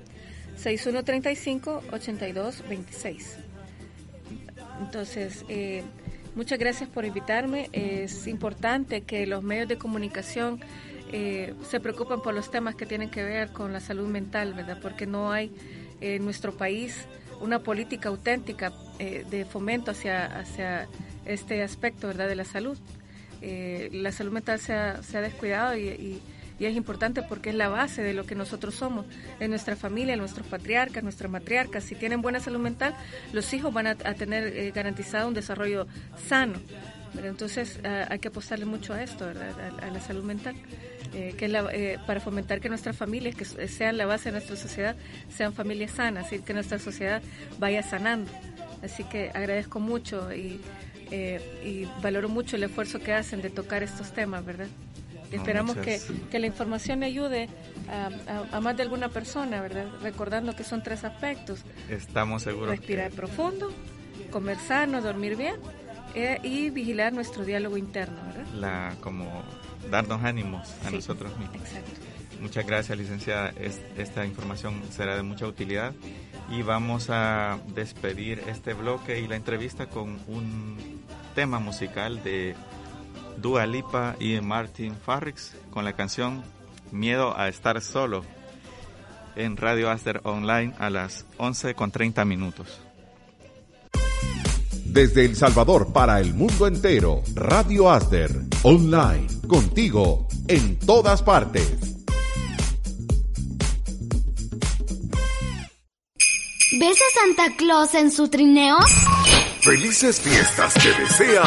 6135-8226. 0.56 3.36
Entonces, 4.80 5.44
muchas 6.34 6.58
gracias 6.58 6.88
por 6.88 7.04
invitarme. 7.04 7.68
Es 7.72 8.26
importante 8.26 9.02
que 9.02 9.26
los 9.26 9.42
medios 9.42 9.68
de 9.68 9.76
comunicación 9.76 10.60
eh, 11.12 11.54
se 11.68 11.78
preocupan 11.78 12.20
por 12.20 12.34
los 12.34 12.50
temas 12.50 12.74
que 12.74 12.84
tienen 12.84 13.10
que 13.10 13.22
ver 13.22 13.52
con 13.52 13.72
la 13.72 13.80
salud 13.80 14.08
mental, 14.08 14.54
¿verdad? 14.54 14.78
Porque 14.80 15.06
no 15.06 15.30
hay 15.30 15.52
en 16.00 16.24
nuestro 16.24 16.56
país 16.56 17.06
una 17.40 17.60
política 17.60 18.08
auténtica 18.08 18.72
eh, 18.98 19.24
de 19.30 19.44
fomento 19.44 19.90
hacia, 19.90 20.26
hacia 20.26 20.88
este 21.24 21.62
aspecto, 21.62 22.08
¿verdad?, 22.08 22.28
de 22.28 22.34
la 22.34 22.44
salud. 22.44 22.78
Eh, 23.42 23.90
la 23.92 24.10
salud 24.10 24.32
mental 24.32 24.58
se 24.58 24.72
ha, 24.72 25.02
se 25.02 25.18
ha 25.18 25.20
descuidado 25.20 25.76
y, 25.76 26.20
es 26.58 26.74
importante 26.74 27.22
porque 27.22 27.50
es 27.50 27.54
la 27.54 27.68
base 27.68 28.02
de 28.02 28.14
lo 28.14 28.24
que 28.24 28.34
nosotros 28.34 28.74
somos, 28.74 29.04
en 29.40 29.50
nuestra 29.50 29.76
familia, 29.76 30.16
nuestros 30.16 30.46
patriarcas, 30.46 31.02
nuestras 31.02 31.30
matriarcas. 31.30 31.84
Si 31.84 31.94
tienen 31.94 32.22
buena 32.22 32.40
salud 32.40 32.60
mental, 32.60 32.94
los 33.34 33.52
hijos 33.52 33.74
van 33.74 33.86
a, 33.86 33.94
tener 33.94 34.72
garantizado 34.72 35.28
un 35.28 35.34
desarrollo 35.34 35.86
sano. 36.26 36.58
Entonces 37.22 37.78
hay 37.84 38.18
que 38.20 38.28
apostarle 38.28 38.64
mucho 38.64 38.94
a 38.94 39.02
esto, 39.02 39.26
¿verdad? 39.26 39.52
a 39.82 39.90
la 39.90 40.00
salud 40.00 40.24
mental. 40.24 40.56
Eh, 41.14 41.34
que 41.36 41.46
eh, 41.46 41.98
para 42.06 42.20
fomentar 42.20 42.60
que 42.60 42.68
nuestras 42.68 42.96
familias, 42.96 43.34
que 43.34 43.44
sean 43.44 43.96
la 43.96 44.06
base 44.06 44.26
de 44.26 44.32
nuestra 44.32 44.56
sociedad, 44.56 44.96
sean 45.34 45.52
familias 45.52 45.92
sanas 45.92 46.32
y 46.32 46.40
que 46.40 46.54
nuestra 46.54 46.78
sociedad 46.78 47.22
vaya 47.58 47.82
sanando. 47.82 48.30
Así 48.82 49.04
que 49.04 49.30
agradezco 49.34 49.80
mucho 49.80 50.32
y, 50.32 50.60
eh, 51.10 51.88
valoro 52.02 52.28
mucho 52.28 52.56
el 52.56 52.64
esfuerzo 52.64 53.00
que 53.00 53.12
hacen 53.12 53.40
de 53.40 53.50
tocar 53.50 53.82
estos 53.82 54.12
temas, 54.12 54.44
¿verdad? 54.44 54.68
Esperamos 55.32 55.76
que, 55.76 56.00
la 56.38 56.46
información 56.46 57.02
ayude 57.02 57.48
a, 58.52 58.60
más 58.60 58.76
de 58.76 58.82
alguna 58.82 59.08
persona, 59.08 59.60
¿verdad? 59.60 59.86
Recordando 60.02 60.54
que 60.54 60.64
son 60.64 60.82
tres 60.82 61.04
aspectos. 61.04 61.64
Estamos 61.88 62.42
seguros. 62.42 62.70
Respirar 62.70 63.10
profundo, 63.10 63.72
comer 64.30 64.58
sano, 64.58 65.02
dormir 65.02 65.36
bien 65.36 65.56
y 66.42 66.70
vigilar 66.70 67.12
nuestro 67.12 67.44
diálogo 67.44 67.76
interno, 67.76 68.18
¿verdad? 68.26 68.46
La, 68.54 68.94
como 69.00 69.42
darnos 69.90 70.22
ánimos 70.22 70.68
a 70.84 70.90
nosotros 70.90 71.36
mismos. 71.38 71.68
Muchas 72.40 72.66
gracias, 72.66 72.98
licenciada. 72.98 73.52
esta 73.96 74.26
información 74.26 74.82
será 74.90 75.16
de 75.16 75.22
mucha 75.22 75.46
utilidad 75.46 75.94
y 76.50 76.62
vamos 76.62 77.08
a 77.10 77.58
despedir 77.74 78.42
este 78.46 78.74
bloque 78.74 79.20
y 79.20 79.26
la 79.26 79.36
entrevista 79.36 79.86
con 79.86 80.20
un 80.28 81.02
tema 81.34 81.58
musical 81.58 82.22
de 82.22 82.54
Dua 83.38 83.66
Lipa 83.66 84.16
y 84.20 84.40
Martin 84.40 84.94
Farrix 84.94 85.56
con 85.70 85.84
la 85.84 85.94
canción 85.94 86.42
Miedo 86.92 87.36
a 87.36 87.48
estar 87.48 87.80
solo 87.80 88.24
en 89.34 89.56
Radio 89.56 89.90
Aster 89.90 90.20
Online 90.24 90.72
a 90.78 90.88
las 90.88 91.26
11 91.36 91.74
con 91.74 91.90
30 91.90 92.24
minutos. 92.24 92.85
Desde 94.96 95.26
El 95.26 95.36
Salvador 95.36 95.92
para 95.92 96.20
el 96.20 96.32
mundo 96.32 96.66
entero, 96.66 97.22
Radio 97.34 97.90
Aster, 97.90 98.30
online, 98.62 99.26
contigo, 99.46 100.26
en 100.48 100.78
todas 100.78 101.22
partes. 101.22 101.68
¿Ves 106.80 106.96
a 106.96 107.20
Santa 107.20 107.54
Claus 107.58 107.94
en 107.94 108.10
su 108.10 108.28
trineo? 108.28 108.78
Felices 109.60 110.18
fiestas 110.18 110.72
te 110.72 110.90
desea 111.02 111.42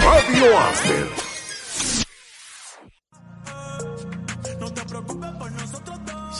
Radio 0.00 0.58
Aster. 0.58 1.31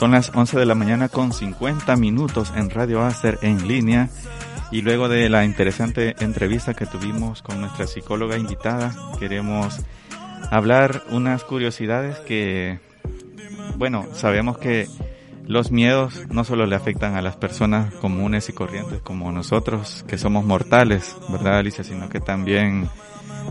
Son 0.03 0.11
las 0.11 0.32
11 0.34 0.59
de 0.59 0.66
la 0.66 0.74
mañana 0.74 1.09
con 1.09 1.32
50 1.32 1.94
minutos 1.94 2.53
en 2.57 2.70
Radio 2.70 3.03
Aster 3.03 3.38
en 3.40 3.68
línea 3.68 4.09
y 4.72 4.82
luego 4.82 5.09
de 5.09 5.28
la 5.28 5.44
interesante 5.44 6.16
entrevista 6.18 6.74
que 6.74 6.86
tuvimos 6.86 7.40
con 7.40 7.61
nuestra 7.61 7.86
psicóloga 7.86 8.36
invitada, 8.36 8.92
queremos 9.20 9.78
hablar 10.50 11.05
unas 11.11 11.44
curiosidades 11.44 12.18
que, 12.18 12.80
bueno, 13.76 14.09
sabemos 14.12 14.59
que 14.59 14.88
los 15.46 15.70
miedos 15.70 16.26
no 16.30 16.42
solo 16.42 16.66
le 16.66 16.74
afectan 16.74 17.14
a 17.14 17.22
las 17.22 17.36
personas 17.36 17.94
comunes 17.94 18.48
y 18.48 18.53
corrientes 18.53 19.00
como 19.03 19.30
nosotros, 19.30 20.05
que 20.09 20.18
somos 20.18 20.44
mortales, 20.44 21.14
¿verdad, 21.28 21.59
Alicia? 21.59 21.84
Sino 21.84 22.09
que 22.09 22.18
también 22.18 22.88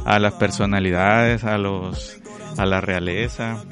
a 0.03 0.19
las 0.19 0.33
personalidades, 0.33 1.45
a 1.45 1.57
los, 1.57 2.19
a 2.57 2.65
la 2.65 2.81
realeza. 2.81 3.63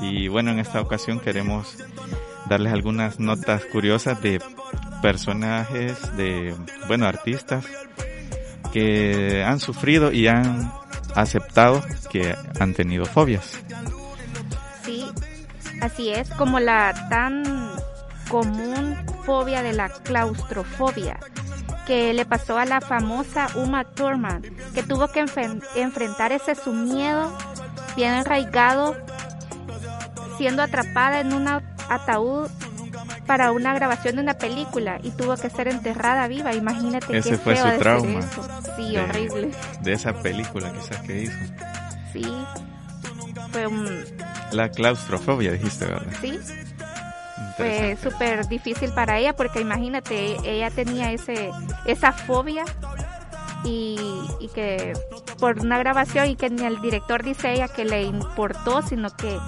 Y 0.00 0.28
bueno, 0.28 0.50
en 0.50 0.58
esta 0.58 0.80
ocasión 0.80 1.20
queremos 1.20 1.76
darles 2.48 2.72
algunas 2.72 3.20
notas 3.20 3.64
curiosas 3.66 4.20
de 4.20 4.40
personajes 5.02 6.16
de, 6.16 6.54
bueno, 6.88 7.06
artistas 7.06 7.64
que 8.72 9.44
han 9.44 9.60
sufrido 9.60 10.12
y 10.12 10.26
han 10.26 10.72
aceptado 11.14 11.82
que 12.10 12.34
han 12.58 12.74
tenido 12.74 13.04
fobias. 13.06 13.60
Sí, 14.82 15.06
así 15.80 16.10
es, 16.10 16.28
como 16.30 16.60
la 16.60 17.08
tan 17.08 17.44
común 18.28 18.96
fobia 19.24 19.62
de 19.62 19.72
la 19.72 19.88
claustrofobia 19.88 21.18
que 21.86 22.12
le 22.14 22.24
pasó 22.24 22.58
a 22.58 22.64
la 22.64 22.80
famosa 22.80 23.48
Uma 23.54 23.84
Thurman, 23.84 24.42
que 24.74 24.82
tuvo 24.82 25.08
que 25.08 25.24
enfrentar 25.76 26.32
ese 26.32 26.54
su 26.54 26.72
miedo 26.72 27.36
bien 27.94 28.12
arraigado, 28.12 28.96
siendo 30.36 30.62
atrapada 30.62 31.20
en 31.20 31.32
un 31.32 31.48
ataúd 31.48 32.48
para 33.26 33.52
una 33.52 33.74
grabación 33.74 34.16
de 34.16 34.22
una 34.22 34.34
película 34.34 34.98
y 35.02 35.10
tuvo 35.10 35.36
que 35.36 35.50
ser 35.50 35.68
enterrada 35.68 36.26
viva. 36.28 36.54
Imagínate 36.54 37.16
Ese 37.16 37.38
fue 37.38 37.56
su 37.56 37.78
trauma. 37.78 38.20
Sí, 38.76 38.96
horrible. 38.96 39.50
De 39.80 39.92
esa 39.92 40.12
película 40.12 40.72
quizás 40.72 41.00
que 41.00 41.22
hizo. 41.22 41.38
Sí. 42.12 42.24
Fue 43.50 43.66
un... 43.66 44.04
La 44.52 44.68
claustrofobia 44.70 45.52
dijiste, 45.52 45.86
¿verdad? 45.86 46.12
Sí. 46.20 46.38
Fue 47.56 47.96
súper 48.02 48.48
difícil 48.48 48.92
para 48.92 49.18
ella 49.18 49.34
porque 49.34 49.60
imagínate, 49.60 50.36
ella 50.44 50.70
tenía 50.70 51.12
ese 51.12 51.50
esa 51.84 52.12
fobia 52.12 52.64
y, 53.64 53.96
y, 54.40 54.48
que 54.48 54.92
por 55.38 55.60
una 55.60 55.78
grabación 55.78 56.28
y 56.28 56.36
que 56.36 56.50
ni 56.50 56.64
el 56.64 56.80
director 56.80 57.22
dice 57.22 57.52
ella 57.52 57.68
que 57.68 57.84
le 57.84 58.02
importó, 58.02 58.82
sino 58.82 59.08
que 59.10 59.38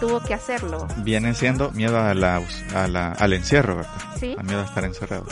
tuvo 0.00 0.20
que 0.20 0.34
hacerlo. 0.34 0.86
Viene 0.98 1.34
siendo 1.34 1.70
miedo 1.72 1.98
a 1.98 2.14
la, 2.14 2.40
a 2.74 2.88
la, 2.88 3.12
al 3.12 3.32
encierro, 3.32 3.76
¿verdad? 3.76 3.90
Sí. 4.18 4.36
A 4.38 4.42
miedo 4.42 4.60
a 4.60 4.64
estar 4.64 4.84
encerrado. 4.84 5.26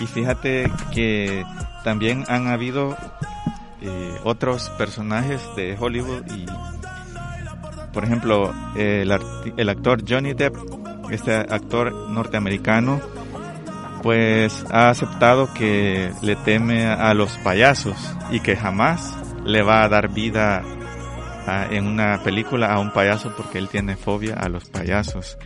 Y 0.00 0.06
fíjate 0.06 0.70
que 0.92 1.44
también 1.84 2.24
han 2.28 2.48
habido 2.48 2.96
eh, 3.80 4.18
otros 4.24 4.68
personajes 4.70 5.42
de 5.56 5.76
Hollywood 5.78 6.24
y, 6.34 6.46
por 7.92 8.04
ejemplo, 8.04 8.52
el, 8.76 9.12
el 9.56 9.68
actor 9.68 10.02
Johnny 10.06 10.34
Depp, 10.34 10.56
este 11.10 11.34
actor 11.34 11.92
norteamericano, 12.10 13.00
pues 14.02 14.64
ha 14.70 14.88
aceptado 14.88 15.52
que 15.52 16.12
le 16.22 16.36
teme 16.36 16.86
a 16.86 17.12
los 17.14 17.36
payasos 17.38 17.96
y 18.30 18.40
que 18.40 18.56
jamás 18.56 19.14
le 19.44 19.62
va 19.62 19.82
a 19.82 19.88
dar 19.88 20.08
vida 20.08 20.62
en 21.70 21.86
una 21.86 22.22
película 22.22 22.72
a 22.72 22.78
un 22.78 22.92
payaso 22.92 23.34
porque 23.36 23.58
él 23.58 23.68
tiene 23.68 23.96
fobia 23.96 24.34
a 24.34 24.48
los 24.48 24.68
payasos. 24.68 25.38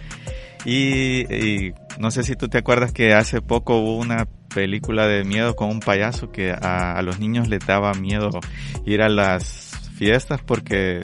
Y, 0.64 1.72
no 1.98 2.10
sé 2.10 2.22
si 2.22 2.36
tú 2.36 2.48
te 2.48 2.58
acuerdas 2.58 2.92
que 2.92 3.12
hace 3.12 3.42
poco 3.42 3.78
hubo 3.78 3.98
una 3.98 4.26
película 4.54 5.06
de 5.06 5.24
miedo 5.24 5.54
con 5.56 5.68
un 5.68 5.80
payaso 5.80 6.30
que 6.30 6.52
a, 6.52 7.00
los 7.02 7.18
niños 7.20 7.48
les 7.48 7.64
daba 7.66 7.92
miedo 7.94 8.30
ir 8.86 9.02
a 9.02 9.08
las 9.08 9.72
fiestas 9.96 10.40
porque 10.42 11.00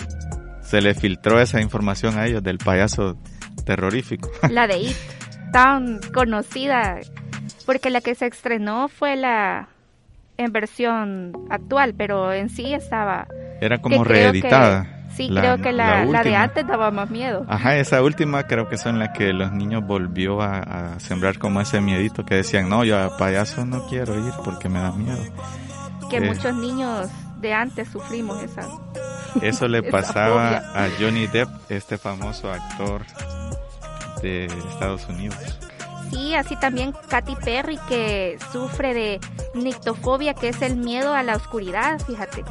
se 0.62 0.80
le 0.80 0.94
filtró 0.94 1.40
esa 1.40 1.60
información 1.60 2.18
a 2.18 2.26
ellos 2.26 2.42
del 2.42 2.58
payaso 2.58 3.18
terrorífico. 3.64 4.30
La 4.50 4.66
de 4.66 4.78
It, 4.78 4.96
tan 5.52 6.00
conocida, 6.14 7.00
porque 7.66 7.90
la 7.90 8.00
que 8.00 8.14
se 8.14 8.26
estrenó 8.26 8.88
fue 8.88 9.16
la 9.16 9.68
en 10.40 10.52
versión 10.52 11.32
actual, 11.50 11.94
pero 11.96 12.32
en 12.32 12.48
sí 12.48 12.72
estaba... 12.72 13.26
Era 13.60 13.78
como 13.78 14.04
reeditada. 14.04 15.00
Sí, 15.14 15.28
creo 15.28 15.58
que 15.58 15.72
la, 15.72 16.04
de 16.22 16.36
antes 16.36 16.66
daba 16.66 16.90
más 16.90 17.10
miedo. 17.10 17.44
Ajá, 17.48 17.76
esa 17.76 18.02
última 18.02 18.44
creo 18.44 18.68
que 18.68 18.76
es 18.76 18.86
en 18.86 18.98
la 18.98 19.12
que 19.12 19.32
los 19.32 19.52
niños 19.52 19.84
volvió 19.84 20.40
a, 20.40 20.98
sembrar 20.98 21.38
como 21.38 21.60
ese 21.60 21.80
miedito 21.80 22.24
que 22.24 22.36
decían, 22.36 22.68
no, 22.68 22.84
yo 22.84 22.98
a 22.98 23.16
payaso 23.16 23.66
no 23.66 23.86
quiero 23.86 24.14
ir 24.14 24.32
porque 24.44 24.68
me 24.68 24.80
da 24.80 24.92
miedo. 24.92 25.22
Que 26.08 26.18
eh, 26.18 26.20
muchos 26.20 26.54
niños 26.54 27.08
de 27.40 27.52
antes 27.52 27.88
sufrimos 27.88 28.42
esa. 28.42 28.66
Eso 29.42 29.68
le 29.68 29.82
pasaba 29.90 30.58
a 30.74 30.88
Johnny 30.98 31.26
Depp, 31.26 31.48
este 31.68 31.98
famoso 31.98 32.50
actor 32.50 33.02
de 34.22 34.46
Estados 34.46 35.06
Unidos. 35.08 35.69
Sí, 36.10 36.34
así 36.34 36.56
también 36.56 36.92
Katy 37.08 37.36
Perry 37.36 37.78
que 37.88 38.38
sufre 38.52 38.94
de 38.94 39.20
nictofobia, 39.54 40.34
que 40.34 40.48
es 40.48 40.60
el 40.62 40.76
miedo 40.76 41.14
a 41.14 41.22
la 41.22 41.36
oscuridad, 41.36 42.00
fíjate 42.04 42.44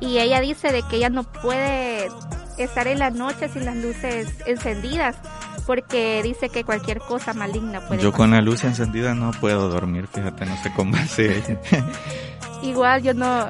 y 0.00 0.18
ella 0.18 0.40
dice 0.40 0.72
de 0.72 0.82
que 0.82 0.96
ella 0.96 1.08
no 1.08 1.24
puede 1.24 2.08
estar 2.58 2.86
en 2.86 2.98
la 2.98 3.10
noche 3.10 3.48
sin 3.48 3.64
las 3.64 3.76
luces 3.76 4.28
encendidas 4.46 5.16
porque 5.66 6.22
dice 6.22 6.48
que 6.48 6.64
cualquier 6.64 7.00
cosa 7.00 7.32
maligna 7.32 7.86
puede 7.86 8.02
Yo 8.02 8.12
con 8.12 8.30
la 8.30 8.40
luz 8.40 8.64
encendida 8.64 9.14
no 9.14 9.32
puedo 9.32 9.68
dormir, 9.68 10.06
fíjate, 10.06 10.46
no 10.46 10.56
sé 10.62 10.72
cómo 10.74 10.96
hace 10.96 11.38
ella. 11.38 11.60
Igual 12.62 13.02
yo 13.02 13.14
no 13.14 13.46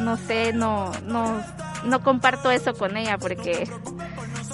no 0.00 0.16
sé, 0.16 0.52
no 0.52 0.92
no 1.06 1.40
no 1.84 2.02
comparto 2.02 2.50
eso 2.50 2.74
con 2.74 2.96
ella 2.96 3.16
porque 3.16 3.68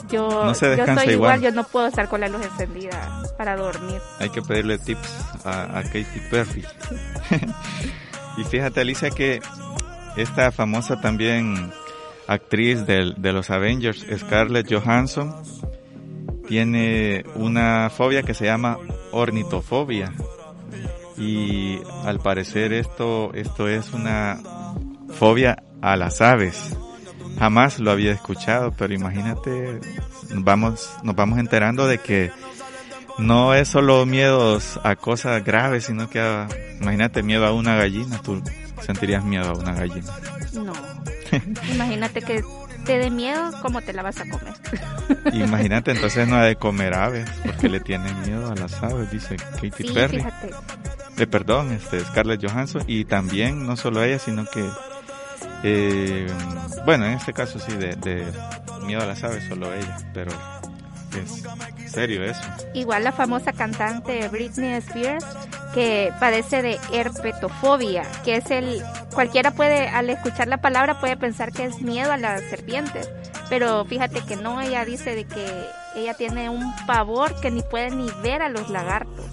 yo, 0.09 0.47
yo 0.47 0.55
soy 0.55 1.11
igual. 1.11 1.41
yo 1.41 1.51
no 1.51 1.65
puedo 1.65 1.87
estar 1.87 2.09
con 2.09 2.21
la 2.21 2.29
luz 2.29 2.45
encendida 2.45 3.22
Hay 4.19 4.31
que 4.31 4.43
pedirle 4.43 4.79
tips 4.79 5.25
a, 5.45 5.79
a 5.79 5.83
Katy 5.83 6.21
Perry. 6.31 6.65
y 8.37 8.45
fíjate 8.45 8.81
Alicia 8.81 9.11
que 9.11 9.41
esta 10.17 10.53
famosa 10.53 11.01
también 11.01 11.73
actriz 12.27 12.87
de, 12.87 13.15
de 13.17 13.33
los 13.33 13.51
Avengers, 13.51 14.07
Scarlett 14.19 14.73
Johansson, 14.73 15.35
tiene 16.47 17.25
una 17.35 17.91
fobia 17.91 18.23
que 18.23 18.35
se 18.35 18.45
llama 18.45 18.79
ornitofobia. 19.13 20.13
Y 21.17 21.79
al 22.05 22.19
parecer 22.19 22.73
esto, 22.73 23.33
esto 23.35 23.69
es 23.69 23.93
una 23.93 24.39
fobia 25.15 25.63
a 25.81 25.97
las 25.97 26.21
aves. 26.21 26.77
Jamás 27.39 27.79
lo 27.81 27.91
había 27.91 28.13
escuchado, 28.13 28.73
pero 28.77 28.93
imagínate, 28.95 29.81
vamos, 30.35 30.95
nos 31.03 31.15
vamos 31.15 31.39
enterando 31.39 31.87
de 31.87 31.99
que 31.99 32.31
no 33.19 33.55
es 33.55 33.69
solo 33.69 34.07
miedos 34.07 34.81
a 34.83 34.97
cosas 34.97 35.45
graves, 35.45 35.85
sino 35.85 36.09
que 36.09 36.21
imagínate 36.81 37.23
miedo 37.23 37.47
a 37.47 37.53
una 37.53 37.77
gallina. 37.77 38.21
Tú 38.23 38.43
¿Sentirías 38.83 39.25
miedo 39.25 39.49
a 39.51 39.55
una 39.55 39.73
gallina? 39.73 40.13
No. 40.55 40.73
Imagínate 41.73 42.21
que 42.21 42.43
te 42.85 42.99
dé 42.99 43.11
miedo, 43.11 43.51
¿cómo 43.63 43.81
te 43.81 43.93
la 43.93 44.03
vas 44.03 44.19
a 44.21 44.29
comer? 44.29 44.55
Imagínate, 45.33 45.93
entonces 45.93 46.27
no 46.27 46.37
ha 46.37 46.45
de 46.45 46.57
comer 46.57 46.95
aves, 46.95 47.29
porque 47.45 47.69
le 47.69 47.81
tiene 47.81 48.13
miedo 48.27 48.51
a 48.51 48.55
las 48.55 48.83
aves, 48.83 49.11
dice 49.11 49.37
Katy 49.37 49.71
sí, 49.71 49.95
Perry. 49.95 50.19
Fíjate. 50.19 50.51
Eh, 51.19 51.27
perdón, 51.27 51.73
este, 51.73 52.01
Scarlett 52.01 52.45
Johansson, 52.45 52.83
y 52.87 53.05
también 53.05 53.67
no 53.67 53.77
solo 53.77 54.03
ella, 54.03 54.19
sino 54.19 54.45
que, 54.47 54.69
eh, 55.63 56.27
bueno, 56.85 57.07
en 57.07 57.13
este 57.13 57.33
caso 57.33 57.61
sí, 57.61 57.73
de, 57.77 57.95
de 57.97 58.25
miedo 58.85 59.03
a 59.03 59.07
las 59.07 59.23
aves, 59.23 59.45
solo 59.49 59.73
ella, 59.73 59.97
pero 60.13 60.33
es 61.21 61.91
serio 61.91 62.25
eso. 62.25 62.41
Igual 62.75 63.05
la 63.05 63.13
famosa 63.13 63.53
cantante 63.53 64.29
Britney 64.29 64.75
Spears 64.75 65.25
que 65.75 66.13
padece 66.21 66.63
de 66.63 66.79
herpetofobia, 66.93 68.03
que 68.25 68.37
es 68.37 68.51
el 68.51 68.83
cualquiera 69.15 69.53
puede 69.53 69.89
al 69.89 70.11
escuchar 70.11 70.49
la 70.49 70.61
palabra 70.61 71.01
puede 71.01 71.17
pensar 71.17 71.53
que 71.53 71.65
es 71.65 71.81
miedo 71.81 72.13
a 72.13 72.17
las 72.17 72.43
serpientes, 72.43 73.11
pero 73.49 73.85
fíjate 73.85 74.21
que 74.21 74.37
no, 74.37 74.61
ella 74.61 74.85
dice 74.85 75.15
de 75.15 75.25
que 75.25 75.67
ella 75.95 76.15
tiene 76.15 76.49
un 76.49 76.75
pavor 76.87 77.39
que 77.41 77.51
ni 77.51 77.63
puede 77.63 77.91
ni 77.91 78.11
ver 78.23 78.43
a 78.43 78.49
los 78.49 78.69
lagartos. 78.71 79.27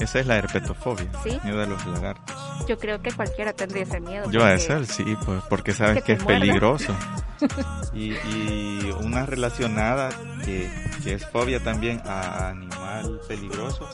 Esa 0.00 0.20
es 0.20 0.26
la 0.26 0.36
herpetofobia, 0.36 1.06
¿Sí? 1.22 1.38
miedo 1.44 1.62
a 1.62 1.66
los 1.66 1.84
lagartos. 1.86 2.31
Yo 2.68 2.78
creo 2.78 3.00
que 3.02 3.12
cualquiera 3.12 3.52
tendría 3.52 3.82
ese 3.82 4.00
miedo. 4.00 4.30
Yo 4.30 4.44
a 4.44 4.56
ser, 4.58 4.86
sí, 4.86 5.16
pues 5.24 5.42
porque 5.48 5.72
sabes 5.72 6.02
que, 6.04 6.12
es 6.12 6.24
peligroso. 6.24 6.94
y, 7.94 8.12
y, 8.12 8.94
una 9.00 9.26
relacionada 9.26 10.10
que, 10.44 10.70
que, 11.02 11.14
es 11.14 11.26
fobia 11.26 11.60
también 11.60 12.00
a 12.06 12.50
animal 12.50 13.20
peligroso 13.26 13.88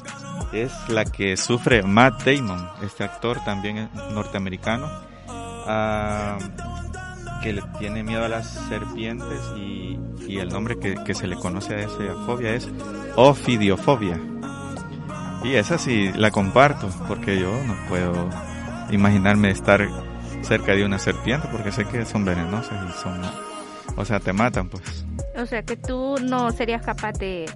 es 0.52 0.72
la 0.88 1.04
que 1.04 1.36
sufre 1.36 1.82
Matt 1.82 2.24
Damon, 2.24 2.68
este 2.82 3.04
actor 3.04 3.42
también 3.44 3.88
norteamericano, 4.12 4.88
ah, 5.28 6.38
que 7.42 7.52
le 7.52 7.62
tiene 7.78 8.02
miedo 8.02 8.24
a 8.24 8.28
las 8.28 8.48
serpientes 8.68 9.40
y, 9.56 9.98
y 10.26 10.38
el 10.38 10.48
nombre 10.48 10.78
que, 10.78 10.96
que 11.04 11.14
se 11.14 11.26
le 11.26 11.36
conoce 11.36 11.74
a 11.74 11.78
esa 11.80 12.14
fobia 12.26 12.54
es 12.54 12.68
ofidiofobia. 13.16 14.20
Y 15.44 15.54
esa 15.54 15.78
sí 15.78 16.10
la 16.14 16.30
comparto, 16.30 16.88
porque 17.06 17.38
yo 17.38 17.52
no 17.64 17.76
puedo 17.88 18.28
imaginarme 18.90 19.50
estar 19.50 19.86
cerca 20.42 20.74
de 20.74 20.84
una 20.84 20.98
serpiente, 20.98 21.48
porque 21.50 21.72
sé 21.72 21.84
que 21.84 22.04
son 22.04 22.24
venenosas 22.24 22.88
y 22.88 23.02
son, 23.02 23.20
o 23.96 24.04
sea, 24.04 24.20
te 24.20 24.32
matan, 24.32 24.68
pues. 24.68 25.04
O 25.36 25.46
sea, 25.46 25.62
que 25.62 25.76
tú 25.76 26.16
no 26.22 26.50
serías 26.52 26.82
capaz 26.82 27.12
de, 27.12 27.46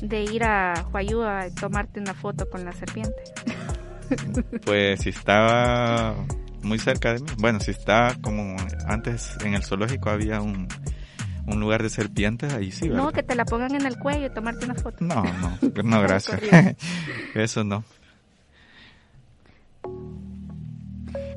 de 0.00 0.22
ir 0.22 0.44
a 0.44 0.74
Huayú 0.92 1.22
a 1.22 1.46
tomarte 1.50 2.00
una 2.00 2.14
foto 2.14 2.48
con 2.48 2.64
la 2.64 2.72
serpiente. 2.72 3.22
Pues 4.64 5.00
si 5.00 5.08
estaba 5.08 6.14
muy 6.62 6.78
cerca 6.78 7.14
de 7.14 7.20
mí, 7.20 7.26
bueno, 7.38 7.60
si 7.60 7.72
está 7.72 8.16
como 8.20 8.56
antes 8.86 9.36
en 9.44 9.54
el 9.54 9.64
zoológico 9.64 10.10
había 10.10 10.40
un, 10.40 10.68
un 11.46 11.60
lugar 11.60 11.82
de 11.82 11.90
serpientes, 11.90 12.52
ahí 12.52 12.70
sí, 12.70 12.88
¿verdad? 12.88 13.04
No, 13.04 13.12
que 13.12 13.22
te 13.22 13.34
la 13.34 13.44
pongan 13.44 13.74
en 13.74 13.86
el 13.86 13.98
cuello 13.98 14.26
y 14.26 14.30
tomarte 14.30 14.64
una 14.64 14.74
foto. 14.74 15.04
No, 15.04 15.22
no, 15.22 15.58
no, 15.82 16.02
gracias. 16.02 16.40
Eso 17.34 17.64
no. 17.64 17.84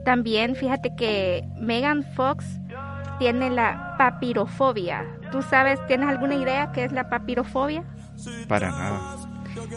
También 0.04 0.56
fíjate 0.56 0.95
que 0.95 1.43
Megan 1.60 2.04
Fox 2.16 2.45
tiene 3.20 3.50
la 3.50 3.95
papirofobia. 3.97 5.06
¿Tú 5.32 5.41
sabes, 5.41 5.80
tienes 5.88 6.10
alguna 6.10 6.36
idea 6.36 6.72
qué 6.72 6.86
es 6.86 6.91
la 6.91 7.10
papirofobia? 7.10 7.84
Para 8.47 8.72
nada. 8.72 9.00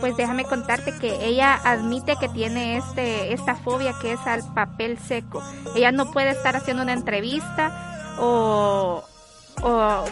Pues 0.01 0.17
déjame 0.17 0.45
contarte 0.45 0.93
que 0.99 1.27
ella 1.27 1.55
admite 1.65 2.17
que 2.17 2.29
tiene 2.29 2.77
este 2.77 3.33
esta 3.33 3.57
fobia 3.57 3.95
que 4.01 4.13
es 4.13 4.21
al 4.27 4.43
papel 4.55 4.99
seco. 4.99 5.43
Ella 5.75 5.93
no 5.93 6.11
puede 6.13 6.31
estar 6.31 6.57
haciendo 6.57 6.83
una 6.83 6.93
entrevista 6.93 8.15
o 8.19 9.03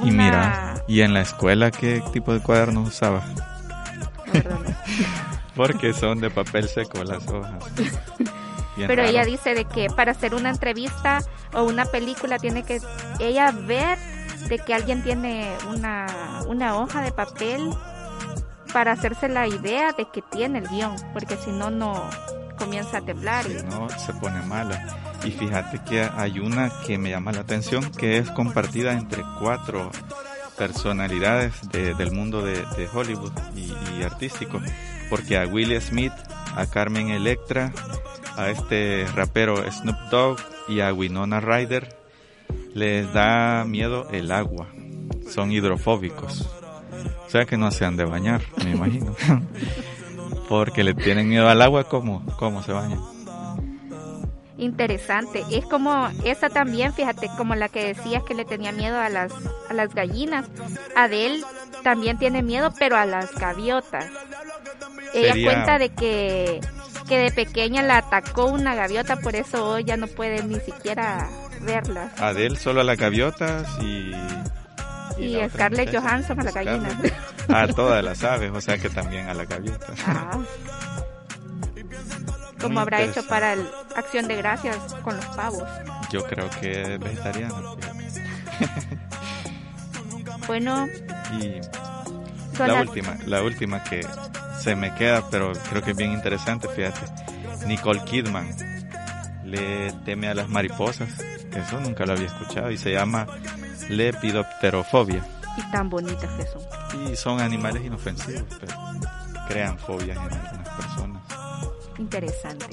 y 0.03 0.11
mira, 0.13 0.83
¿y 0.87 1.01
en 1.01 1.13
la 1.13 1.23
escuela 1.23 1.71
qué 1.71 2.03
tipo 2.13 2.33
de 2.33 2.41
cuadernos 2.41 2.89
usaba? 2.89 3.25
Porque 5.57 5.93
son 5.93 6.21
de 6.21 6.31
papel 6.31 6.69
seco 6.69 7.03
las 7.03 7.27
hojas. 7.29 7.65
Pero 8.77 9.03
ella 9.03 9.25
dice 9.25 9.55
de 9.55 9.65
que 9.65 9.89
para 9.89 10.13
hacer 10.13 10.35
una 10.35 10.51
entrevista 10.51 11.21
o 11.53 11.65
una 11.65 11.85
película 11.85 12.39
tiene 12.39 12.63
que 12.63 12.81
ella 13.19 13.51
ver 13.51 13.99
de 14.49 14.59
que 14.59 14.75
alguien 14.75 15.03
tiene 15.03 15.53
una, 15.69 16.07
una 16.47 16.77
hoja 16.77 17.03
de 17.03 17.13
papel 17.13 17.71
para 18.73 18.93
hacerse 18.93 19.29
la 19.29 19.47
idea 19.47 19.93
de 19.93 20.07
que 20.11 20.23
tiene 20.23 20.61
el 20.61 20.69
guion, 20.69 20.97
porque 21.13 21.37
si 21.37 21.51
no, 21.51 21.71
no 21.71 22.09
comienza 22.57 22.99
a 22.99 23.01
temblar. 23.01 23.47
y... 23.51 23.63
no, 23.65 23.89
se 23.91 24.13
pone 24.15 24.41
mala. 24.43 25.01
Y 25.25 25.33
fíjate 25.33 25.81
que 25.85 26.03
hay 26.03 26.39
una 26.39 26.71
que 26.87 26.97
me 26.97 27.11
llama 27.11 27.33
la 27.33 27.41
atención, 27.41 27.91
que 27.93 28.17
es 28.19 28.31
compartida 28.31 28.93
entre 28.93 29.23
cuatro 29.39 29.91
personalidades 30.57 31.53
del 31.71 32.13
mundo 32.13 32.43
de, 32.43 32.89
Hollywood 32.93 33.33
y, 33.55 34.03
artístico, 34.03 34.61
porque 35.09 35.39
a 35.39 35.47
Will 35.47 35.79
Smith, 35.81 36.13
a 36.55 36.67
Carmen 36.67 37.09
Electra, 37.11 37.73
a 38.37 38.51
este 38.51 39.07
rapero 39.15 39.57
Snoop 39.71 39.99
Dogg 40.11 40.39
y 40.69 40.81
a 40.81 40.93
Winona 40.93 41.41
Ryder 41.41 41.97
les 42.75 43.13
da 43.13 43.65
miedo 43.65 44.09
el 44.11 44.33
agua, 44.33 44.69
son 45.29 45.53
hidrofóbicos, 45.53 46.49
o 47.27 47.31
sea 47.31 47.45
que 47.45 47.57
no 47.57 47.71
se 47.71 47.85
han 47.85 47.97
de 47.97 48.05
bañar, 48.05 48.43
me 48.65 48.73
imagino, 48.73 49.15
porque 50.49 50.85
le 50.85 50.95
tienen 50.95 51.29
miedo 51.29 51.49
al 51.49 51.63
agua, 51.63 51.85
¿cómo, 51.85 52.25
cómo 52.39 52.63
se 52.63 52.73
bañan? 52.73 53.01
Interesante. 54.61 55.43
Es 55.51 55.65
como 55.65 56.09
esa 56.23 56.51
también, 56.51 56.93
fíjate, 56.93 57.31
como 57.39 57.55
la 57.55 57.71
que 57.71 57.95
decías 57.95 58.23
que 58.25 58.35
le 58.35 58.45
tenía 58.45 58.73
miedo 58.73 58.99
a 58.99 59.09
las, 59.09 59.33
a 59.71 59.73
las 59.73 59.95
gallinas. 59.95 60.51
Adele 60.95 61.43
también 61.83 62.19
tiene 62.19 62.43
miedo, 62.43 62.71
pero 62.79 62.97
a 62.99 63.07
las 63.07 63.35
gaviotas. 63.35 64.05
Ella 65.15 65.35
cuenta 65.45 65.79
de 65.79 65.91
que, 65.91 66.61
que 67.09 67.19
de 67.19 67.31
pequeña 67.31 67.83
la 67.83 67.99
atacó 67.99 68.47
una 68.47 68.75
gaviota, 68.75 69.17
por 69.17 69.35
eso 69.37 69.69
hoy 69.69 69.85
ya 69.85 69.97
no 69.97 70.07
puede 70.07 70.43
ni 70.43 70.61
siquiera 70.61 71.29
verlas. 71.61 72.19
Adele 72.21 72.57
solo 72.57 72.81
a 72.81 72.85
las 72.85 72.99
gaviotas 72.99 73.69
y... 73.83 74.13
Y, 75.19 75.37
Scarlett 75.51 75.95
Johansson 75.95 76.41
a 76.41 76.45
las 76.45 76.55
gallinas. 76.55 76.95
A 77.49 77.67
todas 77.67 78.03
las 78.03 78.23
aves, 78.23 78.53
o 78.55 78.61
sea 78.61 78.79
que 78.79 78.89
también 78.89 79.29
a 79.29 79.35
las 79.35 79.49
gaviotas. 79.49 79.99
Ah 80.07 80.39
como 82.61 82.81
habrá 82.81 83.03
hecho 83.03 83.27
para 83.27 83.55
el 83.55 83.67
Acción 83.97 84.29
de 84.29 84.37
Gracias 84.37 84.77
con 85.03 85.17
los 85.17 85.25
pavos. 85.27 85.65
Yo 86.11 86.23
creo 86.25 86.49
que 86.61 86.95
es 86.95 87.01
vegetariano. 87.01 87.77
bueno. 90.47 90.87
Y 91.41 91.61
la 92.59 92.83
última, 92.83 93.17
la 93.27 93.43
última 93.43 93.83
que 93.85 94.07
se 94.63 94.77
me 94.77 94.95
queda, 94.95 95.29
pero 95.31 95.53
creo 95.69 95.83
que 95.83 95.93
es 95.93 95.97
bien 95.97 96.13
interesante, 96.13 96.69
fíjate. 96.69 97.01
Nicole 97.67 98.03
Kidman 98.05 98.49
le 99.45 99.93
teme 100.05 100.29
a 100.29 100.35
las 100.35 100.49
mariposas. 100.49 101.09
Eso 101.55 101.81
nunca 101.81 102.07
lo 102.07 102.13
había 102.13 102.27
escuchado 102.27 102.71
y 102.71 102.79
se 102.79 102.93
llama 102.93 103.27
lepidopterofobia. 103.89 105.25
Y 105.57 105.71
tan 105.73 105.91
bonitas 105.91 106.31
que 106.35 106.47
son. 106.47 107.13
Y 107.13 107.17
son 107.17 107.41
animales 107.41 107.85
inofensivos, 107.85 108.45
pero 108.61 108.75
crean 109.49 109.79
fobias 109.79 110.17
en 110.17 110.33
algunas 110.33 110.69
personas 110.69 111.41
interesante. 112.01 112.67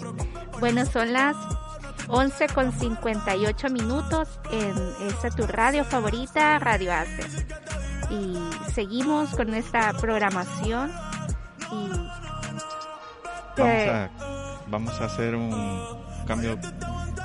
Bueno, 0.59 0.85
son 0.85 1.13
las 1.13 1.35
11 2.07 2.47
con 2.47 2.71
58 2.71 3.69
minutos 3.69 4.39
en 4.51 4.73
esta 5.07 5.29
tu 5.29 5.45
radio 5.45 5.83
favorita, 5.83 6.57
Radio 6.59 6.93
Acer. 6.93 7.27
Y 8.09 8.37
seguimos 8.73 9.29
con 9.35 9.47
nuestra 9.47 9.93
programación 9.93 10.91
y 11.71 11.89
vamos, 13.57 13.87
a, 13.87 14.09
vamos 14.67 15.01
a 15.01 15.05
hacer 15.05 15.35
un 15.35 15.51
cambio 16.25 16.57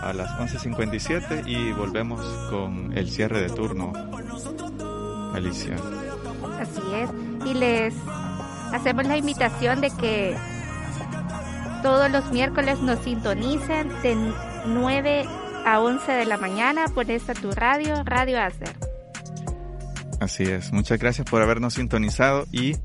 a 0.00 0.12
las 0.12 0.30
11.57 0.38 1.46
y 1.46 1.72
volvemos 1.72 2.20
con 2.50 2.96
el 2.96 3.10
cierre 3.10 3.40
de 3.40 3.50
turno, 3.50 3.92
Alicia. 5.34 5.76
Así 6.60 6.82
es. 6.94 7.10
Y 7.46 7.54
les 7.54 7.94
hacemos 8.72 9.06
la 9.06 9.16
invitación 9.16 9.80
de 9.80 9.90
que 9.90 10.36
todos 11.82 12.10
los 12.10 12.30
miércoles 12.32 12.80
nos 12.80 13.00
sintonicen 13.00 13.88
de 14.02 14.16
9 14.66 15.26
a 15.64 15.80
11 15.80 16.12
de 16.12 16.24
la 16.24 16.36
mañana 16.36 16.86
por 16.88 17.10
esta 17.10 17.34
tu 17.34 17.50
radio, 17.52 18.02
Radio 18.04 18.40
Acer. 18.40 18.74
Así 20.20 20.44
es, 20.44 20.72
muchas 20.72 20.98
gracias 21.00 21.28
por 21.28 21.42
habernos 21.42 21.74
sintonizado 21.74 22.46
y 22.52 22.76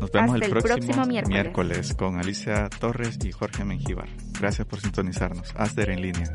nos 0.00 0.10
vemos 0.12 0.40
el, 0.40 0.50
próximo, 0.50 1.06
miércoles. 1.06 1.94
con 1.94 2.18
Alicia 2.18 2.68
Torres 2.68 3.18
y 3.24 3.32
Jorge 3.32 3.64
Mengíbar. 3.64 4.08
Gracias 4.38 4.66
por 4.66 4.80
sintonizarnos. 4.80 5.52
Acer 5.56 5.90
en 5.90 6.02
línea. 6.02 6.32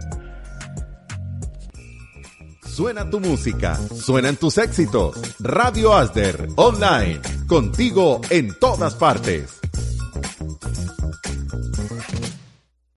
Suena 2.66 3.08
tu 3.08 3.20
música, 3.20 3.76
suenan 3.76 4.36
tus 4.36 4.58
éxitos. 4.58 5.36
Radio 5.39 5.93
Asder, 5.93 6.47
online, 6.56 7.22
contigo 7.47 8.20
en 8.32 8.58
todas 8.60 8.95
partes. 8.95 9.62